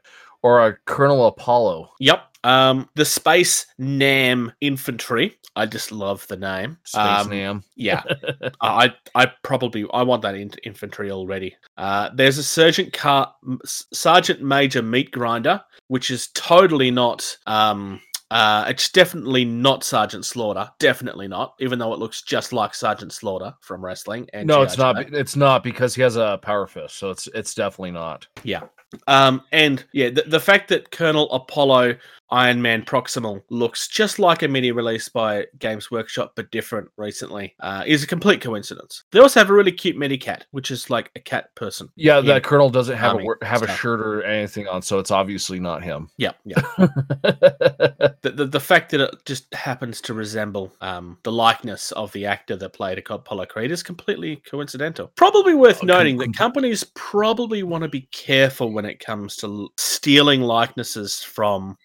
Or 0.42 0.64
a 0.66 0.77
Colonel 0.87 1.27
Apollo. 1.27 1.90
Yep. 1.99 2.23
Um, 2.49 2.89
the 2.95 3.05
Space 3.05 3.67
Nam 3.79 4.53
Infantry. 4.61 5.39
I 5.57 5.67
just 5.67 5.93
love 5.93 6.27
the 6.29 6.37
name. 6.37 6.79
Space 6.85 7.27
Um, 7.27 7.31
Nam. 7.31 7.65
Yeah, 7.77 8.03
I 8.61 8.95
I 9.15 9.27
probably 9.43 9.87
I 9.93 10.03
want 10.03 10.23
that 10.23 10.35
in, 10.35 10.51
infantry 10.65 11.11
already. 11.11 11.55
Uh, 11.77 12.11
there's 12.15 12.39
a 12.39 12.43
sergeant 12.45 12.93
car, 12.93 13.35
sergeant 13.67 14.41
major 14.43 14.83
meat 14.83 15.11
grinder, 15.11 15.61
which 15.89 16.11
is 16.11 16.29
totally 16.35 16.91
not 16.91 17.37
um 17.47 18.01
Uh, 18.31 18.67
it's 18.69 18.91
definitely 18.91 19.43
not 19.43 19.83
Sergeant 19.83 20.23
Slaughter. 20.23 20.71
Definitely 20.79 21.29
not. 21.29 21.55
Even 21.61 21.79
though 21.79 21.95
it 21.95 21.99
looks 21.99 22.21
just 22.21 22.53
like 22.53 22.75
Sergeant 22.75 23.11
Slaughter 23.11 23.55
from 23.63 23.83
wrestling. 23.83 24.29
And 24.35 24.47
no, 24.47 24.57
G.I. 24.57 24.65
it's 24.65 24.77
not. 24.79 25.15
It's 25.15 25.35
not 25.37 25.63
because 25.65 25.95
he 25.95 26.03
has 26.03 26.17
a 26.17 26.39
power 26.43 26.67
fist, 26.67 26.99
so 26.99 27.11
it's 27.11 27.27
it's 27.35 27.55
definitely 27.55 27.93
not. 27.93 28.27
Yeah. 28.45 28.65
Um, 29.07 29.42
and 29.53 29.85
yeah, 29.92 30.11
the, 30.11 30.22
the 30.22 30.40
fact 30.40 30.68
that 30.68 30.90
Colonel 30.90 31.31
Apollo 31.31 31.96
Iron 32.31 32.61
Man 32.61 32.83
Proximal 32.83 33.42
looks 33.48 33.88
just 33.88 34.18
like 34.18 34.42
a 34.42 34.48
mini 34.48 34.70
release 34.70 35.09
by 35.09 35.46
Games 35.59 35.90
Workshop, 35.90 36.33
but 36.37 36.51
different 36.51 36.90
recently, 36.96 37.55
uh, 37.61 37.85
is 37.87 38.03
a 38.03 38.07
complete 38.07 38.40
coincidence. 38.40 39.05
They 39.12 39.18
also 39.18 39.40
have 39.40 39.48
a 39.48 39.55
really 39.55 39.72
cute 39.72 39.96
mini 39.96 40.18
cat, 40.18 40.46
which 40.51 40.70
is 40.70 40.90
like 40.90 41.11
a 41.16 41.20
cat 41.20 41.55
person. 41.55 41.88
Yeah, 41.96 42.20
that 42.20 42.44
colonel 42.44 42.68
doesn't 42.68 42.96
have 42.96 43.16
a 43.16 43.46
have 43.46 43.62
a 43.62 43.68
shirt 43.68 44.01
or 44.01 44.22
anything 44.22 44.68
on, 44.68 44.83
so 44.83 44.98
it's 44.98 45.11
obviously 45.11 45.59
not 45.59 45.83
him. 45.83 46.10
Yeah, 46.19 46.33
yeah. 46.44 46.60
the, 46.79 48.33
the, 48.35 48.46
the 48.46 48.60
fact 48.60 48.90
that 48.90 49.00
it 49.00 49.25
just 49.25 49.52
happens 49.54 50.00
to 50.02 50.15
resemble 50.15 50.73
um, 50.81 51.19
the 51.23 51.33
likeness 51.33 51.92
of 51.92 52.13
the 52.13 52.27
actor 52.27 52.56
that 52.56 52.71
played 52.75 52.98
Apollo 52.98 53.46
Creed 53.46 53.71
is 53.71 53.83
completely 53.83 54.37
coincidental. 54.37 55.10
Probably 55.15 55.54
worth 55.54 55.79
com- 55.79 55.87
noting 55.87 56.19
that 56.19 56.37
companies 56.37 56.85
probably 56.94 57.63
want 57.63 57.83
to 57.85 57.88
be 57.88 58.02
careful 58.13 58.73
when 58.79 58.85
it 58.87 59.00
comes 59.00 59.35
to 59.35 59.68
stealing 59.76 60.40
likenesses 60.40 61.20
from 61.20 61.76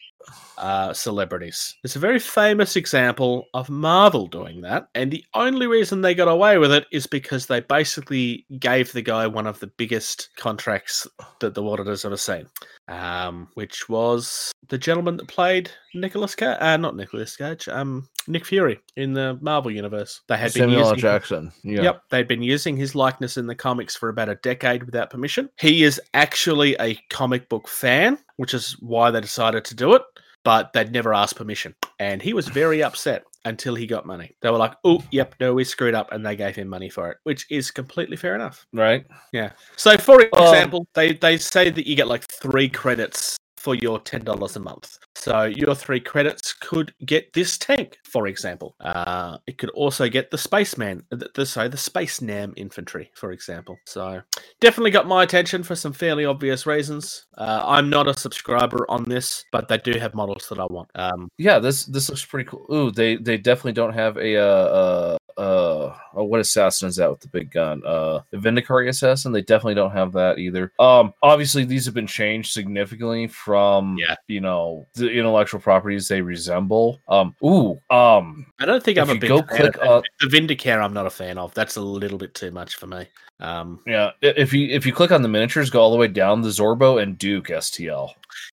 uh, 0.57 0.93
celebrities. 0.93 1.75
It's 1.83 1.95
a 1.95 1.99
very 1.99 2.19
famous 2.19 2.75
example 2.75 3.47
of 3.53 3.69
Marvel 3.69 4.27
doing 4.27 4.61
that, 4.61 4.87
and 4.95 5.11
the 5.11 5.23
only 5.33 5.67
reason 5.67 6.01
they 6.01 6.15
got 6.15 6.27
away 6.27 6.57
with 6.57 6.71
it 6.71 6.85
is 6.91 7.07
because 7.07 7.45
they 7.45 7.61
basically 7.61 8.45
gave 8.59 8.91
the 8.91 9.01
guy 9.01 9.27
one 9.27 9.47
of 9.47 9.59
the 9.59 9.67
biggest 9.67 10.29
contracts 10.37 11.07
that 11.39 11.53
the 11.53 11.63
world 11.63 11.85
has 11.87 12.05
ever 12.05 12.17
seen, 12.17 12.47
um, 12.87 13.47
which 13.55 13.89
was 13.89 14.51
the 14.69 14.77
gentleman 14.77 15.17
that 15.17 15.27
played 15.27 15.71
Nicholas 15.93 16.35
Cage, 16.35 16.57
uh, 16.59 16.77
not 16.77 16.95
Nicholas 16.95 17.35
Cage, 17.35 17.67
um, 17.67 18.07
Nick 18.27 18.45
Fury 18.45 18.79
in 18.95 19.13
the 19.13 19.37
Marvel 19.41 19.71
universe. 19.71 20.21
They 20.27 20.37
had 20.37 20.51
Samuel 20.51 20.79
L. 20.79 20.89
using 20.89 20.99
Jackson. 20.99 21.51
Yeah. 21.63 21.81
Yep, 21.81 22.03
they'd 22.09 22.27
been 22.27 22.41
using 22.41 22.77
his 22.77 22.95
likeness 22.95 23.37
in 23.37 23.47
the 23.47 23.55
comics 23.55 23.95
for 23.95 24.09
about 24.09 24.29
a 24.29 24.35
decade 24.35 24.83
without 24.83 25.09
permission. 25.09 25.49
He 25.59 25.83
is 25.83 26.01
actually 26.13 26.75
a 26.79 26.95
comic 27.09 27.49
book 27.49 27.67
fan, 27.67 28.17
which 28.37 28.53
is 28.53 28.77
why 28.79 29.11
they 29.11 29.21
decided 29.21 29.65
to 29.65 29.75
do 29.75 29.93
it, 29.93 30.01
but 30.43 30.73
they'd 30.73 30.91
never 30.91 31.13
asked 31.13 31.35
permission. 31.35 31.75
And 31.99 32.21
he 32.21 32.33
was 32.33 32.47
very 32.47 32.83
upset 32.83 33.23
until 33.45 33.75
he 33.75 33.85
got 33.85 34.05
money. 34.05 34.35
They 34.41 34.49
were 34.49 34.57
like, 34.57 34.75
oh, 34.83 35.03
yep, 35.11 35.35
no, 35.39 35.53
we 35.53 35.63
screwed 35.63 35.95
up, 35.95 36.11
and 36.11 36.25
they 36.25 36.35
gave 36.35 36.55
him 36.55 36.67
money 36.67 36.89
for 36.89 37.09
it, 37.11 37.17
which 37.23 37.45
is 37.49 37.71
completely 37.71 38.15
fair 38.15 38.35
enough. 38.35 38.65
Right. 38.73 39.05
Yeah. 39.31 39.51
So, 39.75 39.97
for 39.97 40.21
Um, 40.21 40.43
example, 40.43 40.87
they, 40.93 41.13
they 41.13 41.37
say 41.37 41.69
that 41.69 41.87
you 41.87 41.95
get 41.95 42.07
like 42.07 42.23
three 42.23 42.69
credits 42.69 43.37
for 43.63 43.75
your 43.75 43.97
$10 44.01 44.55
a 44.55 44.59
month. 44.59 44.99
So 45.15 45.43
your 45.43 45.73
three 45.73 46.01
credits 46.01 46.51
could 46.51 46.93
get 47.05 47.31
this 47.31 47.57
tank, 47.57 47.97
for 48.03 48.27
example. 48.27 48.75
Uh, 48.81 49.37
it 49.47 49.57
could 49.57 49.69
also 49.69 50.09
get 50.09 50.31
the 50.31 50.37
spaceman, 50.37 51.05
the, 51.11 51.29
the 51.33 51.45
sorry, 51.45 51.69
the 51.69 51.77
space 51.77 52.19
nam 52.21 52.53
infantry, 52.57 53.09
for 53.15 53.31
example. 53.31 53.77
So 53.85 54.21
definitely 54.59 54.91
got 54.91 55.07
my 55.07 55.23
attention 55.23 55.63
for 55.63 55.75
some 55.75 55.93
fairly 55.93 56.25
obvious 56.25 56.65
reasons. 56.67 57.25
Uh, 57.37 57.63
I'm 57.65 57.89
not 57.89 58.09
a 58.09 58.19
subscriber 58.19 58.85
on 58.89 59.05
this, 59.05 59.45
but 59.53 59.69
they 59.69 59.77
do 59.77 59.93
have 59.97 60.13
models 60.13 60.45
that 60.49 60.59
I 60.59 60.65
want. 60.65 60.89
Um, 60.95 61.29
Yeah. 61.37 61.59
This 61.59 61.85
this 61.85 62.09
looks 62.09 62.25
pretty 62.25 62.49
cool. 62.49 62.65
Ooh, 62.69 62.91
they 62.91 63.15
they 63.15 63.37
definitely 63.37 63.73
don't 63.73 63.93
have 63.93 64.17
a 64.17 64.35
uh 64.37 65.17
uh 65.37 65.73
uh 65.83 65.97
oh, 66.15 66.23
what 66.23 66.39
assassin 66.39 66.87
is 66.87 66.95
that 66.97 67.09
with 67.09 67.19
the 67.19 67.27
big 67.27 67.51
gun? 67.51 67.81
Uh, 67.85 68.21
the 68.31 68.37
Vindicare 68.37 68.87
assassin. 68.89 69.31
They 69.31 69.41
definitely 69.41 69.75
don't 69.75 69.91
have 69.91 70.11
that 70.13 70.39
either. 70.39 70.71
Um, 70.79 71.13
obviously 71.23 71.65
these 71.65 71.85
have 71.85 71.93
been 71.93 72.07
changed 72.07 72.51
significantly 72.51 73.27
from 73.27 73.97
Yeah. 73.99 74.15
you 74.27 74.41
know 74.41 74.87
the 74.93 75.09
intellectual 75.11 75.59
properties 75.59 76.07
they 76.07 76.21
resemble. 76.21 77.01
Um, 77.07 77.35
ooh, 77.43 77.79
um, 77.89 78.45
I 78.59 78.65
don't 78.65 78.83
think 78.83 78.97
I'm 78.97 79.09
a 79.09 79.15
big 79.15 79.29
go 79.29 79.37
fan 79.39 79.47
click 79.57 79.77
of 79.77 80.03
that. 80.03 80.09
the 80.19 80.27
Vindicare. 80.27 80.83
I'm 80.83 80.93
not 80.93 81.05
a 81.05 81.09
fan 81.11 81.37
of. 81.37 81.53
That's 81.53 81.75
a 81.77 81.81
little 81.81 82.17
bit 82.17 82.33
too 82.35 82.51
much 82.51 82.75
for 82.75 82.87
me. 82.87 83.07
Um, 83.39 83.79
yeah. 83.87 84.11
If 84.21 84.53
you 84.53 84.67
if 84.69 84.85
you 84.85 84.93
click 84.93 85.11
on 85.11 85.21
the 85.21 85.27
miniatures, 85.27 85.69
go 85.69 85.81
all 85.81 85.91
the 85.91 85.97
way 85.97 86.07
down 86.07 86.41
the 86.41 86.49
Zorbo 86.49 87.01
and 87.01 87.17
Duke 87.17 87.47
STL. 87.47 88.11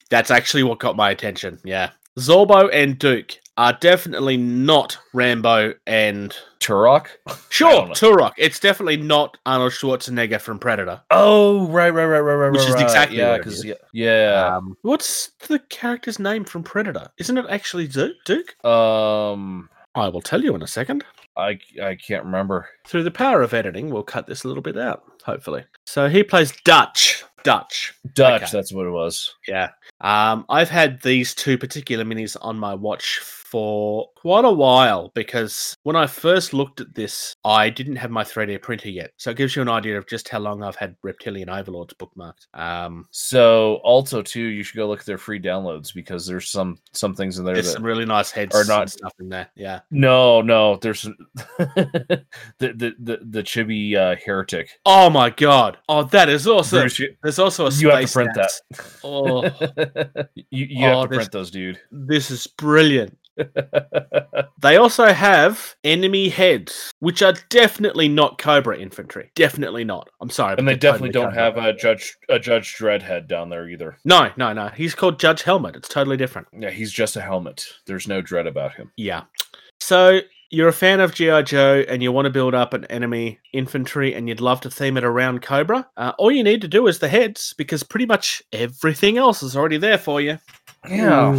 That's 0.08 0.30
actually 0.30 0.62
what 0.64 0.78
got 0.80 0.96
my 0.96 1.10
attention. 1.10 1.58
Yeah. 1.64 1.90
Zorbo 2.18 2.68
and 2.72 2.98
Duke 2.98 3.38
are 3.56 3.72
definitely 3.74 4.36
not 4.36 4.98
Rambo 5.12 5.74
and 5.86 6.34
Turok. 6.60 7.08
sure. 7.50 7.88
Turok. 7.88 8.32
It's 8.38 8.58
definitely 8.58 8.96
not 8.96 9.36
Arnold 9.44 9.72
Schwarzenegger 9.72 10.40
from 10.40 10.58
Predator. 10.58 11.02
Oh, 11.10 11.66
right, 11.68 11.90
right, 11.90 12.04
right, 12.04 12.20
right, 12.20 12.20
right, 12.20 12.34
right. 12.34 12.52
Which 12.52 12.60
right, 12.60 12.68
is 12.68 12.74
right. 12.74 12.84
exactly 12.84 13.18
yeah, 13.18 13.30
what 13.30 13.40
it 13.40 13.44
because 13.44 13.64
yeah, 13.64 13.74
yeah. 13.92 14.56
Um, 14.56 14.76
what's 14.82 15.32
the 15.48 15.58
character's 15.58 16.18
name 16.18 16.44
from 16.44 16.62
Predator? 16.62 17.08
Isn't 17.18 17.38
it 17.38 17.46
actually 17.48 17.86
Du- 17.86 18.14
Duke? 18.24 18.64
Um, 18.64 19.68
I 19.94 20.08
will 20.08 20.22
tell 20.22 20.42
you 20.42 20.54
in 20.54 20.62
a 20.62 20.66
second. 20.66 21.04
I 21.36 21.58
I 21.82 21.96
can't 21.96 22.24
remember. 22.24 22.68
Through 22.86 23.04
the 23.04 23.10
power 23.10 23.42
of 23.42 23.54
editing, 23.54 23.90
we'll 23.90 24.02
cut 24.02 24.26
this 24.26 24.44
a 24.44 24.48
little 24.48 24.62
bit 24.62 24.78
out, 24.78 25.04
hopefully. 25.22 25.64
So 25.86 26.08
he 26.08 26.22
plays 26.22 26.52
Dutch. 26.64 27.24
Dutch. 27.42 27.94
Dutch. 28.14 28.42
Okay. 28.42 28.50
That's 28.52 28.72
what 28.72 28.86
it 28.86 28.90
was. 28.90 29.34
Yeah. 29.48 29.70
Um, 30.02 30.44
I've 30.48 30.70
had 30.70 31.00
these 31.02 31.34
two 31.34 31.58
particular 31.58 32.04
minis 32.04 32.36
on 32.40 32.58
my 32.58 32.74
watch 32.74 33.18
for 33.50 34.06
quite 34.16 34.44
a 34.44 34.50
while 34.50 35.10
because 35.14 35.76
when 35.82 35.96
I 35.96 36.06
first 36.06 36.54
looked 36.54 36.80
at 36.80 36.94
this, 36.94 37.34
I 37.44 37.68
didn't 37.68 37.96
have 37.96 38.10
my 38.10 38.22
3D 38.22 38.62
printer 38.62 38.88
yet. 38.90 39.10
So 39.16 39.30
it 39.32 39.36
gives 39.36 39.56
you 39.56 39.62
an 39.62 39.68
idea 39.68 39.98
of 39.98 40.06
just 40.06 40.28
how 40.28 40.38
long 40.38 40.62
I've 40.62 40.76
had 40.76 40.94
Reptilian 41.02 41.48
Overlords 41.50 41.94
bookmarked. 41.94 42.46
Um, 42.54 43.08
So 43.10 43.80
also 43.82 44.22
too, 44.22 44.40
you 44.44 44.62
should 44.62 44.76
go 44.76 44.86
look 44.88 45.00
at 45.00 45.06
their 45.06 45.18
free 45.18 45.40
downloads 45.40 45.92
because 45.92 46.26
there's 46.26 46.48
some 46.48 46.78
some 46.92 47.14
things 47.14 47.38
in 47.38 47.44
there 47.44 47.54
there's 47.54 47.72
some 47.72 47.82
really 47.82 48.04
nice 48.06 48.30
heads 48.30 48.54
and 48.54 48.68
not- 48.68 48.90
stuff 48.90 49.14
in 49.18 49.28
there. 49.28 49.50
Yeah. 49.56 49.80
no 49.90 50.40
no 50.42 50.76
there's 50.76 51.02
the, 51.58 52.24
the 52.58 52.94
the 53.00 53.18
the 53.28 53.42
chibi 53.42 53.96
uh, 53.96 54.16
heretic. 54.24 54.70
Oh 54.86 55.09
my 55.10 55.30
god. 55.30 55.76
Oh, 55.88 56.04
that 56.04 56.28
is 56.28 56.46
awesome. 56.46 56.80
Bruce, 56.80 56.98
you, 56.98 57.14
There's 57.22 57.38
also 57.38 57.66
a 57.66 57.72
space. 57.72 57.82
you 57.82 57.90
have 57.90 58.06
to 58.06 58.12
print 58.12 58.30
Nats. 58.36 58.62
Oh, 59.04 59.44
you, 60.50 60.66
you 60.66 60.86
Oh, 60.86 61.00
have 61.00 61.02
to 61.02 61.08
this- 61.08 61.16
print 61.18 61.32
those, 61.32 61.50
dude. 61.50 61.80
this 61.90 62.30
is 62.30 62.46
brilliant. 62.46 63.16
They 64.62 64.76
also 64.76 65.06
have 65.06 65.74
enemy 65.84 66.28
heads, 66.28 66.90
which 67.00 67.22
are 67.22 67.32
definitely 67.48 68.08
not 68.08 68.36
Cobra 68.36 68.78
infantry. 68.78 69.30
Definitely 69.34 69.84
not. 69.84 70.10
I'm 70.20 70.28
sorry, 70.28 70.56
and 70.58 70.68
they 70.68 70.74
definitely 70.76 71.08
totally 71.12 71.32
don't 71.32 71.34
Cobra. 71.34 71.62
have 71.62 71.74
a 71.74 71.78
judge 71.78 72.14
a 72.28 72.38
Judge 72.38 72.76
Dredd 72.76 73.00
head 73.00 73.26
down 73.26 73.48
there 73.48 73.66
either. 73.70 73.96
No, 74.04 74.30
no, 74.36 74.52
no. 74.52 74.68
He's 74.68 74.94
called 74.94 75.18
Judge 75.18 75.42
Helmet. 75.42 75.76
It's 75.76 75.88
totally 75.88 76.18
different. 76.18 76.48
Yeah, 76.52 76.68
he's 76.68 76.92
just 76.92 77.16
a 77.16 77.22
helmet. 77.22 77.64
There's 77.86 78.06
no 78.06 78.20
dread 78.20 78.46
about 78.46 78.74
him. 78.74 78.92
Yeah. 78.98 79.22
So 79.80 80.20
you're 80.50 80.68
a 80.68 80.72
fan 80.72 81.00
of 81.00 81.14
GI 81.14 81.44
Joe 81.44 81.84
and 81.88 82.02
you 82.02 82.12
want 82.12 82.26
to 82.26 82.30
build 82.30 82.54
up 82.54 82.74
an 82.74 82.84
enemy 82.86 83.38
infantry 83.52 84.14
and 84.14 84.28
you'd 84.28 84.40
love 84.40 84.60
to 84.62 84.70
theme 84.70 84.96
it 84.96 85.04
around 85.04 85.42
Cobra. 85.42 85.88
Uh, 85.96 86.12
all 86.18 86.30
you 86.30 86.42
need 86.42 86.60
to 86.62 86.68
do 86.68 86.86
is 86.86 86.98
the 86.98 87.08
heads 87.08 87.54
because 87.56 87.82
pretty 87.82 88.06
much 88.06 88.42
everything 88.52 89.16
else 89.16 89.42
is 89.42 89.56
already 89.56 89.76
there 89.78 89.98
for 89.98 90.20
you. 90.20 90.38
Yeah. 90.88 91.34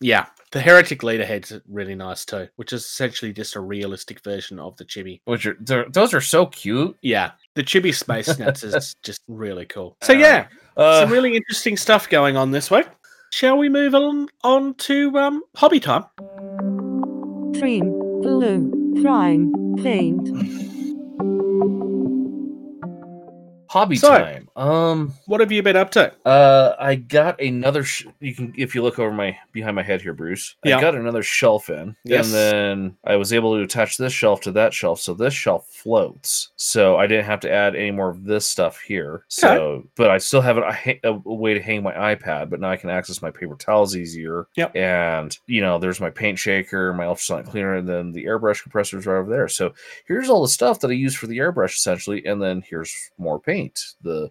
Yeah. 0.00 0.26
The 0.52 0.60
heretic 0.60 1.02
leader 1.02 1.24
heads 1.24 1.50
are 1.52 1.62
really 1.68 1.94
nice 1.94 2.24
too, 2.26 2.48
which 2.56 2.72
is 2.74 2.84
essentially 2.84 3.32
just 3.32 3.56
a 3.56 3.60
realistic 3.60 4.22
version 4.22 4.58
of 4.58 4.76
the 4.76 4.84
chibi. 4.84 5.20
which 5.24 5.46
are 5.46 5.56
those 5.88 6.12
are 6.12 6.20
so 6.20 6.44
cute. 6.44 6.94
Yeah, 7.00 7.30
the 7.54 7.62
chibi 7.62 7.94
space 7.94 8.28
snats 8.28 8.62
is 8.62 8.94
just 9.02 9.22
really 9.28 9.64
cool. 9.64 9.96
So 10.02 10.12
yeah, 10.12 10.48
Uh, 10.76 11.00
some 11.00 11.10
really 11.10 11.36
interesting 11.36 11.78
stuff 11.78 12.10
going 12.10 12.36
on 12.36 12.50
this 12.50 12.70
week. 12.70 12.86
Shall 13.30 13.56
we 13.56 13.70
move 13.70 13.94
on 13.94 14.28
on 14.44 14.74
to 14.74 15.16
um, 15.16 15.42
hobby 15.56 15.80
time? 15.80 16.04
Cream, 17.58 17.90
glue, 18.22 18.70
prime, 19.02 19.52
paint. 19.82 20.28
Hobby 23.72 23.96
So- 23.96 24.08
time. 24.10 24.48
Um, 24.54 25.14
What 25.26 25.40
have 25.40 25.50
you 25.50 25.62
been 25.62 25.76
up 25.76 25.90
to? 25.92 26.12
uh, 26.26 26.76
I 26.78 26.94
got 26.96 27.40
another. 27.40 27.84
Sh- 27.84 28.06
you 28.20 28.34
can 28.34 28.52
if 28.56 28.74
you 28.74 28.82
look 28.82 28.98
over 28.98 29.10
my 29.10 29.36
behind 29.52 29.76
my 29.76 29.82
head 29.82 30.02
here, 30.02 30.12
Bruce. 30.12 30.56
Yeah. 30.64 30.76
I 30.76 30.80
got 30.80 30.94
another 30.94 31.22
shelf 31.22 31.70
in, 31.70 31.96
Yes. 32.04 32.26
and 32.26 32.34
then 32.34 32.96
I 33.04 33.16
was 33.16 33.32
able 33.32 33.56
to 33.56 33.62
attach 33.62 33.96
this 33.96 34.12
shelf 34.12 34.42
to 34.42 34.52
that 34.52 34.74
shelf, 34.74 35.00
so 35.00 35.14
this 35.14 35.32
shelf 35.32 35.66
floats. 35.68 36.50
So 36.56 36.96
I 36.96 37.06
didn't 37.06 37.24
have 37.24 37.40
to 37.40 37.50
add 37.50 37.74
any 37.74 37.90
more 37.90 38.10
of 38.10 38.24
this 38.24 38.46
stuff 38.46 38.80
here. 38.80 39.24
So, 39.28 39.84
but 39.96 40.10
I 40.10 40.18
still 40.18 40.42
have 40.42 40.58
a, 40.58 40.98
a, 41.04 41.12
a 41.24 41.34
way 41.34 41.54
to 41.54 41.60
hang 41.60 41.82
my 41.82 41.92
iPad, 42.14 42.50
but 42.50 42.60
now 42.60 42.70
I 42.70 42.76
can 42.76 42.90
access 42.90 43.22
my 43.22 43.30
paper 43.30 43.56
towels 43.56 43.96
easier. 43.96 44.46
Yep. 44.56 44.76
And 44.76 45.38
you 45.46 45.60
know, 45.62 45.78
there's 45.78 46.00
my 46.00 46.10
paint 46.10 46.38
shaker, 46.38 46.92
my 46.92 47.04
ultrasonic 47.06 47.46
cleaner, 47.46 47.74
and 47.76 47.88
then 47.88 48.12
the 48.12 48.24
airbrush 48.26 48.62
compressors 48.62 49.06
right 49.06 49.16
over 49.18 49.30
there. 49.30 49.48
So 49.48 49.72
here's 50.06 50.28
all 50.28 50.42
the 50.42 50.48
stuff 50.48 50.80
that 50.80 50.90
I 50.90 50.94
use 50.94 51.14
for 51.14 51.26
the 51.26 51.38
airbrush 51.38 51.74
essentially, 51.74 52.24
and 52.26 52.40
then 52.42 52.62
here's 52.68 52.94
more 53.18 53.40
paint. 53.40 53.61
The 54.02 54.30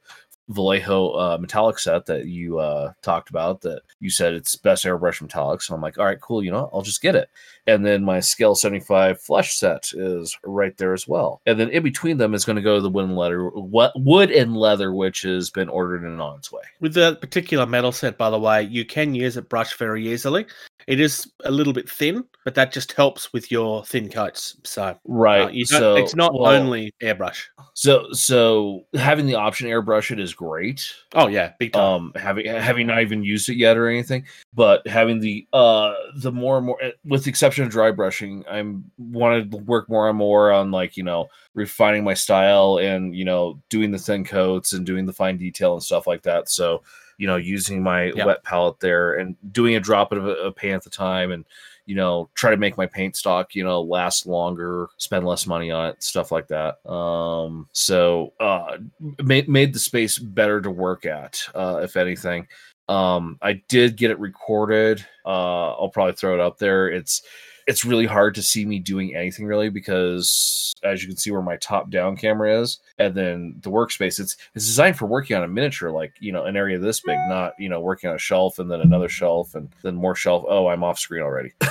Vallejo 0.51 1.11
uh, 1.11 1.37
metallic 1.39 1.79
set 1.79 2.05
that 2.05 2.25
you 2.25 2.59
uh, 2.59 2.93
talked 3.01 3.29
about 3.29 3.61
that 3.61 3.81
you 3.99 4.09
said 4.09 4.33
it's 4.33 4.55
best 4.55 4.85
airbrush 4.85 5.21
metallic. 5.21 5.61
So 5.61 5.73
I'm 5.73 5.81
like, 5.81 5.97
all 5.97 6.05
right, 6.05 6.19
cool. 6.19 6.43
You 6.43 6.51
know, 6.51 6.69
I'll 6.73 6.81
just 6.81 7.01
get 7.01 7.15
it. 7.15 7.29
And 7.67 7.85
then 7.85 8.03
my 8.03 8.19
scale 8.19 8.55
75 8.55 9.21
flesh 9.21 9.55
set 9.55 9.91
is 9.93 10.37
right 10.43 10.75
there 10.77 10.93
as 10.93 11.07
well. 11.07 11.41
And 11.45 11.59
then 11.59 11.69
in 11.69 11.83
between 11.83 12.17
them 12.17 12.33
is 12.33 12.45
going 12.45 12.55
to 12.55 12.61
go 12.61 12.81
the 12.81 12.89
wood 12.89 13.05
and 13.05 13.15
leather, 13.15 13.49
wood 13.95 14.31
and 14.31 14.57
leather, 14.57 14.93
which 14.93 15.21
has 15.21 15.49
been 15.49 15.69
ordered 15.69 16.03
and 16.03 16.21
on 16.21 16.37
its 16.37 16.51
way. 16.51 16.63
With 16.79 16.93
that 16.95 17.21
particular 17.21 17.65
metal 17.65 17.91
set, 17.91 18.17
by 18.17 18.29
the 18.29 18.39
way, 18.39 18.63
you 18.63 18.85
can 18.85 19.15
use 19.15 19.37
it 19.37 19.49
brush 19.49 19.77
very 19.77 20.07
easily. 20.07 20.45
It 20.91 20.99
is 20.99 21.31
a 21.45 21.51
little 21.51 21.71
bit 21.71 21.89
thin, 21.89 22.25
but 22.43 22.53
that 22.55 22.73
just 22.73 22.91
helps 22.91 23.31
with 23.31 23.49
your 23.49 23.85
thin 23.85 24.09
coats. 24.09 24.57
So 24.65 24.83
uh, 24.83 24.93
Right. 25.05 25.53
you 25.53 25.63
so 25.65 25.95
it's 25.95 26.15
not 26.15 26.33
well, 26.33 26.51
only 26.51 26.93
airbrush. 27.01 27.45
so 27.75 28.11
so 28.11 28.85
having 28.93 29.25
the 29.25 29.35
option 29.35 29.69
airbrush 29.69 30.11
it 30.11 30.19
is 30.19 30.33
great. 30.33 30.93
Oh 31.15 31.27
yeah, 31.27 31.53
big 31.59 31.71
time. 31.71 31.81
um 31.81 32.11
having 32.17 32.45
having 32.45 32.87
not 32.87 33.01
even 33.01 33.23
used 33.23 33.47
it 33.47 33.55
yet 33.55 33.77
or 33.77 33.87
anything 33.87 34.25
but 34.53 34.85
having 34.85 35.21
the 35.21 35.47
uh 35.53 35.93
the 36.17 36.31
more 36.31 36.57
and 36.57 36.65
more 36.65 36.77
eh, 36.83 36.91
with 37.05 37.23
the 37.23 37.29
exception 37.29 37.63
of 37.63 37.71
dry 37.71 37.89
brushing 37.89 38.43
i'm 38.49 38.83
wanted 38.97 39.49
to 39.51 39.57
work 39.57 39.87
more 39.89 40.09
and 40.09 40.17
more 40.17 40.51
on 40.51 40.71
like 40.71 40.97
you 40.97 41.03
know 41.03 41.29
refining 41.53 42.03
my 42.03 42.13
style 42.13 42.79
and 42.81 43.15
you 43.15 43.23
know 43.23 43.57
doing 43.69 43.91
the 43.91 43.97
thin 43.97 44.25
coats 44.25 44.73
and 44.73 44.85
doing 44.85 45.05
the 45.05 45.13
fine 45.13 45.37
detail 45.37 45.71
and 45.73 45.83
stuff 45.83 46.05
like 46.05 46.21
that 46.23 46.49
so 46.49 46.83
you 47.21 47.27
know 47.27 47.35
using 47.35 47.83
my 47.83 48.05
Yeah. 48.15 48.25
wet 48.25 48.43
palette 48.43 48.79
there 48.79 49.13
and 49.13 49.35
doing 49.53 49.75
a 49.75 49.79
drop 49.79 50.11
of 50.11 50.25
a, 50.25 50.31
a 50.47 50.51
paint 50.51 50.73
at 50.73 50.83
the 50.83 50.89
time 50.89 51.31
and 51.31 51.45
you 51.85 51.93
know 51.95 52.29
try 52.33 52.49
to 52.49 52.57
make 52.57 52.77
my 52.77 52.87
paint 52.87 53.15
stock 53.15 53.53
you 53.53 53.63
know 53.63 53.79
last 53.81 54.25
longer 54.25 54.87
spend 54.97 55.23
less 55.25 55.45
money 55.45 55.69
on 55.69 55.89
it 55.89 56.01
stuff 56.01 56.31
like 56.31 56.47
that. 56.47 56.83
Um 56.89 57.67
so 57.73 58.33
uh 58.39 58.77
made 59.23 59.47
made 59.47 59.71
the 59.71 59.79
space 59.79 60.17
better 60.17 60.59
to 60.61 60.71
work 60.71 61.05
at 61.05 61.39
uh 61.53 61.79
if 61.83 61.95
anything. 61.95 62.47
Um 62.89 63.37
i 63.41 63.53
did 63.69 63.97
get 63.97 64.09
it 64.09 64.19
recorded. 64.19 65.05
Uh 65.23 65.73
i'll 65.77 65.89
probably 65.93 66.13
throw 66.13 66.33
it 66.33 66.39
up 66.39 66.57
there. 66.57 66.89
It's 66.89 67.21
it's 67.67 67.85
really 67.85 68.05
hard 68.05 68.35
to 68.35 68.41
see 68.41 68.65
me 68.65 68.79
doing 68.79 69.15
anything 69.15 69.45
really 69.45 69.69
because 69.69 70.73
as 70.83 71.01
you 71.01 71.07
can 71.07 71.17
see 71.17 71.31
where 71.31 71.41
my 71.41 71.57
top 71.57 71.89
down 71.89 72.15
camera 72.17 72.59
is 72.61 72.79
and 72.97 73.13
then 73.13 73.55
the 73.61 73.69
workspace 73.69 74.19
it's 74.19 74.37
it's 74.55 74.65
designed 74.65 74.97
for 74.97 75.05
working 75.05 75.35
on 75.35 75.43
a 75.43 75.47
miniature 75.47 75.91
like 75.91 76.13
you 76.19 76.31
know 76.31 76.45
an 76.45 76.55
area 76.55 76.77
this 76.77 77.01
big 77.01 77.17
not 77.27 77.53
you 77.59 77.69
know 77.69 77.79
working 77.79 78.09
on 78.09 78.15
a 78.15 78.19
shelf 78.19 78.59
and 78.59 78.69
then 78.69 78.81
another 78.81 79.09
shelf 79.09 79.55
and 79.55 79.69
then 79.81 79.95
more 79.95 80.15
shelf. 80.15 80.43
Oh 80.47 80.67
i'm 80.67 80.83
off 80.83 80.99
screen 80.99 81.21
already. 81.21 81.53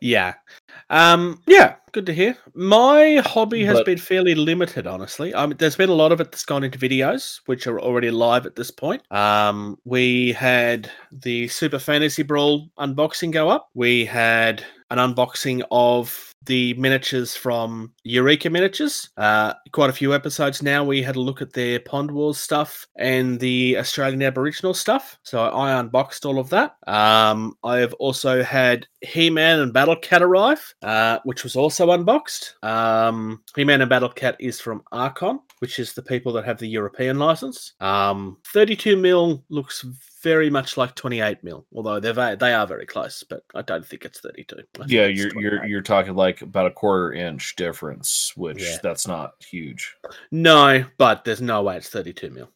Yeah. 0.00 0.34
Um, 0.90 1.42
yeah, 1.46 1.76
good 1.96 2.04
to 2.04 2.12
hear. 2.12 2.36
My 2.52 3.22
hobby 3.24 3.64
has 3.64 3.78
But- 3.78 3.86
been 3.86 3.96
fairly 3.96 4.34
limited, 4.34 4.86
honestly. 4.86 5.32
Um, 5.32 5.54
there's 5.56 5.76
been 5.76 5.88
a 5.88 5.94
lot 5.94 6.12
of 6.12 6.20
it 6.20 6.30
that's 6.30 6.44
gone 6.44 6.62
into 6.62 6.78
videos, 6.78 7.40
which 7.46 7.66
are 7.66 7.80
already 7.80 8.10
live 8.10 8.44
at 8.44 8.54
this 8.54 8.70
point. 8.70 9.00
Um, 9.10 9.78
we 9.86 10.32
had 10.32 10.90
the 11.10 11.48
Super 11.48 11.78
Fantasy 11.78 12.22
Brawl 12.22 12.68
unboxing 12.78 13.32
go 13.32 13.48
up. 13.48 13.70
We 13.72 14.04
had 14.04 14.62
an 14.90 14.98
unboxing 14.98 15.62
of 15.70 16.34
the 16.46 16.74
miniatures 16.74 17.36
from 17.36 17.92
Eureka 18.04 18.48
Miniatures. 18.50 19.10
Uh, 19.16 19.54
quite 19.72 19.90
a 19.90 19.92
few 19.92 20.14
episodes 20.14 20.62
now. 20.62 20.82
We 20.84 21.02
had 21.02 21.16
a 21.16 21.20
look 21.20 21.42
at 21.42 21.52
their 21.52 21.80
Pond 21.80 22.10
Wars 22.10 22.38
stuff 22.38 22.86
and 22.96 23.38
the 23.38 23.76
Australian 23.78 24.22
Aboriginal 24.22 24.74
stuff. 24.74 25.18
So 25.22 25.42
I 25.42 25.78
unboxed 25.78 26.24
all 26.24 26.38
of 26.38 26.48
that. 26.50 26.76
Um, 26.86 27.56
I 27.62 27.78
have 27.78 27.94
also 27.94 28.42
had 28.42 28.86
He 29.02 29.28
Man 29.28 29.60
and 29.60 29.72
Battle 29.72 29.96
Cat 29.96 30.22
arrive, 30.22 30.74
uh, 30.82 31.18
which 31.24 31.44
was 31.44 31.56
also 31.56 31.90
unboxed. 31.90 32.54
Um, 32.62 33.42
He 33.54 33.64
Man 33.64 33.80
and 33.80 33.90
Battle 33.90 34.08
Cat 34.08 34.36
is 34.40 34.60
from 34.60 34.82
Archon, 34.92 35.40
which 35.58 35.78
is 35.78 35.92
the 35.92 36.02
people 36.02 36.32
that 36.32 36.44
have 36.44 36.58
the 36.58 36.68
European 36.68 37.18
license. 37.18 37.74
Um, 37.80 38.38
32 38.52 38.96
mil 38.96 39.44
looks 39.48 39.84
very 40.26 40.50
much 40.50 40.76
like 40.76 40.92
28 40.96 41.44
mil, 41.44 41.64
although 41.72 42.00
they're 42.00 42.12
ve- 42.12 42.34
they 42.34 42.52
are 42.52 42.66
very 42.66 42.84
close, 42.84 43.22
but 43.22 43.44
I 43.54 43.62
don't 43.62 43.86
think 43.86 44.04
it's 44.04 44.18
32. 44.18 44.56
Think 44.56 44.90
yeah 44.90 45.02
it's 45.02 45.20
you're 45.20 45.40
you're 45.40 45.64
you're 45.66 45.82
talking 45.82 46.16
like 46.16 46.42
about 46.42 46.66
a 46.66 46.72
quarter 46.72 47.12
inch 47.12 47.54
difference 47.54 48.32
which 48.36 48.60
Yeah. 48.60 48.78
that's 48.82 49.06
not 49.06 49.34
huge 49.48 49.94
No, 50.32 50.84
but 50.98 51.24
there's 51.24 51.40
no 51.40 51.62
way 51.62 51.76
it's 51.76 51.88
32 51.90 52.30
mil. 52.30 52.50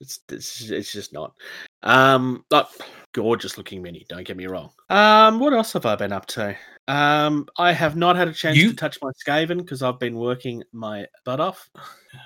It's 0.00 0.20
it's, 0.28 0.70
it's 0.70 0.92
just 0.92 1.12
not. 1.12 1.34
Um, 1.82 2.44
but 2.48 2.70
gorgeous 3.12 3.58
looking 3.58 3.82
mini. 3.82 4.06
Don't 4.08 4.24
get 4.26 4.36
me 4.36 4.46
wrong. 4.46 4.70
Um, 4.88 5.40
what 5.40 5.52
else 5.52 5.72
have 5.72 5.84
I 5.86 5.96
been 5.96 6.12
up 6.12 6.26
to? 6.26 6.56
Um, 6.88 7.48
I 7.58 7.72
have 7.72 7.96
not 7.96 8.14
had 8.16 8.28
a 8.28 8.32
chance 8.32 8.56
You- 8.56 8.70
to 8.70 8.76
touch 8.76 8.98
my 9.02 9.10
Skaven 9.10 9.58
because 9.58 9.82
I've 9.82 9.98
been 9.98 10.14
working 10.16 10.62
my 10.72 11.06
butt 11.24 11.40
off. 11.40 11.68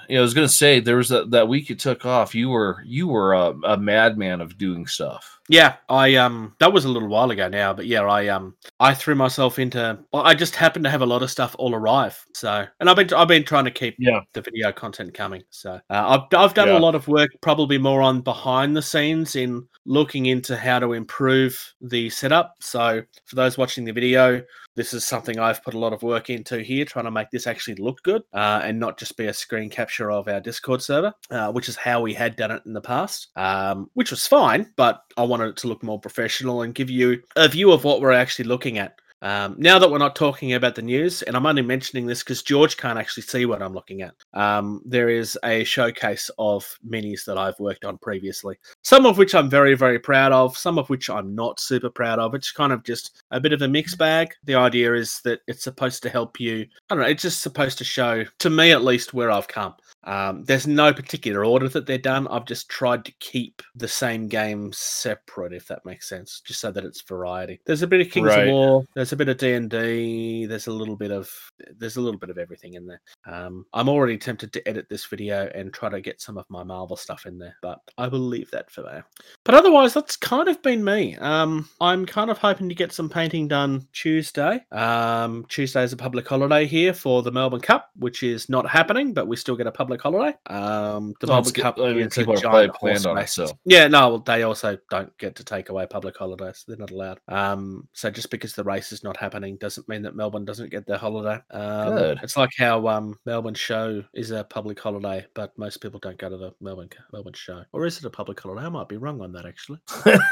Yeah, 0.08 0.18
I 0.18 0.22
was 0.22 0.34
gonna 0.34 0.48
say 0.48 0.80
there 0.80 0.96
was 0.96 1.08
that 1.08 1.30
that 1.30 1.48
week 1.48 1.68
you 1.70 1.74
took 1.76 2.04
off. 2.04 2.34
You 2.34 2.50
were 2.50 2.82
you 2.84 3.08
were 3.08 3.32
a, 3.34 3.54
a 3.64 3.76
madman 3.76 4.40
of 4.40 4.58
doing 4.58 4.86
stuff. 4.86 5.39
Yeah, 5.50 5.74
I 5.88 6.14
um 6.14 6.54
that 6.60 6.72
was 6.72 6.84
a 6.84 6.88
little 6.88 7.08
while 7.08 7.32
ago 7.32 7.48
now, 7.48 7.72
but 7.74 7.84
yeah, 7.86 8.02
I 8.02 8.28
um 8.28 8.54
I 8.78 8.94
threw 8.94 9.16
myself 9.16 9.58
into. 9.58 9.98
Well, 10.12 10.22
I 10.22 10.32
just 10.32 10.54
happened 10.54 10.84
to 10.84 10.90
have 10.90 11.02
a 11.02 11.06
lot 11.06 11.24
of 11.24 11.30
stuff 11.30 11.56
all 11.58 11.74
arrive. 11.74 12.16
So, 12.34 12.64
and 12.78 12.88
I've 12.88 12.94
been 12.94 13.12
I've 13.12 13.26
been 13.26 13.42
trying 13.42 13.64
to 13.64 13.72
keep 13.72 13.96
Yeah. 13.98 14.20
the 14.32 14.42
video 14.42 14.70
content 14.70 15.12
coming. 15.12 15.42
So 15.50 15.72
uh, 15.90 16.18
I've 16.30 16.38
I've 16.38 16.54
done 16.54 16.68
Yeah. 16.68 16.78
a 16.78 16.86
lot 16.86 16.94
of 16.94 17.08
work, 17.08 17.30
probably 17.40 17.78
more 17.78 18.00
on 18.00 18.20
behind 18.20 18.76
the 18.76 18.82
scenes 18.82 19.34
in 19.34 19.66
looking 19.86 20.26
into 20.26 20.56
how 20.56 20.78
to 20.78 20.92
improve 20.92 21.60
the 21.80 22.10
setup. 22.10 22.54
So 22.60 23.02
for 23.26 23.34
those 23.34 23.58
watching 23.58 23.84
the 23.84 23.92
video, 23.92 24.42
this 24.80 24.94
is 24.94 25.04
something 25.04 25.38
I've 25.38 25.62
put 25.62 25.74
a 25.74 25.78
lot 25.78 25.92
of 25.92 26.02
work 26.02 26.30
into 26.30 26.60
here, 26.60 26.86
trying 26.86 27.04
to 27.04 27.10
make 27.10 27.30
this 27.30 27.46
actually 27.46 27.74
look 27.74 28.02
good 28.02 28.22
uh, 28.32 28.62
and 28.64 28.80
not 28.80 28.98
just 28.98 29.14
be 29.14 29.26
a 29.26 29.32
screen 29.34 29.68
capture 29.68 30.10
of 30.10 30.26
our 30.26 30.40
Discord 30.40 30.80
server, 30.80 31.12
uh, 31.30 31.52
which 31.52 31.68
is 31.68 31.76
how 31.76 32.00
we 32.00 32.14
had 32.14 32.34
done 32.34 32.50
it 32.50 32.62
in 32.64 32.72
the 32.72 32.80
past, 32.80 33.28
um, 33.36 33.90
which 33.92 34.10
was 34.10 34.26
fine, 34.26 34.72
but 34.76 35.02
I 35.18 35.24
wanted 35.24 35.50
it 35.50 35.56
to 35.58 35.68
look 35.68 35.82
more 35.82 36.00
professional 36.00 36.62
and 36.62 36.74
give 36.74 36.88
you 36.88 37.22
a 37.36 37.46
view 37.46 37.72
of 37.72 37.84
what 37.84 38.00
we're 38.00 38.12
actually 38.12 38.46
looking 38.46 38.78
at. 38.78 38.98
Um, 39.22 39.56
now 39.58 39.78
that 39.78 39.90
we're 39.90 39.98
not 39.98 40.16
talking 40.16 40.54
about 40.54 40.74
the 40.74 40.82
news, 40.82 41.22
and 41.22 41.36
I'm 41.36 41.46
only 41.46 41.62
mentioning 41.62 42.06
this 42.06 42.22
because 42.22 42.42
George 42.42 42.76
can't 42.76 42.98
actually 42.98 43.24
see 43.24 43.44
what 43.44 43.62
I'm 43.62 43.74
looking 43.74 44.02
at, 44.02 44.14
um, 44.34 44.82
there 44.84 45.08
is 45.08 45.38
a 45.44 45.64
showcase 45.64 46.30
of 46.38 46.78
minis 46.88 47.24
that 47.26 47.36
I've 47.36 47.58
worked 47.60 47.84
on 47.84 47.98
previously. 47.98 48.58
Some 48.82 49.06
of 49.06 49.18
which 49.18 49.34
I'm 49.34 49.50
very, 49.50 49.74
very 49.74 49.98
proud 49.98 50.32
of, 50.32 50.56
some 50.56 50.78
of 50.78 50.88
which 50.88 51.10
I'm 51.10 51.34
not 51.34 51.60
super 51.60 51.90
proud 51.90 52.18
of. 52.18 52.34
It's 52.34 52.52
kind 52.52 52.72
of 52.72 52.82
just 52.82 53.22
a 53.30 53.40
bit 53.40 53.52
of 53.52 53.62
a 53.62 53.68
mixed 53.68 53.98
bag. 53.98 54.32
The 54.44 54.54
idea 54.54 54.94
is 54.94 55.20
that 55.24 55.40
it's 55.46 55.64
supposed 55.64 56.02
to 56.04 56.10
help 56.10 56.40
you, 56.40 56.66
I 56.88 56.94
don't 56.94 57.02
know, 57.02 57.10
it's 57.10 57.22
just 57.22 57.42
supposed 57.42 57.78
to 57.78 57.84
show, 57.84 58.24
to 58.38 58.50
me 58.50 58.72
at 58.72 58.84
least, 58.84 59.12
where 59.12 59.30
I've 59.30 59.48
come. 59.48 59.74
Um, 60.04 60.44
there's 60.44 60.66
no 60.66 60.92
particular 60.92 61.44
order 61.44 61.68
that 61.68 61.86
they're 61.86 61.98
done. 61.98 62.26
I've 62.28 62.46
just 62.46 62.68
tried 62.68 63.04
to 63.04 63.12
keep 63.20 63.62
the 63.74 63.88
same 63.88 64.28
game 64.28 64.72
separate, 64.72 65.52
if 65.52 65.66
that 65.68 65.84
makes 65.84 66.08
sense, 66.08 66.40
just 66.44 66.60
so 66.60 66.70
that 66.70 66.84
it's 66.84 67.02
variety. 67.02 67.60
There's 67.66 67.82
a 67.82 67.86
bit 67.86 68.00
of 68.00 68.10
Kings 68.10 68.28
Right. 68.28 68.48
of 68.48 68.52
War. 68.52 68.84
There's 68.94 69.12
a 69.12 69.16
bit 69.16 69.28
of 69.28 69.36
D 69.38 69.52
and 69.52 69.70
D. 69.70 70.46
There's 70.46 70.66
a 70.66 70.72
little 70.72 70.96
bit 70.96 71.10
of 71.10 71.30
there's 71.76 71.96
a 71.96 72.00
little 72.00 72.18
bit 72.18 72.30
of 72.30 72.38
everything 72.38 72.74
in 72.74 72.86
there. 72.86 73.00
Um, 73.26 73.66
I'm 73.72 73.88
already 73.88 74.16
tempted 74.16 74.52
to 74.54 74.68
edit 74.68 74.86
this 74.88 75.04
video 75.04 75.50
and 75.54 75.72
try 75.72 75.88
to 75.88 76.00
get 76.00 76.20
some 76.20 76.38
of 76.38 76.46
my 76.48 76.62
Marvel 76.62 76.96
stuff 76.96 77.26
in 77.26 77.38
there, 77.38 77.56
but 77.62 77.78
I 77.98 78.08
will 78.08 78.20
leave 78.20 78.50
that 78.52 78.70
for 78.70 78.82
now. 78.82 79.02
But 79.44 79.54
otherwise, 79.54 79.92
that's 79.94 80.16
kind 80.16 80.48
of 80.48 80.62
been 80.62 80.82
me. 80.84 81.16
Um, 81.16 81.68
I'm 81.80 82.06
kind 82.06 82.30
of 82.30 82.38
hoping 82.38 82.68
to 82.68 82.74
get 82.74 82.92
some 82.92 83.08
painting 83.08 83.48
done 83.48 83.86
Tuesday. 83.92 84.64
Um, 84.72 85.44
Tuesday 85.48 85.82
is 85.82 85.92
a 85.92 85.96
public 85.96 86.26
holiday 86.26 86.66
here 86.66 86.94
for 86.94 87.22
the 87.22 87.32
Melbourne 87.32 87.60
Cup, 87.60 87.90
which 87.96 88.22
is 88.22 88.48
not 88.48 88.68
happening, 88.68 89.12
but 89.12 89.26
we 89.28 89.36
still 89.36 89.56
get 89.56 89.66
a 89.66 89.72
public 89.72 89.89
holiday. 89.98 90.36
Um, 90.48 91.14
the 91.20 91.26
Well, 91.26 91.38
it's 91.38 91.46
Melbourne 91.46 91.52
good- 91.52 91.62
Cup 91.62 91.78
I 91.78 91.92
mean, 91.94 92.06
is 92.06 92.18
a 92.18 92.24
giant 92.36 92.76
horse 92.76 93.02
planned 93.02 93.06
on 93.06 93.16
it, 93.16 93.20
race. 93.22 93.32
so. 93.32 93.48
Yeah, 93.64 93.88
no, 93.88 94.08
well, 94.10 94.18
they 94.18 94.42
also 94.42 94.76
don't 94.90 95.16
get 95.16 95.36
to 95.36 95.44
take 95.44 95.70
away 95.70 95.86
public 95.88 96.18
holidays. 96.18 96.64
They're 96.68 96.76
not 96.76 96.90
allowed. 96.90 97.20
Um, 97.28 97.88
so 97.94 98.10
just 98.10 98.30
because 98.30 98.52
the 98.52 98.64
race 98.64 98.92
is 98.92 99.02
not 99.02 99.16
happening 99.16 99.56
doesn't 99.56 99.88
mean 99.88 100.02
that 100.02 100.14
Melbourne 100.14 100.44
doesn't 100.44 100.70
get 100.70 100.86
their 100.86 100.98
holiday. 100.98 101.40
Um, 101.50 101.96
Good. 101.96 102.18
It's 102.22 102.36
like 102.36 102.50
how 102.58 102.86
um, 102.88 103.18
Melbourne 103.24 103.54
Show 103.54 104.04
is 104.12 104.30
a 104.32 104.44
public 104.44 104.78
holiday, 104.78 105.24
but 105.34 105.56
most 105.56 105.78
people 105.78 105.98
don't 106.00 106.18
go 106.18 106.28
to 106.28 106.36
the 106.36 106.52
Melbourne 106.60 106.90
Melbourne 107.12 107.32
Show. 107.32 107.64
Or 107.72 107.86
is 107.86 107.96
it 107.96 108.04
a 108.04 108.10
public 108.10 108.38
holiday? 108.38 108.66
I 108.66 108.68
might 108.68 108.88
be 108.88 108.98
wrong 108.98 109.22
on 109.22 109.32
that 109.32 109.46
actually. 109.46 109.78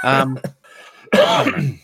Um, 0.04 0.38
I 1.14 1.44
don't 1.44 1.56
know. 1.58 1.74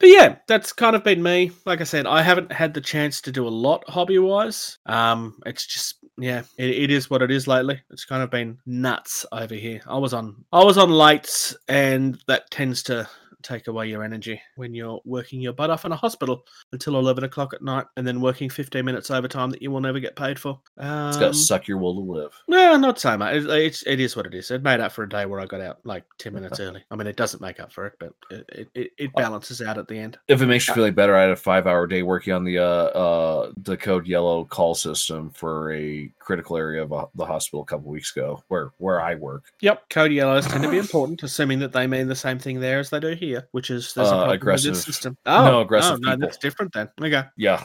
But 0.00 0.08
yeah, 0.08 0.36
that's 0.46 0.72
kind 0.72 0.94
of 0.94 1.02
been 1.02 1.22
me. 1.22 1.50
Like 1.66 1.80
I 1.80 1.84
said, 1.84 2.06
I 2.06 2.22
haven't 2.22 2.52
had 2.52 2.72
the 2.72 2.80
chance 2.80 3.20
to 3.22 3.32
do 3.32 3.46
a 3.46 3.50
lot 3.50 3.82
hobby 3.88 4.18
wise. 4.18 4.78
Um, 4.86 5.38
it's 5.44 5.66
just 5.66 5.96
yeah, 6.18 6.42
it, 6.56 6.70
it 6.70 6.90
is 6.90 7.08
what 7.08 7.22
it 7.22 7.30
is 7.30 7.46
lately. 7.46 7.80
It's 7.90 8.04
kind 8.04 8.22
of 8.22 8.30
been 8.30 8.58
nuts 8.66 9.24
over 9.32 9.54
here. 9.54 9.80
I 9.86 9.98
was 9.98 10.12
on 10.12 10.44
I 10.52 10.64
was 10.64 10.76
on 10.76 10.90
lights, 10.90 11.56
and 11.68 12.20
that 12.26 12.50
tends 12.50 12.82
to 12.84 13.08
take 13.42 13.68
away 13.68 13.88
your 13.88 14.02
energy 14.02 14.40
when 14.56 14.74
you're 14.74 15.00
working 15.04 15.40
your 15.40 15.52
butt 15.52 15.70
off 15.70 15.84
in 15.84 15.92
a 15.92 15.96
hospital 15.96 16.44
until 16.72 16.98
11 16.98 17.24
o'clock 17.24 17.54
at 17.54 17.62
night 17.62 17.86
and 17.96 18.06
then 18.06 18.20
working 18.20 18.50
15 18.50 18.84
minutes 18.84 19.10
overtime 19.10 19.50
that 19.50 19.62
you 19.62 19.70
will 19.70 19.80
never 19.80 20.00
get 20.00 20.16
paid 20.16 20.38
for. 20.38 20.58
Um, 20.78 21.08
It's 21.08 21.18
got 21.18 21.28
to 21.28 21.34
suck 21.34 21.68
your 21.68 21.78
will 21.78 21.94
to 21.94 22.00
live. 22.00 22.32
no, 22.48 22.76
not 22.76 22.98
so 22.98 23.16
much. 23.16 23.34
It, 23.34 23.46
it's 23.48 23.82
it 23.86 24.00
is 24.00 24.16
what 24.16 24.26
it 24.26 24.34
is. 24.34 24.50
It 24.50 24.62
made 24.62 24.80
up 24.80 24.92
for 24.92 25.04
a 25.04 25.08
day 25.08 25.26
where 25.26 25.40
I 25.40 25.46
got 25.46 25.60
out 25.60 25.78
like 25.84 26.04
ten 26.18 26.34
minutes 26.34 26.58
early. 26.60 26.82
I 26.90 26.96
mean, 26.96 27.06
it 27.06 27.16
doesn't 27.16 27.40
make 27.40 27.60
up 27.60 27.72
for 27.72 27.86
it, 27.86 27.94
but 28.00 28.12
it 28.30 28.44
it, 28.48 28.68
it, 28.74 28.90
it 28.98 29.12
balances 29.14 29.62
out 29.62 29.78
at 29.78 29.88
the 29.88 29.98
end. 29.98 30.18
If 30.28 30.42
it 30.42 30.46
makes 30.46 30.66
you 30.66 30.74
feel 30.74 30.84
any 30.84 30.92
better, 30.92 31.16
I 31.16 31.22
had 31.22 31.30
a 31.30 31.36
five-hour 31.36 31.86
day 31.86 32.02
working 32.02 32.32
on 32.32 32.44
the 32.44 32.58
uh, 32.58 32.62
uh, 32.62 33.52
the 33.62 33.76
Code 33.76 34.06
Yellow 34.06 34.44
call 34.44 34.74
system 34.74 35.30
for 35.30 35.72
a 35.72 36.12
critical 36.18 36.56
area 36.56 36.82
of 36.82 36.92
uh, 36.92 37.06
the 37.14 37.24
hospital 37.24 37.62
a 37.62 37.66
couple 37.66 37.90
weeks 37.90 38.14
ago, 38.16 38.42
where 38.48 38.72
where 38.78 39.00
I 39.00 39.14
work. 39.14 39.44
Yep, 39.60 39.88
code 39.90 40.12
yellows 40.12 40.46
tend 40.46 40.62
to 40.64 40.70
be 40.70 40.78
important, 40.78 41.22
assuming 41.22 41.58
that 41.60 41.72
they 41.72 41.86
mean 41.86 42.08
the 42.08 42.16
same 42.16 42.38
thing 42.38 42.60
there 42.60 42.78
as 42.80 42.90
they 42.90 43.00
do 43.00 43.14
here. 43.14 43.27
Here, 43.28 43.48
which 43.52 43.70
is 43.70 43.94
there's 43.94 44.08
Uh, 44.08 44.28
aggressive- 44.30 44.70
with 44.72 44.78
this 44.78 44.84
system. 44.84 45.16
no, 45.26 45.60
aggressive 45.60 46.00
no, 46.00 46.10
people. 46.12 46.20
that's 46.26 46.36
different 46.38 46.72
then. 46.72 46.88
Okay, 47.00 47.22
Yeah. 47.36 47.62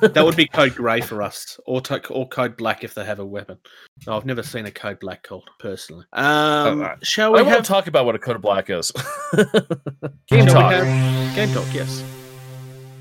that 0.00 0.22
would 0.24 0.36
be 0.36 0.46
code 0.52 0.74
grey 0.74 1.00
for 1.00 1.22
us, 1.22 1.58
or 1.66 1.80
to, 1.82 2.06
or 2.08 2.28
code 2.28 2.56
black 2.56 2.84
if 2.84 2.94
they 2.94 3.04
have 3.04 3.18
a 3.18 3.24
weapon. 3.26 3.58
No, 4.06 4.16
I've 4.16 4.26
never 4.26 4.42
seen 4.42 4.66
a 4.66 4.70
code 4.70 5.00
black 5.00 5.22
called 5.22 5.48
personally. 5.58 6.04
Um, 6.12 6.82
Uh, 6.82 6.94
shall 7.02 7.34
I 7.36 7.42
we 7.42 7.48
want 7.48 7.64
to 7.64 7.68
talk 7.68 7.86
about 7.86 8.04
what 8.06 8.14
a 8.14 8.18
code 8.18 8.40
black 8.42 8.70
is. 8.70 8.92
Game 10.28 10.46
we 10.46 10.46
talk. 10.46 10.72
have 10.72 11.34
game 11.34 11.52
talk? 11.52 11.66
Yes. 11.74 12.02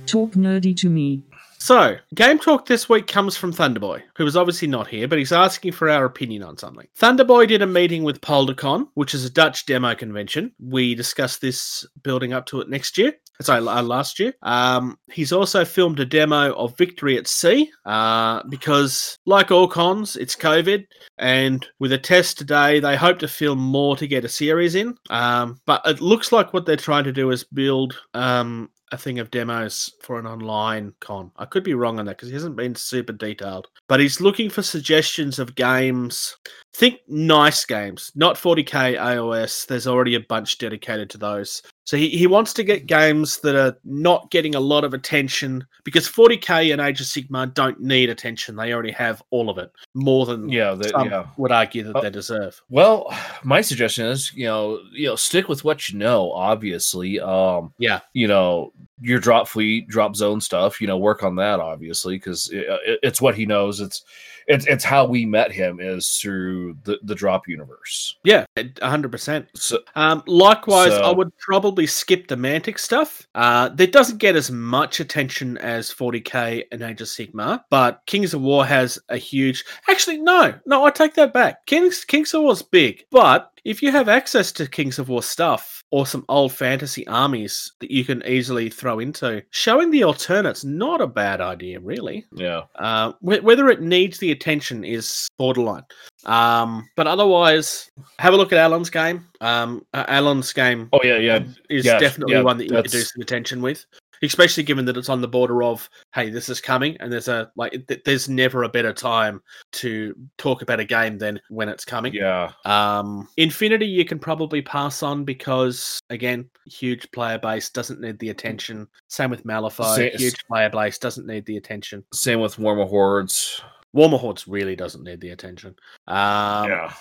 Talk 0.05 0.31
nerdy 0.33 0.75
to 0.77 0.89
me. 0.89 1.23
So, 1.63 1.95
game 2.13 2.39
talk 2.39 2.65
this 2.65 2.89
week 2.89 3.07
comes 3.07 3.37
from 3.37 3.53
Thunderboy, 3.53 4.01
who 4.17 4.25
is 4.25 4.35
obviously 4.35 4.67
not 4.67 4.89
here, 4.89 5.07
but 5.07 5.17
he's 5.17 5.31
asking 5.31 5.71
for 5.71 5.89
our 5.89 6.03
opinion 6.03 6.43
on 6.43 6.57
something. 6.57 6.89
Thunderboy 6.99 7.47
did 7.47 7.61
a 7.61 7.65
meeting 7.65 8.03
with 8.03 8.19
Poldercon, 8.19 8.89
which 8.95 9.13
is 9.13 9.23
a 9.23 9.29
Dutch 9.29 9.65
demo 9.65 9.95
convention. 9.95 10.51
We 10.59 10.93
discussed 10.93 11.39
this 11.39 11.87
building 12.03 12.33
up 12.33 12.47
to 12.47 12.59
it 12.59 12.67
next 12.67 12.97
year. 12.97 13.13
Sorry, 13.41 13.65
uh, 13.65 13.81
last 13.81 14.19
year. 14.19 14.33
Um, 14.41 14.97
he's 15.09 15.31
also 15.31 15.63
filmed 15.63 16.01
a 16.01 16.05
demo 16.05 16.53
of 16.53 16.77
Victory 16.77 17.17
at 17.17 17.27
Sea, 17.27 17.71
uh, 17.85 18.43
because, 18.49 19.17
like 19.25 19.49
all 19.49 19.69
cons, 19.69 20.17
it's 20.17 20.35
COVID, 20.35 20.85
and 21.17 21.65
with 21.79 21.93
a 21.93 21.97
test 21.97 22.37
today, 22.37 22.81
they 22.81 22.97
hope 22.97 23.19
to 23.19 23.27
film 23.29 23.59
more 23.59 23.95
to 23.95 24.05
get 24.05 24.25
a 24.25 24.29
series 24.29 24.75
in. 24.75 24.95
Um, 25.09 25.61
but 25.65 25.81
it 25.85 26.01
looks 26.01 26.33
like 26.33 26.51
what 26.51 26.65
they're 26.65 26.75
trying 26.75 27.05
to 27.05 27.13
do 27.13 27.31
is 27.31 27.45
build 27.45 27.97
um, 28.13 28.69
a 28.93 28.97
thing 28.97 29.19
of 29.19 29.31
demos 29.31 29.91
for 30.01 30.19
an 30.19 30.27
online 30.27 30.93
con. 30.99 31.31
I 31.37 31.45
could 31.45 31.63
be 31.63 31.73
wrong 31.73 31.99
on 31.99 32.05
that 32.05 32.17
because 32.17 32.29
he 32.29 32.35
hasn't 32.35 32.55
been 32.55 32.75
super 32.75 33.11
detailed. 33.11 33.67
But 33.89 33.99
he's 33.99 34.21
looking 34.21 34.49
for 34.49 34.61
suggestions 34.61 35.39
of 35.39 35.55
games. 35.55 36.37
Think 36.75 36.99
nice 37.07 37.65
games, 37.65 38.11
not 38.15 38.35
40k 38.35 38.97
AOS. 38.97 39.65
There's 39.65 39.87
already 39.87 40.15
a 40.15 40.19
bunch 40.19 40.59
dedicated 40.59 41.09
to 41.11 41.17
those. 41.17 41.61
So 41.85 41.97
he, 41.97 42.09
he 42.09 42.27
wants 42.27 42.53
to 42.53 42.63
get 42.63 42.85
games 42.85 43.39
that 43.41 43.55
are 43.55 43.77
not 43.83 44.31
getting 44.31 44.55
a 44.55 44.59
lot 44.59 44.85
of 44.85 44.93
attention 44.93 45.65
because 45.83 46.07
40k 46.07 46.71
and 46.71 46.81
Age 46.81 47.01
of 47.01 47.07
Sigmar 47.07 47.53
don't 47.53 47.79
need 47.81 48.09
attention. 48.09 48.55
They 48.55 48.71
already 48.73 48.91
have 48.91 49.21
all 49.31 49.49
of 49.49 49.57
it, 49.57 49.69
more 49.93 50.25
than 50.25 50.47
yeah, 50.47 50.75
they, 50.75 50.89
yeah. 50.89 51.27
would 51.35 51.51
argue 51.51 51.83
that 51.83 51.95
Oh. 51.97 52.01
they 52.01 52.09
deserve. 52.09 52.61
Well, 52.69 53.13
my 53.43 53.59
suggestion 53.59 54.05
is, 54.05 54.33
you 54.33 54.45
know, 54.45 54.79
you 54.93 55.07
know, 55.07 55.15
stick 55.17 55.49
with 55.49 55.65
what 55.65 55.89
you 55.89 55.97
know. 55.99 56.31
Obviously, 56.31 57.19
um, 57.19 57.73
Yeah. 57.79 57.99
you 58.13 58.27
know, 58.29 58.71
your 59.01 59.19
drop 59.19 59.49
fleet, 59.49 59.89
drop 59.89 60.15
zone 60.15 60.39
stuff. 60.39 60.79
You 60.79 60.87
know, 60.87 60.97
work 60.97 61.21
on 61.23 61.35
that 61.35 61.59
obviously 61.59 62.15
because 62.15 62.49
it, 62.51 62.65
it- 62.85 62.99
it's 63.03 63.21
what 63.21 63.35
he 63.35 63.45
knows. 63.45 63.81
It's 63.81 64.03
it's 64.47 64.65
it's 64.65 64.83
how 64.83 65.05
we 65.05 65.25
met 65.25 65.51
him 65.51 65.79
is 65.79 66.17
through 66.17 66.77
the 66.83 66.99
the 67.03 67.15
drop 67.15 67.47
universe. 67.47 68.17
Yeah, 68.23 68.45
100%. 68.55 69.47
So 69.55 69.79
Um, 69.95 70.23
likewise, 70.27 70.93
I 70.93 71.11
would 71.11 71.35
probably 71.37 71.87
skip 71.87 72.27
the 72.27 72.35
Mantic 72.35 72.79
stuff. 72.79 73.27
Uh, 73.35 73.69
that 73.69 73.91
doesn't 73.91 74.17
get 74.17 74.35
as 74.35 74.51
much 74.51 74.99
attention 74.99 75.57
as 75.57 75.93
40k 75.93 76.65
and 76.71 76.81
Age 76.81 77.01
of 77.01 77.07
Sigmar, 77.07 77.61
but 77.69 78.01
Kings 78.05 78.33
of 78.33 78.41
War 78.41 78.65
has 78.65 78.99
a 79.09 79.17
huge. 79.17 79.63
Actually, 79.89 80.17
no, 80.17 80.53
no, 80.65 80.83
I 80.83 80.91
take 80.91 81.13
that 81.15 81.33
back. 81.33 81.65
Kings 81.65 82.05
Kings 82.05 82.33
of 82.33 82.41
War's 82.43 82.61
big, 82.61 83.05
but 83.11 83.51
if 83.65 83.81
you 83.81 83.91
have 83.91 84.09
access 84.09 84.51
to 84.53 84.67
Kings 84.67 84.99
of 84.99 85.09
War 85.09 85.23
stuff 85.23 85.82
or 85.93 86.07
some 86.07 86.25
old 86.27 86.51
fantasy 86.51 87.05
armies 87.05 87.71
that 87.79 87.91
you 87.91 88.03
can 88.03 88.25
easily 88.25 88.67
throw 88.67 88.97
into, 88.97 89.43
showing 89.51 89.91
the 89.91 90.03
alternates 90.03 90.63
not 90.63 90.99
a 91.01 91.05
bad 91.05 91.39
idea, 91.39 91.79
really. 91.79 92.25
yeah, 92.33 92.63
Uh, 92.79 93.11
wh- 93.19 93.43
whether 93.43 93.69
it 93.69 93.79
needs 93.79 94.17
the 94.17 94.31
attention 94.31 94.83
is 94.83 95.27
borderline. 95.37 95.83
Um, 96.25 96.89
but 96.95 97.05
otherwise, 97.05 97.91
have 98.17 98.33
a 98.33 98.37
look 98.37 98.51
at 98.51 98.57
Alan's 98.57 98.89
game. 98.89 99.23
Um, 99.39 99.85
uh, 99.93 100.05
Alan's 100.07 100.51
game 100.51 100.89
oh 100.93 101.01
yeah, 101.03 101.17
yeah, 101.17 101.43
is 101.69 101.85
yeah, 101.85 101.99
definitely 101.99 102.33
yeah, 102.33 102.41
one 102.41 102.57
that 102.57 102.65
you 102.65 102.71
could 102.71 102.89
do 102.89 103.01
some 103.01 103.21
attention 103.21 103.61
with, 103.61 103.85
especially 104.23 104.63
given 104.63 104.85
that 104.85 104.97
it's 104.97 105.09
on 105.09 105.21
the 105.21 105.27
border 105.27 105.63
of, 105.63 105.89
hey, 106.13 106.29
this 106.29 106.49
is 106.49 106.61
coming, 106.61 106.97
and 106.99 107.11
there's 107.11 107.27
a 107.27 107.51
like, 107.55 107.71
th- 107.87 108.03
there's 108.05 108.29
never 108.29 108.63
a 108.63 108.69
better 108.69 108.93
time 108.93 109.41
to 109.73 110.15
talk 110.37 110.61
about 110.61 110.79
a 110.79 110.85
game 110.85 111.17
than 111.17 111.39
when 111.49 111.69
it's 111.69 111.85
coming. 111.85 112.13
yeah. 112.13 112.51
Um, 112.65 113.27
Infinity, 113.37 113.85
you 113.85 114.05
can 114.05 114.19
probably 114.19 114.61
pass 114.61 115.03
on 115.03 115.23
because 115.23 115.99
again, 116.09 116.49
huge 116.65 117.09
player 117.11 117.37
base 117.37 117.69
doesn't 117.69 118.01
need 118.01 118.19
the 118.19 118.29
attention. 118.29 118.87
Same 119.07 119.29
with 119.29 119.43
Malifaux, 119.45 120.15
huge 120.17 120.45
player 120.45 120.69
base 120.69 120.97
doesn't 120.97 121.27
need 121.27 121.45
the 121.45 121.57
attention. 121.57 122.03
Same 122.13 122.39
with 122.39 122.55
Warmahordes. 122.57 123.61
Warmer 123.93 124.17
Hordes 124.17 124.47
really 124.47 124.75
doesn't 124.75 125.03
need 125.03 125.21
the 125.21 125.29
attention. 125.29 125.75
Um, 126.07 126.67
yeah. 126.69 126.93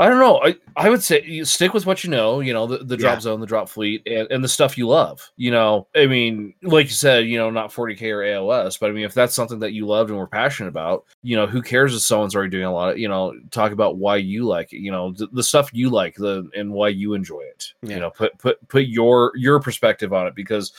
I 0.00 0.08
don't 0.08 0.18
know. 0.18 0.40
I, 0.42 0.56
I 0.76 0.88
would 0.88 1.02
say 1.02 1.22
you 1.22 1.44
stick 1.44 1.74
with 1.74 1.84
what 1.84 2.02
you 2.02 2.10
know, 2.10 2.40
you 2.40 2.54
know, 2.54 2.66
the, 2.66 2.78
the 2.78 2.96
drop 2.96 3.16
Yeah. 3.16 3.20
zone, 3.20 3.38
the 3.40 3.46
drop 3.46 3.68
fleet, 3.68 4.02
and, 4.06 4.26
and 4.30 4.42
the 4.42 4.48
stuff 4.48 4.78
you 4.78 4.88
love. 4.88 5.30
You 5.36 5.50
know, 5.50 5.86
I 5.94 6.06
mean, 6.06 6.54
like 6.62 6.86
you 6.86 6.92
said, 6.92 7.26
you 7.26 7.36
know, 7.36 7.50
not 7.50 7.70
40K 7.70 8.02
or 8.10 8.22
AOS, 8.22 8.80
but 8.80 8.88
I 8.88 8.92
mean, 8.94 9.04
if 9.04 9.12
that's 9.12 9.34
something 9.34 9.58
that 9.58 9.74
you 9.74 9.86
loved 9.86 10.08
and 10.08 10.18
were 10.18 10.26
passionate 10.26 10.70
about, 10.70 11.04
you 11.22 11.36
know, 11.36 11.46
who 11.46 11.60
cares 11.60 11.94
if 11.94 12.00
someone's 12.00 12.34
already 12.34 12.50
doing 12.50 12.64
a 12.64 12.72
lot 12.72 12.92
of, 12.92 12.98
you 12.98 13.08
know, 13.08 13.34
talk 13.50 13.72
about 13.72 13.98
why 13.98 14.16
you 14.16 14.46
like 14.46 14.72
it, 14.72 14.78
you 14.80 14.90
know, 14.90 15.12
the, 15.12 15.26
the 15.32 15.42
stuff 15.42 15.68
you 15.74 15.90
like 15.90 16.14
the 16.16 16.48
and 16.56 16.72
why 16.72 16.88
you 16.88 17.12
enjoy 17.12 17.42
it. 17.42 17.72
Yeah. 17.82 17.94
You 17.96 18.00
know, 18.00 18.10
put 18.10 18.38
put 18.38 18.66
put 18.68 18.86
your 18.86 19.32
your 19.36 19.60
perspective 19.60 20.14
on 20.14 20.26
it 20.26 20.34
because 20.34 20.72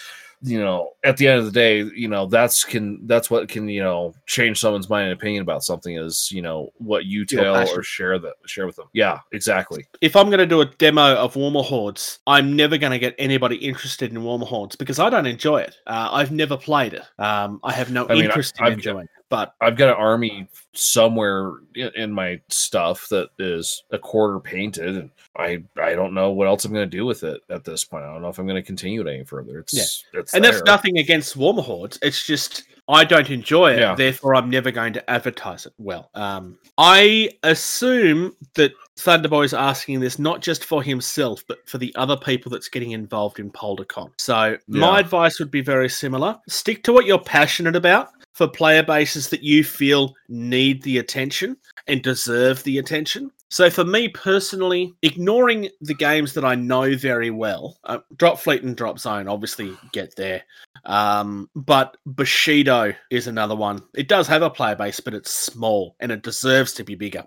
you 0.44 0.60
know 0.60 0.92
at 1.04 1.18
the 1.18 1.28
end 1.28 1.40
of 1.40 1.46
the 1.46 1.52
day 1.52 1.84
you 1.96 2.08
know 2.08 2.26
that's 2.26 2.64
can 2.64 3.06
that's 3.06 3.30
what 3.30 3.48
can 3.48 3.70
you 3.70 3.82
know 3.84 4.14
change 4.26 4.60
someone's 4.60 4.90
mind 4.90 5.04
and 5.10 5.14
opinion 5.14 5.42
about 5.42 5.64
something 5.64 5.98
is 5.98 6.30
you 6.32 6.42
know 6.42 6.72
what 6.78 7.06
you 7.06 7.26
tell 7.26 7.56
or 7.70 7.84
share 7.84 8.18
that 8.18 8.34
share 8.46 8.66
with 8.66 8.76
them 8.76 8.88
yeah 8.94 9.20
exactly 9.32 9.86
if 10.02 10.16
I'm 10.16 10.28
going 10.28 10.40
to 10.40 10.46
do 10.48 10.62
a 10.62 10.66
demo 10.66 11.16
of 11.16 11.36
Warmahordes, 11.36 12.20
I'm 12.26 12.56
never 12.56 12.78
going 12.78 12.92
to 12.92 13.00
get 13.00 13.16
anybody 13.20 13.56
interested 13.58 14.12
in 14.12 14.20
Warmahordes 14.20 14.78
because 14.78 15.00
I 15.00 15.10
don't 15.10 15.26
enjoy 15.26 15.62
it. 15.62 15.76
Uh, 15.86 16.10
I've 16.12 16.32
never 16.32 16.58
played 16.58 16.94
it. 16.94 17.04
Um, 17.20 17.60
I 17.64 17.72
have 17.74 17.92
no 17.92 18.06
I 18.08 18.14
mean, 18.16 18.24
I- 18.24 18.26
interest 18.26 18.60
in 18.60 18.66
I've- 18.66 18.74
enjoying 18.74 19.06
it. 19.06 19.10
But 19.32 19.56
i've 19.62 19.78
got 19.78 19.90
an 19.90 19.96
army 19.96 20.48
somewhere 20.74 21.54
in, 21.74 22.12
my 22.12 22.40
stuff 22.50 23.08
that 23.10 23.30
is 23.40 23.84
a 23.92 23.98
quarter 23.98 24.40
painted 24.40 24.96
and 24.98 25.10
i 25.36 25.64
i 25.82 25.96
don't 25.96 26.14
know 26.14 26.30
what 26.32 26.48
else 26.48 26.66
i'm 26.66 26.74
going 26.74 26.88
to 26.90 26.98
do 26.98 27.06
with 27.06 27.24
it 27.24 27.42
at 27.50 27.64
this 27.64 27.84
point 27.84 28.04
i 28.04 28.08
don't 28.12 28.22
know 28.22 28.30
if 28.30 28.38
i'm 28.38 28.46
going 28.46 28.62
to 28.62 28.62
continue 28.62 29.02
it 29.02 29.12
any 29.12 29.24
further 29.24 29.60
it's 29.60 30.06
it's 30.14 30.34
and 30.34 30.44
that's 30.44 30.62
nothing 30.64 30.98
against 30.98 31.38
Warmahordes. 31.38 32.00
It's 32.02 32.26
just 32.26 32.64
I 32.88 33.04
don't 33.04 33.30
enjoy 33.30 33.74
it. 33.74 33.80
Yeah. 33.80 33.96
Therefore, 33.96 34.36
I'm 34.36 34.50
never 34.50 34.72
going 34.72 34.94
to 34.94 35.10
advertise 35.10 35.66
it 35.66 35.74
well. 35.78 36.10
Um, 36.14 36.58
I 36.78 37.32
assume 37.44 38.36
that 38.56 38.74
Thunderboy 39.02 39.46
is 39.46 39.54
asking 39.54 40.00
this 40.00 40.20
not 40.20 40.42
just 40.42 40.64
for 40.64 40.84
himself, 40.84 41.44
but 41.48 41.68
for 41.68 41.78
the 41.78 41.94
other 41.96 42.16
people 42.16 42.52
that's 42.52 42.70
getting 42.70 42.92
involved 42.92 43.40
in 43.40 43.52
Poldercon. 43.52 44.12
So 44.18 44.58
my 44.68 45.00
advice 45.00 45.40
would 45.40 45.52
be 45.52 45.62
very 45.62 45.90
similar: 45.90 46.38
stick 46.48 46.84
to 46.84 46.94
what 46.94 47.06
you're 47.06 47.20
passionate 47.20 47.76
about. 47.76 48.10
For 48.34 48.48
player 48.48 48.84
bases 48.84 49.30
that 49.30 49.44
you 49.44 49.64
feel 49.64 50.14
need 50.30 50.84
the 50.84 51.00
attention 51.00 51.58
and 51.88 52.02
deserve 52.02 52.64
the 52.64 52.78
attention. 52.78 53.30
So 53.52 53.70
for 53.70 53.84
me 53.84 54.08
personally, 54.08 54.94
ignoring 55.02 55.70
the 55.82 55.94
games 55.94 56.34
that 56.34 56.46
I 56.46 56.56
know 56.56 56.96
very 56.96 57.32
well, 57.32 57.78
uh, 57.84 58.00
Drop 58.16 58.40
Fleet 58.40 58.64
and 58.64 58.78
Drop 58.78 58.98
Zone 58.98 59.28
obviously 59.28 59.78
get 59.92 60.16
there. 60.16 60.44
Um, 60.86 61.50
but 61.54 61.98
Bushido 62.06 62.94
is 63.10 63.28
another 63.28 63.56
one. 63.56 63.82
It 63.94 64.08
does 64.08 64.26
have 64.28 64.42
a 64.42 64.50
player 64.50 64.78
base, 64.78 65.02
but 65.02 65.14
it's 65.14 65.32
small 65.32 65.98
and 66.00 66.14
it 66.14 66.24
deserves 66.24 66.72
to 66.74 66.86
be 66.86 66.96
bigger. 66.96 67.26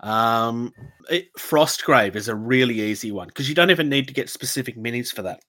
Um, 0.00 0.74
it, 1.08 1.32
Frostgrave 1.38 2.16
is 2.16 2.28
a 2.28 2.34
really 2.36 2.78
easy 2.82 3.10
one 3.10 3.28
because 3.28 3.48
you 3.48 3.54
don't 3.54 3.70
even 3.70 3.88
need 3.88 4.06
to 4.08 4.14
get 4.14 4.28
specific 4.28 4.76
minis 4.76 5.12
for 5.12 5.22
that. 5.22 5.40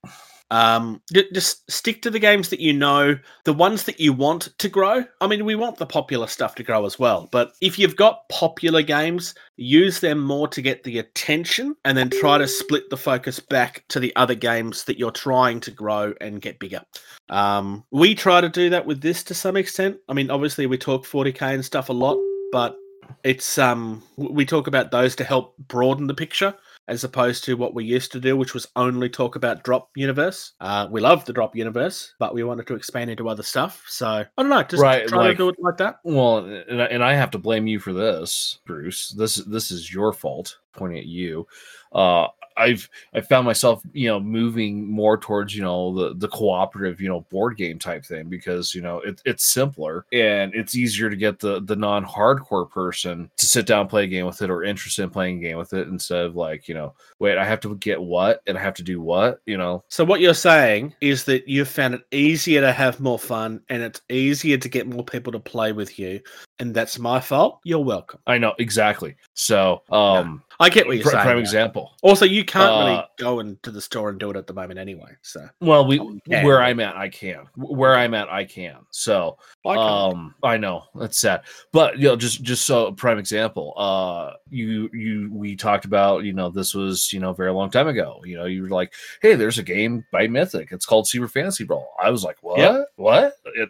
Um, 0.52 1.02
ju- 1.12 1.30
just 1.34 1.70
stick 1.72 2.02
to 2.04 2.12
the 2.12 2.20
games 2.20 2.50
that 2.50 2.60
you 2.60 2.74
know, 2.74 3.18
the 3.44 3.54
ones 3.54 3.84
that 3.84 4.00
you 4.00 4.14
want 4.14 4.50
to 4.60 4.70
grow. 4.70 5.04
I 5.20 5.28
mean, 5.28 5.46
we 5.46 5.56
want 5.56 5.78
the 5.78 5.86
popular 5.86 6.28
stuff 6.28 6.54
to 6.56 6.64
grow 6.64 6.86
as 6.86 7.00
well, 7.00 7.28
but 7.32 7.54
if 7.62 7.80
you've 7.80 7.96
got 7.96 8.28
popular 8.30 8.84
games, 8.84 9.34
use 9.56 10.00
them 10.00 10.20
more 10.20 10.48
to 10.50 10.62
get 10.62 10.84
the 10.84 11.00
attention 11.00 11.76
and 11.86 11.98
then 11.98 12.10
try 12.10 12.38
to 12.38 12.48
split 12.48 12.90
the 12.90 12.98
focus 12.98 13.40
back 13.40 13.84
to 13.90 14.00
the 14.00 14.16
other 14.16 14.36
games 14.36 14.84
that 14.84 15.00
you're 15.00 15.12
trying 15.12 15.60
to 15.62 15.72
grow 15.72 16.14
and 16.22 16.42
get 16.42 16.60
bigger. 16.60 16.82
Um, 17.30 17.84
we 17.92 18.14
try 18.14 18.42
to 18.42 18.50
do 18.50 18.70
that 18.70 18.86
with 18.86 19.02
this 19.02 19.24
to 19.24 19.34
some 19.34 19.58
extent. 19.58 19.98
I 20.08 20.14
mean, 20.14 20.30
obviously 20.30 20.68
we 20.68 20.78
talk 20.78 21.06
40k 21.06 21.54
and 21.54 21.66
stuff 21.66 21.90
a 21.90 21.94
lot, 21.94 22.18
but 22.52 22.76
it's 23.24 23.58
um 23.58 24.02
we 24.18 24.46
talk 24.46 24.68
about 24.68 24.92
those 24.92 25.16
to 25.16 25.24
help 25.24 25.58
broaden 25.58 26.08
the 26.08 26.14
picture 26.14 26.54
as 26.88 27.04
opposed 27.04 27.44
to 27.46 27.56
what 27.56 27.74
we 27.74 27.86
used 27.86 28.12
to 28.12 28.20
do, 28.20 28.36
which 28.36 28.54
was 28.54 28.68
only 28.76 29.10
talk 29.10 29.36
about 29.36 29.64
drop 29.64 29.90
universe. 29.96 30.54
Uh, 30.60 30.88
we 30.92 31.00
love 31.00 31.24
the 31.26 31.34
drop 31.34 31.56
universe, 31.56 32.14
but 32.20 32.34
we 32.34 32.44
wanted 32.44 32.68
to 32.68 32.76
expand 32.76 33.10
into 33.10 33.30
other 33.30 33.44
stuff. 33.44 33.84
So 33.88 34.08
I 34.08 34.26
don't 34.38 34.50
know, 34.50 34.64
just 34.64 34.82
Right, 34.84 35.08
try 35.08 35.20
like- 35.20 35.32
to 35.38 35.44
do 35.44 35.50
it 35.50 35.56
like 35.60 35.78
that. 35.78 36.00
Well, 36.04 36.40
and 36.40 36.82
I, 36.82 36.86
and 36.86 37.04
I 37.04 37.14
have 37.14 37.32
to 37.32 37.38
blame 37.38 37.68
you 37.68 37.80
for 37.80 37.94
this, 37.94 38.60
Bruce. 38.66 39.10
This 39.18 39.36
this 39.36 39.72
is 39.72 39.94
your 39.94 40.12
fault. 40.14 40.58
Pointing 40.74 41.00
at 41.00 41.06
you. 41.06 41.48
Uh, 41.94 42.28
I've 42.58 42.90
I 43.14 43.22
found 43.22 43.46
myself 43.46 43.82
you 43.94 44.08
know 44.08 44.20
moving 44.20 44.90
more 44.90 45.18
towards 45.18 45.56
you 45.56 45.64
know 45.64 45.94
the 45.94 46.16
the 46.16 46.28
cooperative 46.28 47.02
you 47.02 47.10
know 47.10 47.22
board 47.30 47.58
game 47.58 47.80
type 47.80 48.06
thing 48.06 48.30
because 48.30 48.74
you 48.74 48.82
know 48.82 49.00
it, 49.00 49.22
it's 49.26 49.46
simpler 49.46 50.06
and 50.12 50.54
it's 50.54 50.76
easier 50.76 51.10
to 51.10 51.16
get 51.16 51.40
the 51.40 51.62
the 51.62 51.76
non 51.76 52.06
hardcore 52.06 52.70
person 52.70 53.30
to 53.38 53.46
sit 53.46 53.66
down 53.66 53.82
and 53.82 53.90
play 53.90 54.04
a 54.04 54.08
game 54.08 54.26
with 54.26 54.42
it 54.42 54.50
or 54.50 54.64
interested 54.64 55.04
in 55.04 55.10
playing 55.10 55.40
a 55.40 55.42
game 55.42 55.58
with 55.58 55.74
it 55.74 55.88
instead 55.88 56.26
of 56.26 56.36
like 56.36 56.68
you 56.68 56.74
know 56.74 56.94
wait 57.20 57.38
I 57.38 57.46
have 57.46 57.60
to 57.62 57.76
get 57.76 58.02
what 58.02 58.42
and 58.48 58.58
I 58.58 58.62
have 58.62 58.76
to 58.76 58.84
do 58.84 59.02
what 59.02 59.42
you 59.46 59.58
know 59.58 59.84
So 59.90 60.04
what 60.04 60.22
you're 60.22 60.34
saying 60.34 60.96
is 61.02 61.24
that 61.26 61.48
you've 61.48 61.68
found 61.68 61.96
it 61.96 62.04
easier 62.12 62.62
to 62.62 62.72
have 62.72 63.00
more 63.00 63.20
fun 63.20 63.62
and 63.70 63.82
it's 63.82 64.02
easier 64.10 64.58
to 64.58 64.70
get 64.70 64.88
more 64.88 65.04
people 65.04 65.32
to 65.34 65.40
play 65.40 65.72
with 65.72 66.00
you, 66.00 66.20
and 66.60 66.74
that's 66.74 67.00
my 67.00 67.20
fault. 67.20 67.60
You're 67.64 67.80
welcome. 67.80 68.20
I 68.28 68.38
know 68.38 68.54
exactly 68.60 69.16
so 69.34 69.82
um 69.90 70.44
I 70.60 70.70
get 70.70 70.88
what 70.88 70.96
you're 70.96 71.04
pr- 71.04 71.12
saying. 71.12 71.24
prime 71.24 71.38
example. 71.38 71.92
Also, 72.02 72.26
you 72.26 72.44
can't 72.46 72.70
really 72.70 72.98
Uh, 72.98 73.06
go 73.18 73.40
into 73.40 73.72
the 73.72 73.82
store 73.82 74.10
and 74.10 74.20
do 74.20 74.30
it 74.30 74.36
at 74.36 74.48
the 74.48 74.54
moment 74.54 74.80
anyway. 74.80 75.12
So. 75.22 75.48
Well 75.60 75.86
we 75.86 75.98
where 76.28 76.62
I'm 76.62 76.80
at 76.80 76.96
I 76.96 77.10
can. 77.10 77.46
Where 77.56 77.96
I'm 77.96 78.14
at 78.14 78.30
I 78.30 78.46
can. 78.46 78.78
So 78.92 79.38
I 79.66 79.76
um 79.76 80.36
i 80.44 80.58
know 80.58 80.84
that's 80.96 81.20
sad. 81.20 81.42
But 81.72 81.98
you 81.98 82.08
know 82.10 82.16
just 82.16 82.44
just 82.44 82.66
so 82.66 82.92
prime 82.92 83.18
example 83.18 83.74
uh 83.78 84.34
you 84.50 84.90
you 84.94 85.30
we 85.32 85.56
talked 85.56 85.86
about 85.86 86.24
you 86.24 86.34
know 86.34 86.50
this 86.50 86.74
was 86.74 87.12
you 87.14 87.20
know 87.20 87.32
a 87.32 87.36
very 87.36 87.52
long 87.52 87.70
time 87.70 87.88
ago. 87.88 88.22
You 88.26 88.38
know 88.38 88.46
you 88.46 88.64
were 88.64 88.70
like 88.70 88.94
hey 89.22 89.36
there's 89.36 89.60
a 89.60 89.64
game 89.64 90.06
by 90.12 90.28
mythic. 90.28 90.72
It's 90.72 90.86
called 90.86 91.08
super 91.08 91.28
fantasy 91.28 91.64
brawl. 91.64 91.94
I 92.02 92.10
was 92.10 92.24
like 92.24 92.38
what? 92.42 92.60
Yep. 92.60 92.86
what? 92.96 93.34
It, 93.46 93.70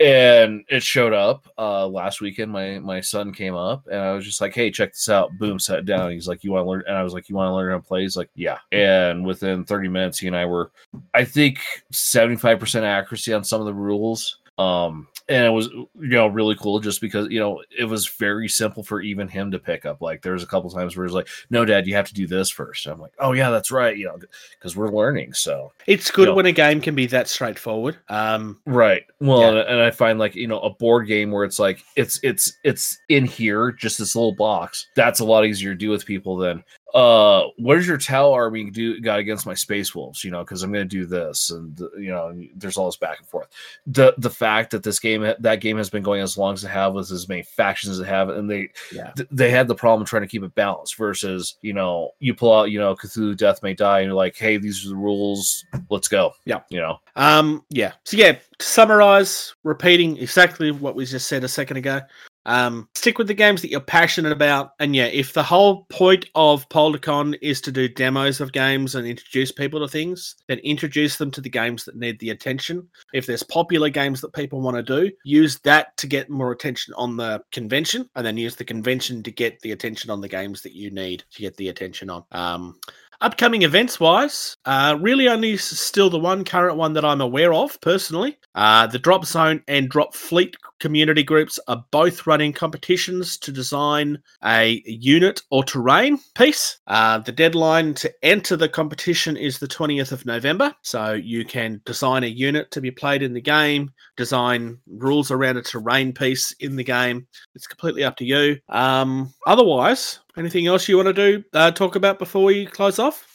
and 0.00 0.64
it 0.68 0.82
showed 0.82 1.12
up 1.12 1.46
uh 1.58 1.86
last 1.86 2.20
weekend 2.20 2.50
my 2.50 2.78
my 2.78 3.00
son 3.00 3.32
came 3.32 3.54
up 3.54 3.86
and 3.86 4.00
i 4.00 4.12
was 4.12 4.24
just 4.24 4.40
like 4.40 4.54
hey 4.54 4.70
check 4.70 4.92
this 4.92 5.08
out. 5.08 5.36
Boom 5.38 5.58
sat 5.58 5.84
down. 5.84 6.10
He's 6.10 6.28
like 6.28 6.44
you 6.44 6.52
want 6.52 6.64
to 6.64 6.70
learn 6.70 6.84
and 6.86 6.96
i 6.96 7.02
was 7.02 7.12
like 7.12 7.28
you 7.28 7.36
want 7.36 7.48
to 7.48 7.54
learn 7.54 7.70
how 7.70 7.78
to 7.78 7.82
play? 7.82 8.02
He's 8.02 8.16
like 8.16 8.30
yeah. 8.34 8.58
And 8.72 9.24
within 9.24 9.64
30 9.64 9.88
minutes 9.88 10.18
he 10.18 10.26
and 10.26 10.36
i 10.36 10.44
were 10.44 10.70
i 11.14 11.24
think 11.24 11.60
75% 11.92 12.82
accuracy 12.82 13.32
on 13.32 13.44
some 13.44 13.60
of 13.60 13.66
the 13.66 13.74
rules. 13.74 14.38
Um 14.58 15.08
and 15.28 15.46
it 15.46 15.50
was 15.50 15.68
you 15.68 15.86
know 15.94 16.26
really 16.26 16.54
cool 16.56 16.80
just 16.80 17.00
because 17.00 17.28
you 17.30 17.38
know 17.38 17.62
it 17.76 17.84
was 17.84 18.06
very 18.08 18.48
simple 18.48 18.82
for 18.82 19.00
even 19.00 19.28
him 19.28 19.50
to 19.50 19.58
pick 19.58 19.84
up 19.84 20.00
like 20.00 20.22
there 20.22 20.32
was 20.32 20.42
a 20.42 20.46
couple 20.46 20.70
times 20.70 20.96
where 20.96 21.06
he's 21.06 21.14
like 21.14 21.28
no 21.50 21.64
dad 21.64 21.86
you 21.86 21.94
have 21.94 22.06
to 22.06 22.14
do 22.14 22.26
this 22.26 22.50
first 22.50 22.86
i'm 22.86 23.00
like 23.00 23.12
oh 23.18 23.32
yeah 23.32 23.50
that's 23.50 23.70
right 23.70 23.96
you 23.96 24.06
know 24.06 24.18
because 24.58 24.76
we're 24.76 24.90
learning 24.90 25.32
so 25.32 25.72
it's 25.86 26.10
good 26.10 26.28
yeah. 26.28 26.34
when 26.34 26.46
a 26.46 26.52
game 26.52 26.80
can 26.80 26.94
be 26.94 27.06
that 27.06 27.28
straightforward. 27.28 27.98
Um, 28.08 28.58
right 28.66 29.04
well 29.20 29.40
Yeah. 29.40 29.48
and, 29.48 29.58
and 29.58 29.80
i 29.80 29.90
find 29.90 30.18
like 30.18 30.34
you 30.34 30.46
know 30.46 30.60
a 30.60 30.70
board 30.70 31.06
game 31.06 31.30
where 31.30 31.44
it's 31.44 31.58
like 31.58 31.82
it's 31.96 32.18
it's 32.22 32.58
it's 32.64 32.98
in 33.08 33.24
here 33.24 33.72
just 33.72 33.98
this 33.98 34.14
little 34.16 34.34
box 34.34 34.88
that's 34.94 35.20
a 35.20 35.24
lot 35.24 35.46
easier 35.46 35.72
to 35.72 35.78
do 35.78 35.90
with 35.90 36.06
people 36.06 36.36
than 36.36 36.62
uh 36.94 37.44
what 37.58 37.76
does 37.76 37.86
your 37.86 37.96
tau 37.96 38.32
army 38.32 38.70
do 38.70 39.00
got 39.00 39.18
against 39.18 39.46
my 39.46 39.54
space 39.54 39.94
wolves 39.94 40.22
you 40.22 40.30
know 40.30 40.40
because 40.44 40.62
i'm 40.62 40.70
gonna 40.72 40.84
do 40.84 41.06
this 41.06 41.50
and 41.50 41.80
you 41.96 42.10
know 42.10 42.32
there's 42.54 42.76
all 42.76 42.86
this 42.86 42.96
back 42.96 43.18
and 43.18 43.26
forth 43.26 43.48
the 43.86 44.14
the 44.18 44.28
fact 44.28 44.70
that 44.70 44.82
this 44.82 44.98
game 44.98 45.22
that 45.38 45.60
game 45.60 45.76
has 45.76 45.88
been 45.88 46.02
going 46.02 46.20
as 46.20 46.36
long 46.36 46.52
as 46.54 46.64
it 46.64 46.68
have 46.68 46.92
with 46.94 47.10
as 47.10 47.28
many 47.28 47.42
factions 47.42 47.92
as 47.92 48.00
it 48.00 48.06
have 48.06 48.28
and 48.28 48.50
they 48.50 48.68
yeah. 48.92 49.10
th- 49.16 49.28
they 49.30 49.50
had 49.50 49.68
the 49.68 49.74
problem 49.74 50.04
trying 50.06 50.22
to 50.22 50.28
keep 50.28 50.42
it 50.42 50.54
balanced 50.54 50.96
versus 50.96 51.56
you 51.62 51.72
know 51.72 52.10
you 52.20 52.34
pull 52.34 52.52
out 52.52 52.70
you 52.70 52.78
know 52.78 52.94
cthulhu 52.94 53.36
death 53.36 53.62
may 53.62 53.72
die 53.74 54.00
and 54.00 54.06
you're 54.06 54.14
like 54.14 54.36
hey 54.36 54.56
these 54.56 54.84
are 54.84 54.90
the 54.90 54.96
rules 54.96 55.64
let's 55.88 56.08
go 56.08 56.32
Yeah. 56.44 56.60
you 56.68 56.80
know 56.80 56.98
Um, 57.16 57.64
yeah. 57.70 57.92
So 58.04 58.16
yeah, 58.16 58.32
to 58.32 58.66
summarize, 58.66 59.54
repeating 59.64 60.16
exactly 60.16 60.70
what 60.70 60.94
we 60.94 61.04
just 61.04 61.26
said 61.28 61.44
a 61.44 61.48
second 61.48 61.76
ago. 61.76 62.00
Um, 62.44 62.88
stick 62.94 63.18
with 63.18 63.28
the 63.28 63.34
games 63.34 63.62
that 63.62 63.70
you're 63.70 63.80
passionate 63.80 64.32
about, 64.32 64.72
and 64.80 64.96
yeah, 64.96 65.06
if 65.06 65.32
the 65.32 65.42
whole 65.42 65.84
point 65.90 66.26
of 66.34 66.68
Poldercon 66.68 67.38
is 67.40 67.60
to 67.62 67.72
do 67.72 67.88
demos 67.88 68.40
of 68.40 68.52
games 68.52 68.94
and 68.94 69.06
introduce 69.06 69.52
people 69.52 69.80
to 69.80 69.88
things, 69.88 70.36
then 70.48 70.58
introduce 70.58 71.16
them 71.16 71.30
to 71.30 71.40
the 71.40 71.50
games 71.50 71.84
that 71.84 71.96
need 71.96 72.18
the 72.18 72.30
attention. 72.30 72.88
If 73.12 73.26
there's 73.26 73.42
popular 73.42 73.90
games 73.90 74.20
that 74.20 74.32
people 74.32 74.60
want 74.60 74.76
to 74.76 74.82
do, 74.82 75.10
use 75.24 75.58
that 75.60 75.96
to 75.98 76.06
get 76.06 76.30
more 76.30 76.52
attention 76.52 76.94
on 76.94 77.16
the 77.16 77.42
convention, 77.52 78.08
and 78.16 78.26
then 78.26 78.36
use 78.36 78.56
the 78.56 78.64
convention 78.64 79.22
to 79.22 79.30
get 79.30 79.60
the 79.60 79.72
attention 79.72 80.10
on 80.10 80.20
the 80.20 80.28
games 80.28 80.62
that 80.62 80.72
you 80.72 80.90
need 80.90 81.24
to 81.30 81.42
get 81.42 81.56
the 81.56 81.68
attention 81.68 82.10
on. 82.10 82.24
Um, 82.32 82.78
upcoming 83.22 83.62
events 83.62 83.98
wise, 83.98 84.56
uh, 84.64 84.98
really 85.00 85.28
only 85.28 85.56
still 85.56 86.10
the 86.10 86.18
one 86.18 86.44
current 86.44 86.76
one 86.76 86.92
that 86.92 87.04
I'm 87.04 87.20
aware 87.20 87.54
of 87.54 87.80
personally. 87.80 88.36
Uh, 88.54 88.86
the 88.86 88.98
Drop 88.98 89.24
Zone 89.24 89.62
and 89.68 89.88
Drop 89.88 90.14
Fleet 90.14 90.56
community 90.82 91.22
groups 91.22 91.60
are 91.68 91.84
both 91.92 92.26
running 92.26 92.52
competitions 92.52 93.38
to 93.38 93.52
design 93.52 94.20
a 94.44 94.82
unit 94.84 95.40
or 95.50 95.62
terrain 95.62 96.18
piece. 96.34 96.80
Uh, 96.88 97.18
the 97.18 97.32
deadline 97.32 97.94
to 97.94 98.12
enter 98.24 98.56
the 98.56 98.68
competition 98.68 99.36
is 99.36 99.58
the 99.58 99.68
20th 99.68 100.10
of 100.10 100.26
November, 100.26 100.74
so 100.82 101.12
you 101.12 101.44
can 101.44 101.80
design 101.84 102.24
a 102.24 102.26
unit 102.26 102.70
to 102.72 102.80
be 102.80 102.90
played 102.90 103.22
in 103.22 103.32
the 103.32 103.40
game, 103.40 103.92
design 104.16 104.76
rules 104.86 105.30
around 105.30 105.56
a 105.56 105.62
terrain 105.62 106.12
piece 106.12 106.50
in 106.58 106.74
the 106.74 106.84
game. 106.84 107.26
It's 107.54 107.66
completely 107.66 108.04
up 108.04 108.16
to 108.16 108.24
you. 108.24 108.58
Um, 108.68 109.32
otherwise, 109.46 110.20
anything 110.36 110.66
else 110.66 110.88
you 110.88 110.96
want 110.96 111.08
to 111.08 111.12
do? 111.12 111.44
Uh, 111.52 111.70
talk 111.70 111.96
about 111.96 112.18
before 112.18 112.44
we 112.44 112.66
close 112.66 112.98
off? 112.98 113.32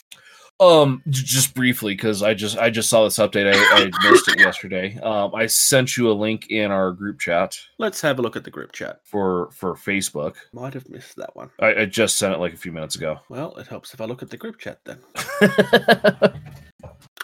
Um, 0.60 1.04
just 1.08 1.54
briefly 1.54 1.94
because 1.94 2.24
I 2.24 2.34
just 2.34 2.58
I 2.58 2.68
just 2.68 2.90
saw 2.90 3.04
this 3.04 3.18
update. 3.18 3.46
I, 3.46 3.84
I 3.84 4.10
missed 4.10 4.26
it 4.26 4.40
yesterday. 4.40 4.98
Um, 4.98 5.32
I 5.32 5.46
sent 5.46 5.96
you 5.96 6.10
a 6.10 6.12
link 6.12 6.50
in 6.50 6.72
our 6.72 6.90
group 6.90 7.20
chat 7.20 7.56
Let's 7.78 8.00
have 8.00 8.18
a 8.18 8.22
look 8.22 8.34
at 8.34 8.42
the 8.42 8.50
group 8.50 8.72
chat. 8.72 9.00
for 9.04 9.50
for 9.52 9.74
Facebook. 9.74 10.34
Might 10.52 10.74
have 10.74 10.88
missed 10.88 11.14
that 11.14 11.36
one. 11.36 11.50
I, 11.60 11.82
I 11.82 11.84
just 11.84 12.16
sent 12.16 12.34
it 12.34 12.38
like 12.38 12.54
a 12.54 12.56
few 12.56 12.72
minutes 12.72 12.96
ago. 12.96 13.20
Well, 13.28 13.54
it 13.56 13.68
helps 13.68 13.94
if 13.94 14.00
I 14.00 14.06
look 14.06 14.20
at 14.20 14.30
the 14.30 14.36
group 14.36 14.58
chat 14.58 14.80
then. 14.84 14.98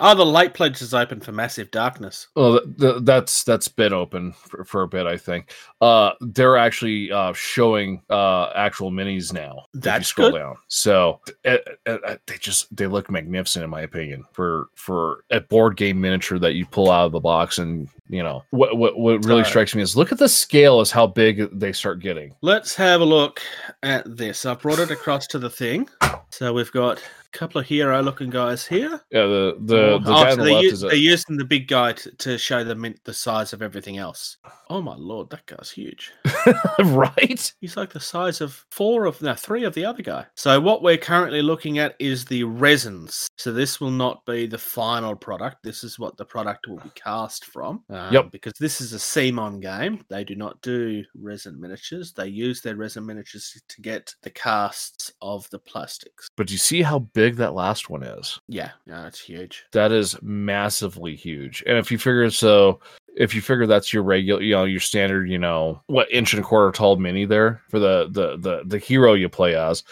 Oh, 0.01 0.13
the 0.15 0.27
light 0.27 0.55
pledge 0.55 0.83
is 0.83 0.93
open 0.93 1.21
for 1.21 1.31
Massive 1.31 1.71
Darkness. 1.71 2.27
well, 2.35 2.59
th- 2.61 2.77
th- 2.79 2.97
that's 3.03 3.45
that's 3.45 3.69
been 3.69 3.93
open 3.93 4.33
for, 4.33 4.65
for 4.65 4.83
a 4.83 4.89
bit. 4.89 5.07
I 5.07 5.17
think. 5.17 5.53
Uh, 5.81 6.13
they're 6.21 6.57
actually 6.57 7.13
uh 7.13 7.33
showing 7.33 8.03
uh 8.11 8.51
actual 8.57 8.91
minis 8.91 9.33
now. 9.33 9.67
That's 9.75 10.09
scroll 10.09 10.33
good. 10.33 10.39
down. 10.39 10.57
So 10.69 11.21
uh, 11.45 11.59
uh, 11.87 11.99
uh, 12.07 12.17
they 12.27 12.37
just 12.39 12.75
they 12.77 12.87
look 12.87 13.09
magnificent 13.11 13.63
in 13.63 13.71
my 13.71 13.83
opinion 13.83 14.25
for 14.33 14.69
for 14.75 15.25
a 15.31 15.41
board 15.41 15.77
game 15.77 16.01
miniature 16.01 16.39
that 16.41 16.55
you 16.55 16.67
pull 16.67 16.91
out 16.91 17.07
of 17.07 17.13
the 17.13 17.21
box 17.21 17.59
and 17.59 17.89
you 18.09 18.23
know 18.23 18.43
what 18.51 18.77
what 18.77 18.99
what 18.99 19.25
really 19.25 19.37
Alright. 19.37 19.47
strikes 19.47 19.75
me 19.75 19.83
is 19.83 19.97
look 19.97 20.11
at 20.11 20.19
the 20.19 20.29
scale 20.29 20.81
is 20.81 20.91
how 20.91 21.07
big 21.07 21.57
they 21.59 21.73
start 21.73 22.01
getting. 22.01 22.35
Let's 22.43 22.75
have 22.75 23.01
a 23.01 23.05
look 23.05 23.41
at 23.83 24.17
this. 24.17 24.45
I've 24.45 24.61
brought 24.61 24.81
it 24.81 24.91
across 24.91 25.27
to 25.29 25.39
the 25.39 25.51
thing. 25.51 25.89
So 26.31 26.53
we've 26.53 26.73
got 26.73 27.01
couple 27.35 27.61
of 27.61 27.67
hero 27.67 28.01
looking 28.01 28.31
guys 28.31 28.67
here. 28.67 29.01
Yeah, 29.11 29.27
the 29.27 29.57
the, 29.61 29.99
the 29.99 30.13
Oh, 30.15 30.31
so 30.31 30.37
they're, 30.37 30.53
left 30.55 30.63
u- 30.65 30.71
is 30.71 30.83
a, 30.83 30.87
they're 30.89 30.97
using 30.97 31.37
the 31.37 31.45
big 31.45 31.69
guy 31.69 31.93
to, 31.93 32.11
to 32.13 32.39
show 32.39 32.65
them 32.65 32.95
the 33.05 33.13
size 33.13 33.53
of 33.53 33.61
everything 33.61 33.99
else. 33.99 34.39
Oh 34.71 34.81
my 34.81 34.95
lord, 34.97 35.29
that 35.31 35.45
guy's 35.47 35.71
huge. 35.71 36.13
right. 36.85 37.53
He's 37.61 37.77
like 37.77 37.93
the 37.93 38.01
size 38.01 38.41
of 38.41 38.65
four 38.71 39.05
of 39.07 39.21
no 39.21 39.35
three 39.35 39.65
of 39.65 39.75
the 39.75 39.85
other 39.85 40.03
guy. 40.03 40.27
So 40.37 40.61
what 40.61 40.83
we're 40.83 40.97
currently 40.97 41.43
looking 41.43 41.79
at 41.79 41.97
is 41.99 42.25
the 42.25 42.45
resins. 42.45 43.29
So 43.37 43.53
this 43.53 43.81
will 43.81 43.91
not 43.91 44.25
be 44.27 44.47
the 44.47 44.59
final 44.59 45.15
product. 45.17 45.63
This 45.63 45.85
is 45.85 45.99
what 45.99 46.17
the 46.17 46.25
product 46.25 46.67
will 46.69 46.79
be 46.79 46.91
cast 46.95 47.45
from. 47.47 47.83
Um, 47.91 48.13
Yep. 48.15 48.31
Because 48.31 48.53
this 48.61 48.81
is 48.81 48.93
a 48.93 48.99
CMON 48.99 49.61
game. 49.61 50.05
They 50.09 50.25
do 50.25 50.35
not 50.37 50.61
do 50.63 51.03
resin 51.21 51.61
miniatures. 51.61 52.13
They 52.13 52.29
use 52.29 52.61
their 52.61 52.77
resin 52.77 53.05
miniatures 53.07 53.61
to 53.67 53.81
get 53.81 54.15
the 54.23 54.31
casts 54.31 55.13
of 55.21 55.49
the 55.51 55.59
plastics. 55.59 56.29
But 56.37 56.47
do 56.47 56.55
you 56.55 56.59
see 56.59 56.83
how 56.83 57.01
big 57.01 57.24
that 57.33 57.55
last 57.55 57.91
one 57.91 58.03
is? 58.03 58.41
Yeah, 58.49 58.71
yeah, 58.87 59.07
it's 59.07 59.21
huge. 59.21 59.65
That 59.73 59.93
is 59.93 60.17
massively 60.23 61.17
huge. 61.17 61.63
And 61.67 61.79
if 61.79 61.91
you 61.91 61.99
figure 61.99 62.31
so, 62.31 62.81
if 63.17 63.35
you 63.35 63.41
figure 63.41 63.67
that's 63.67 63.93
your 63.93 64.03
regular, 64.03 64.43
you 64.43 64.55
know, 64.55 64.65
your 64.65 64.81
standard, 64.81 65.29
you 65.31 65.39
know, 65.39 65.81
what 65.87 66.11
inch 66.13 66.33
and 66.33 66.43
a 66.43 66.47
quarter 66.47 66.73
tall 66.73 66.97
mini 66.97 67.25
there 67.25 67.63
for 67.69 67.79
the 67.79 68.09
the 68.11 68.37
the 68.37 68.63
the 68.67 68.79
hero 68.79 69.15
you 69.15 69.29
play 69.29 69.55
as, 69.55 69.85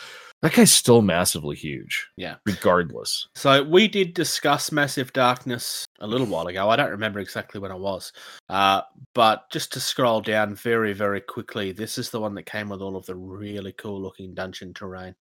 that 0.43 0.55
guy's 0.55 0.73
still 0.73 1.03
massively 1.03 1.55
huge. 1.55 2.09
Yeah. 2.17 2.35
Regardless. 2.47 3.29
So 3.35 3.63
we 3.63 3.87
did 3.87 4.13
discuss 4.13 4.73
Massive 4.73 5.13
Darkness 5.13 5.87
a 6.03 6.07
little 6.07 6.27
while 6.27 6.47
ago. 6.49 6.69
I 6.69 6.77
don't 6.77 6.91
remember 6.91 7.21
exactly 7.21 7.61
when 7.61 7.71
it 7.71 7.79
was. 7.79 8.13
Uh, 8.49 8.83
but 9.15 9.49
just 9.51 9.73
to 9.73 9.81
scroll 9.81 10.21
down 10.21 10.55
very, 10.55 10.93
very 10.93 11.21
quickly, 11.21 11.73
this 11.73 11.97
is 11.97 12.11
the 12.11 12.21
one 12.21 12.35
that 12.35 12.45
came 12.45 12.69
with 12.69 12.83
all 12.83 12.97
of 12.97 13.07
the 13.07 13.15
really 13.15 13.73
cool 13.73 14.01
looking 14.01 14.35
dungeon 14.35 14.75
terrain. 14.75 15.15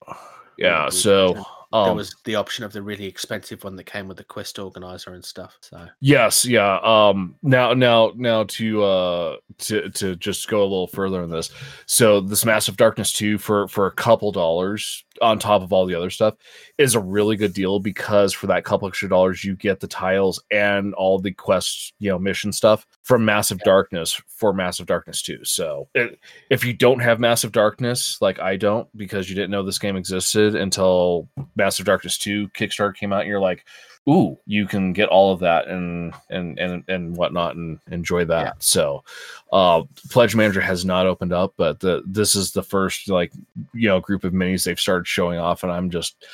Yeah. 0.57 0.89
So 0.89 1.43
um, 1.73 1.85
there 1.85 1.93
was 1.95 2.15
the 2.25 2.35
option 2.35 2.65
of 2.65 2.73
the 2.73 2.81
really 2.81 3.05
expensive 3.05 3.63
one 3.63 3.75
that 3.77 3.85
came 3.85 4.07
with 4.07 4.17
the 4.17 4.23
quest 4.23 4.59
organizer 4.59 5.13
and 5.13 5.23
stuff. 5.23 5.57
So 5.61 5.87
Yes, 6.01 6.45
yeah. 6.45 6.79
Um 6.83 7.35
now 7.41 7.73
now 7.73 8.11
now 8.15 8.43
to 8.43 8.83
uh 8.83 9.35
to 9.59 9.89
to 9.89 10.15
just 10.17 10.47
go 10.49 10.61
a 10.61 10.63
little 10.63 10.87
further 10.87 11.23
in 11.23 11.29
this. 11.29 11.49
So 11.85 12.21
this 12.21 12.45
Massive 12.45 12.77
Darkness 12.77 13.13
2 13.13 13.37
for 13.37 13.67
for 13.69 13.87
a 13.87 13.91
couple 13.91 14.31
dollars 14.31 15.03
on 15.21 15.39
top 15.39 15.61
of 15.61 15.71
all 15.71 15.85
the 15.85 15.95
other 15.95 16.09
stuff 16.09 16.35
is 16.77 16.95
a 16.95 16.99
really 16.99 17.35
good 17.35 17.53
deal 17.53 17.79
because 17.79 18.33
for 18.33 18.47
that 18.47 18.65
couple 18.65 18.87
extra 18.87 19.07
dollars 19.07 19.43
you 19.43 19.55
get 19.55 19.79
the 19.79 19.87
tiles 19.87 20.41
and 20.51 20.70
and 20.77 20.93
all 20.93 21.19
the 21.19 21.31
quest, 21.31 21.93
you 21.99 22.09
know, 22.09 22.19
mission 22.19 22.51
stuff 22.51 22.85
from 23.03 23.25
Massive 23.25 23.59
Darkness 23.59 24.19
for 24.27 24.53
Massive 24.53 24.85
Darkness 24.85 25.21
2. 25.21 25.43
So 25.43 25.87
it, 25.93 26.19
if 26.49 26.65
you 26.65 26.73
don't 26.73 26.99
have 26.99 27.19
Massive 27.19 27.51
Darkness, 27.51 28.21
like 28.21 28.39
I 28.39 28.55
don't, 28.55 28.87
because 28.97 29.29
you 29.29 29.35
didn't 29.35 29.51
know 29.51 29.63
this 29.63 29.79
game 29.79 29.95
existed 29.95 30.55
until 30.55 31.27
Massive 31.55 31.85
Darkness 31.85 32.17
2 32.17 32.49
Kickstarter 32.49 32.95
came 32.95 33.13
out, 33.13 33.25
you're 33.25 33.39
like, 33.39 33.65
ooh, 34.09 34.37
you 34.45 34.65
can 34.65 34.93
get 34.93 35.09
all 35.09 35.31
of 35.31 35.39
that 35.39 35.67
and 35.67 36.13
and 36.29 36.57
and 36.59 36.83
and 36.87 37.15
whatnot 37.15 37.55
and 37.55 37.79
enjoy 37.91 38.25
that. 38.25 38.45
Yeah. 38.45 38.53
So, 38.59 39.03
uh, 39.51 39.83
Pledge 40.09 40.35
Manager 40.35 40.61
has 40.61 40.85
not 40.85 41.05
opened 41.05 41.33
up, 41.33 41.53
but 41.57 41.79
the 41.79 42.03
this 42.05 42.35
is 42.35 42.51
the 42.51 42.63
first 42.63 43.09
like 43.09 43.31
you 43.73 43.87
know 43.87 43.99
group 43.99 44.23
of 44.23 44.33
minis 44.33 44.65
they've 44.65 44.79
started 44.79 45.07
showing 45.07 45.39
off, 45.39 45.63
and 45.63 45.71
I'm 45.71 45.89
just 45.89 46.25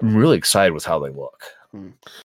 I'm 0.00 0.16
really 0.16 0.36
excited 0.36 0.72
with 0.72 0.84
how 0.84 0.98
they 0.98 1.10
look. 1.10 1.44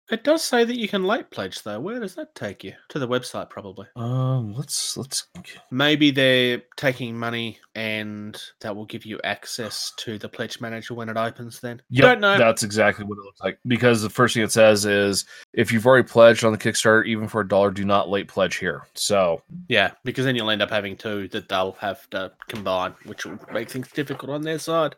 It 0.09 0.23
does 0.23 0.43
say 0.43 0.63
that 0.63 0.77
you 0.77 0.87
can 0.87 1.03
late 1.03 1.29
pledge 1.29 1.63
though. 1.63 1.79
Where 1.79 1.99
does 1.99 2.15
that 2.15 2.35
take 2.35 2.63
you? 2.63 2.73
To 2.89 2.99
the 2.99 3.07
website 3.07 3.49
probably. 3.49 3.87
Um, 3.95 4.53
let's 4.53 4.97
let's 4.97 5.27
Maybe 5.71 6.11
they're 6.11 6.61
taking 6.75 7.17
money 7.17 7.59
and 7.75 8.41
that 8.61 8.75
will 8.75 8.85
give 8.85 9.05
you 9.05 9.19
access 9.23 9.93
to 9.97 10.17
the 10.17 10.27
pledge 10.27 10.59
manager 10.59 10.93
when 10.93 11.09
it 11.09 11.17
opens 11.17 11.59
then. 11.59 11.81
Yep, 11.89 12.03
Don't 12.03 12.21
know. 12.21 12.37
That's 12.37 12.63
exactly 12.63 13.05
what 13.05 13.17
it 13.17 13.23
looks 13.23 13.39
like. 13.41 13.59
Because 13.67 14.01
the 14.01 14.09
first 14.09 14.33
thing 14.33 14.43
it 14.43 14.51
says 14.51 14.85
is 14.85 15.25
if 15.53 15.71
you've 15.71 15.85
already 15.85 16.07
pledged 16.07 16.43
on 16.43 16.51
the 16.51 16.57
Kickstarter, 16.57 17.05
even 17.05 17.27
for 17.27 17.41
a 17.41 17.47
dollar, 17.47 17.71
do 17.71 17.85
not 17.85 18.09
late 18.09 18.27
pledge 18.27 18.57
here. 18.57 18.83
So 18.95 19.41
Yeah, 19.69 19.91
because 20.03 20.25
then 20.25 20.35
you'll 20.35 20.49
end 20.49 20.61
up 20.61 20.69
having 20.69 20.97
two 20.97 21.27
that 21.29 21.47
they'll 21.49 21.73
have 21.73 22.09
to 22.09 22.31
combine, 22.47 22.93
which 23.05 23.25
will 23.25 23.39
make 23.53 23.69
things 23.69 23.89
difficult 23.91 24.31
on 24.31 24.41
their 24.41 24.59
side. 24.59 24.95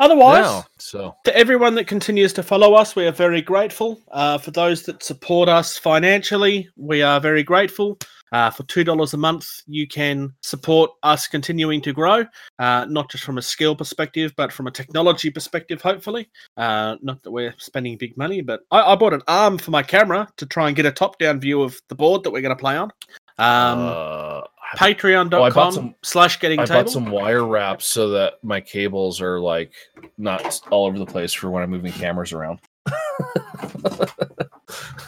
Otherwise, 0.00 0.44
no. 0.44 0.64
So 0.78 1.16
to 1.24 1.36
everyone 1.36 1.74
that 1.76 1.86
continues 1.86 2.32
to 2.34 2.42
follow 2.42 2.74
us, 2.74 2.96
we 2.96 3.06
are 3.06 3.12
very 3.12 3.42
grateful. 3.42 4.00
Uh, 4.10 4.38
for 4.38 4.50
those 4.50 4.82
that 4.84 5.02
support 5.02 5.48
us 5.48 5.78
financially, 5.78 6.68
we 6.76 7.02
are 7.02 7.20
very 7.20 7.42
grateful. 7.42 7.98
Uh, 8.32 8.50
for 8.50 8.64
$2 8.64 9.14
a 9.14 9.16
month, 9.16 9.48
you 9.66 9.86
can 9.86 10.32
support 10.42 10.90
us 11.04 11.28
continuing 11.28 11.80
to 11.80 11.92
grow, 11.92 12.24
uh, 12.58 12.84
not 12.88 13.08
just 13.08 13.22
from 13.22 13.38
a 13.38 13.42
skill 13.42 13.76
perspective, 13.76 14.32
but 14.36 14.52
from 14.52 14.66
a 14.66 14.72
technology 14.72 15.30
perspective, 15.30 15.80
hopefully. 15.80 16.28
Uh, 16.56 16.96
not 17.00 17.22
that 17.22 17.30
we're 17.30 17.54
spending 17.58 17.96
big 17.96 18.16
money, 18.16 18.40
but 18.40 18.62
I, 18.72 18.80
I 18.80 18.96
bought 18.96 19.14
an 19.14 19.22
arm 19.28 19.56
for 19.56 19.70
my 19.70 19.84
camera 19.84 20.28
to 20.38 20.46
try 20.46 20.66
and 20.66 20.74
get 20.74 20.84
a 20.84 20.90
top 20.90 21.18
down 21.20 21.38
view 21.38 21.62
of 21.62 21.80
the 21.88 21.94
board 21.94 22.24
that 22.24 22.32
we're 22.32 22.40
going 22.40 22.56
to 22.56 22.60
play 22.60 22.76
on. 22.76 22.90
Um, 23.38 23.78
uh, 23.80 24.40
Patreon.com 24.76 25.52
oh, 25.56 25.70
some- 25.70 25.94
slash 26.02 26.40
getting 26.40 26.60
I 26.60 26.64
table. 26.64 26.82
bought 26.82 26.90
some 26.90 27.10
wire 27.10 27.46
wraps 27.46 27.86
so 27.86 28.10
that 28.10 28.34
my 28.42 28.60
cables 28.60 29.20
are 29.20 29.40
like 29.40 29.72
not 30.18 30.60
all 30.70 30.86
over 30.86 30.98
the 30.98 31.06
place 31.06 31.32
for 31.32 31.50
when 31.50 31.62
I'm 31.62 31.70
moving 31.70 31.92
cameras 31.92 32.32
around. 32.32 32.60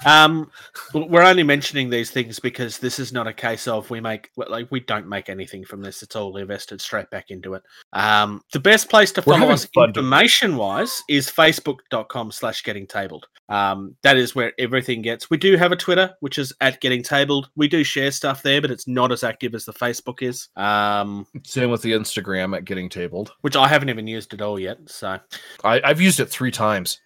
Um, 0.04 0.50
we're 0.94 1.22
only 1.22 1.42
mentioning 1.42 1.90
these 1.90 2.10
things 2.10 2.38
because 2.38 2.78
this 2.78 2.98
is 2.98 3.12
not 3.12 3.26
a 3.26 3.32
case 3.32 3.66
of 3.66 3.90
we 3.90 4.00
make 4.00 4.30
like 4.36 4.68
we 4.70 4.80
don't 4.80 5.08
make 5.08 5.28
anything 5.28 5.64
from 5.64 5.82
this. 5.82 6.02
It's 6.02 6.16
all 6.16 6.36
invested 6.36 6.80
straight 6.80 7.10
back 7.10 7.30
into 7.30 7.54
it. 7.54 7.62
Um, 7.92 8.42
the 8.52 8.60
best 8.60 8.88
place 8.88 9.12
to 9.12 9.22
follow 9.22 9.48
us 9.48 9.66
information 9.76 10.56
wise 10.56 11.02
is 11.08 11.30
facebook.com 11.30 12.32
slash 12.32 12.62
getting 12.62 12.86
tabled. 12.86 13.26
Um, 13.48 13.96
that 14.02 14.16
is 14.16 14.34
where 14.34 14.52
everything 14.58 15.02
gets. 15.02 15.30
We 15.30 15.36
do 15.36 15.56
have 15.56 15.72
a 15.72 15.76
Twitter, 15.76 16.14
which 16.20 16.38
is 16.38 16.52
at 16.60 16.80
getting 16.80 17.02
tabled. 17.02 17.48
We 17.56 17.68
do 17.68 17.84
share 17.84 18.10
stuff 18.10 18.42
there, 18.42 18.60
but 18.60 18.70
it's 18.70 18.88
not 18.88 19.12
as 19.12 19.22
active 19.22 19.54
as 19.54 19.64
the 19.64 19.72
Facebook 19.72 20.22
is. 20.22 20.48
Um, 20.56 21.26
Same 21.44 21.70
with 21.70 21.82
the 21.82 21.92
Instagram 21.92 22.56
at 22.56 22.64
getting 22.64 22.88
tabled. 22.88 23.32
which 23.42 23.56
I 23.56 23.68
haven't 23.68 23.88
even 23.88 24.06
used 24.06 24.34
at 24.34 24.42
all 24.42 24.58
yet. 24.58 24.78
So 24.86 25.18
I, 25.64 25.80
I've 25.84 26.00
used 26.00 26.20
it 26.20 26.26
three 26.26 26.50
times. 26.50 27.00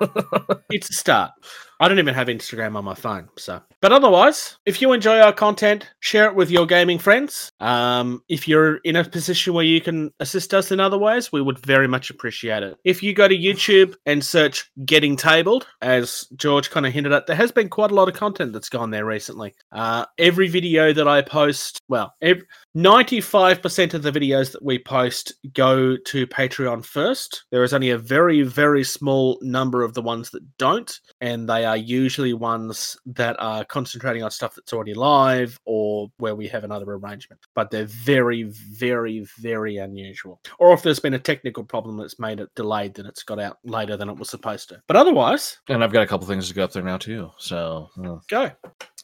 it's 0.70 0.90
a 0.90 0.94
start. 0.94 1.32
I 1.80 1.88
don't 1.88 1.98
even 1.98 2.14
have 2.14 2.28
Instagram 2.28 2.76
on 2.76 2.84
my 2.84 2.94
phone. 2.94 3.28
So, 3.36 3.62
but 3.80 3.92
otherwise, 3.92 4.58
if 4.66 4.82
you 4.82 4.92
enjoy 4.92 5.20
our 5.20 5.32
content, 5.32 5.88
share 6.00 6.26
it 6.26 6.34
with 6.34 6.50
your 6.50 6.66
gaming 6.66 6.98
friends. 6.98 7.50
Um, 7.60 8.22
if 8.28 8.48
you're 8.48 8.76
in 8.78 8.96
a 8.96 9.04
position 9.04 9.54
where 9.54 9.64
you 9.64 9.80
can 9.80 10.12
assist 10.18 10.54
us 10.54 10.72
in 10.72 10.80
other 10.80 10.98
ways, 10.98 11.30
we 11.30 11.40
would 11.40 11.58
very 11.60 11.86
much 11.86 12.10
appreciate 12.10 12.62
it. 12.62 12.76
If 12.84 13.02
you 13.02 13.14
go 13.14 13.28
to 13.28 13.36
YouTube 13.36 13.94
and 14.06 14.24
search 14.24 14.70
"Getting 14.84 15.16
Tabled," 15.16 15.66
as 15.80 16.26
George 16.36 16.70
kind 16.70 16.86
of 16.86 16.92
hinted 16.92 17.12
at, 17.12 17.26
there 17.26 17.36
has 17.36 17.52
been 17.52 17.68
quite 17.68 17.92
a 17.92 17.94
lot 17.94 18.08
of 18.08 18.14
content 18.14 18.52
that's 18.52 18.68
gone 18.68 18.90
there 18.90 19.04
recently. 19.04 19.54
Uh, 19.70 20.04
every 20.18 20.48
video 20.48 20.92
that 20.92 21.06
I 21.06 21.22
post, 21.22 21.80
well, 21.88 22.14
ev- 22.22 22.42
95% 22.76 23.94
of 23.94 24.02
the 24.02 24.12
videos 24.12 24.52
that 24.52 24.64
we 24.64 24.78
post 24.78 25.32
go 25.52 25.96
to 25.96 26.26
Patreon 26.26 26.84
first. 26.84 27.44
There 27.50 27.64
is 27.64 27.72
only 27.72 27.90
a 27.90 27.98
very, 27.98 28.42
very 28.42 28.84
small 28.84 29.38
number 29.42 29.82
of 29.82 29.94
the 29.94 30.02
ones 30.02 30.30
that 30.30 30.42
don't, 30.58 30.98
and 31.20 31.48
they 31.48 31.67
are 31.68 31.76
usually 31.76 32.32
ones 32.32 32.96
that 33.06 33.36
are 33.38 33.64
concentrating 33.64 34.22
on 34.22 34.30
stuff 34.30 34.54
that's 34.54 34.72
already 34.72 34.94
live 34.94 35.58
or 35.64 36.10
where 36.18 36.34
we 36.34 36.48
have 36.48 36.64
another 36.64 36.90
arrangement. 36.90 37.40
But 37.54 37.70
they're 37.70 37.84
very, 37.84 38.42
very, 38.44 39.26
very 39.38 39.76
unusual. 39.76 40.40
Or 40.58 40.72
if 40.72 40.82
there's 40.82 40.98
been 40.98 41.14
a 41.14 41.18
technical 41.18 41.64
problem 41.64 41.96
that's 41.96 42.18
made 42.18 42.40
it 42.40 42.54
delayed, 42.54 42.94
then 42.94 43.06
it's 43.06 43.22
got 43.22 43.38
out 43.38 43.58
later 43.64 43.96
than 43.96 44.08
it 44.08 44.16
was 44.16 44.30
supposed 44.30 44.68
to. 44.70 44.82
But 44.86 44.96
otherwise, 44.96 45.58
and 45.68 45.84
I've 45.84 45.92
got 45.92 46.02
a 46.02 46.06
couple 46.06 46.26
things 46.26 46.48
to 46.48 46.54
go 46.54 46.64
up 46.64 46.72
there 46.72 46.82
now 46.82 46.98
too. 46.98 47.30
So, 47.38 47.90
uh, 48.04 48.18
go. 48.28 48.50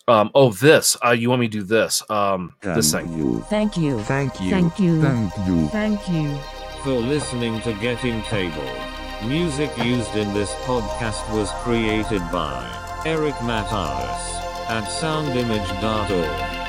um, 0.09 0.31
oh, 0.35 0.51
this. 0.51 0.97
Uh, 1.05 1.11
you 1.11 1.31
want 1.31 1.41
me 1.41 1.49
to 1.49 1.59
do 1.59 1.63
this? 1.63 2.03
Um, 2.11 2.55
this 2.63 2.93
thing. 2.93 3.13
you. 3.19 3.41
Thank 3.43 3.77
you. 3.77 4.01
Thank 4.01 4.41
you. 4.41 4.51
Thank 4.51 4.79
you. 4.79 5.01
Thank 5.01 5.37
you. 5.47 5.69
Thank 5.69 6.09
you. 6.09 6.39
for 6.85 6.93
listening 6.93 7.63
to 7.63 7.73
Getting 7.75 8.21
Table. 8.25 8.94
Music 9.23 9.71
used 9.79 10.17
in 10.17 10.35
this 10.35 10.53
podcast 10.67 11.23
was 11.35 11.51
created 11.63 12.21
by 12.31 12.63
Eric 13.07 13.35
Matthews 13.43 14.45
at 14.69 14.85
soundimage.org. 14.85 16.64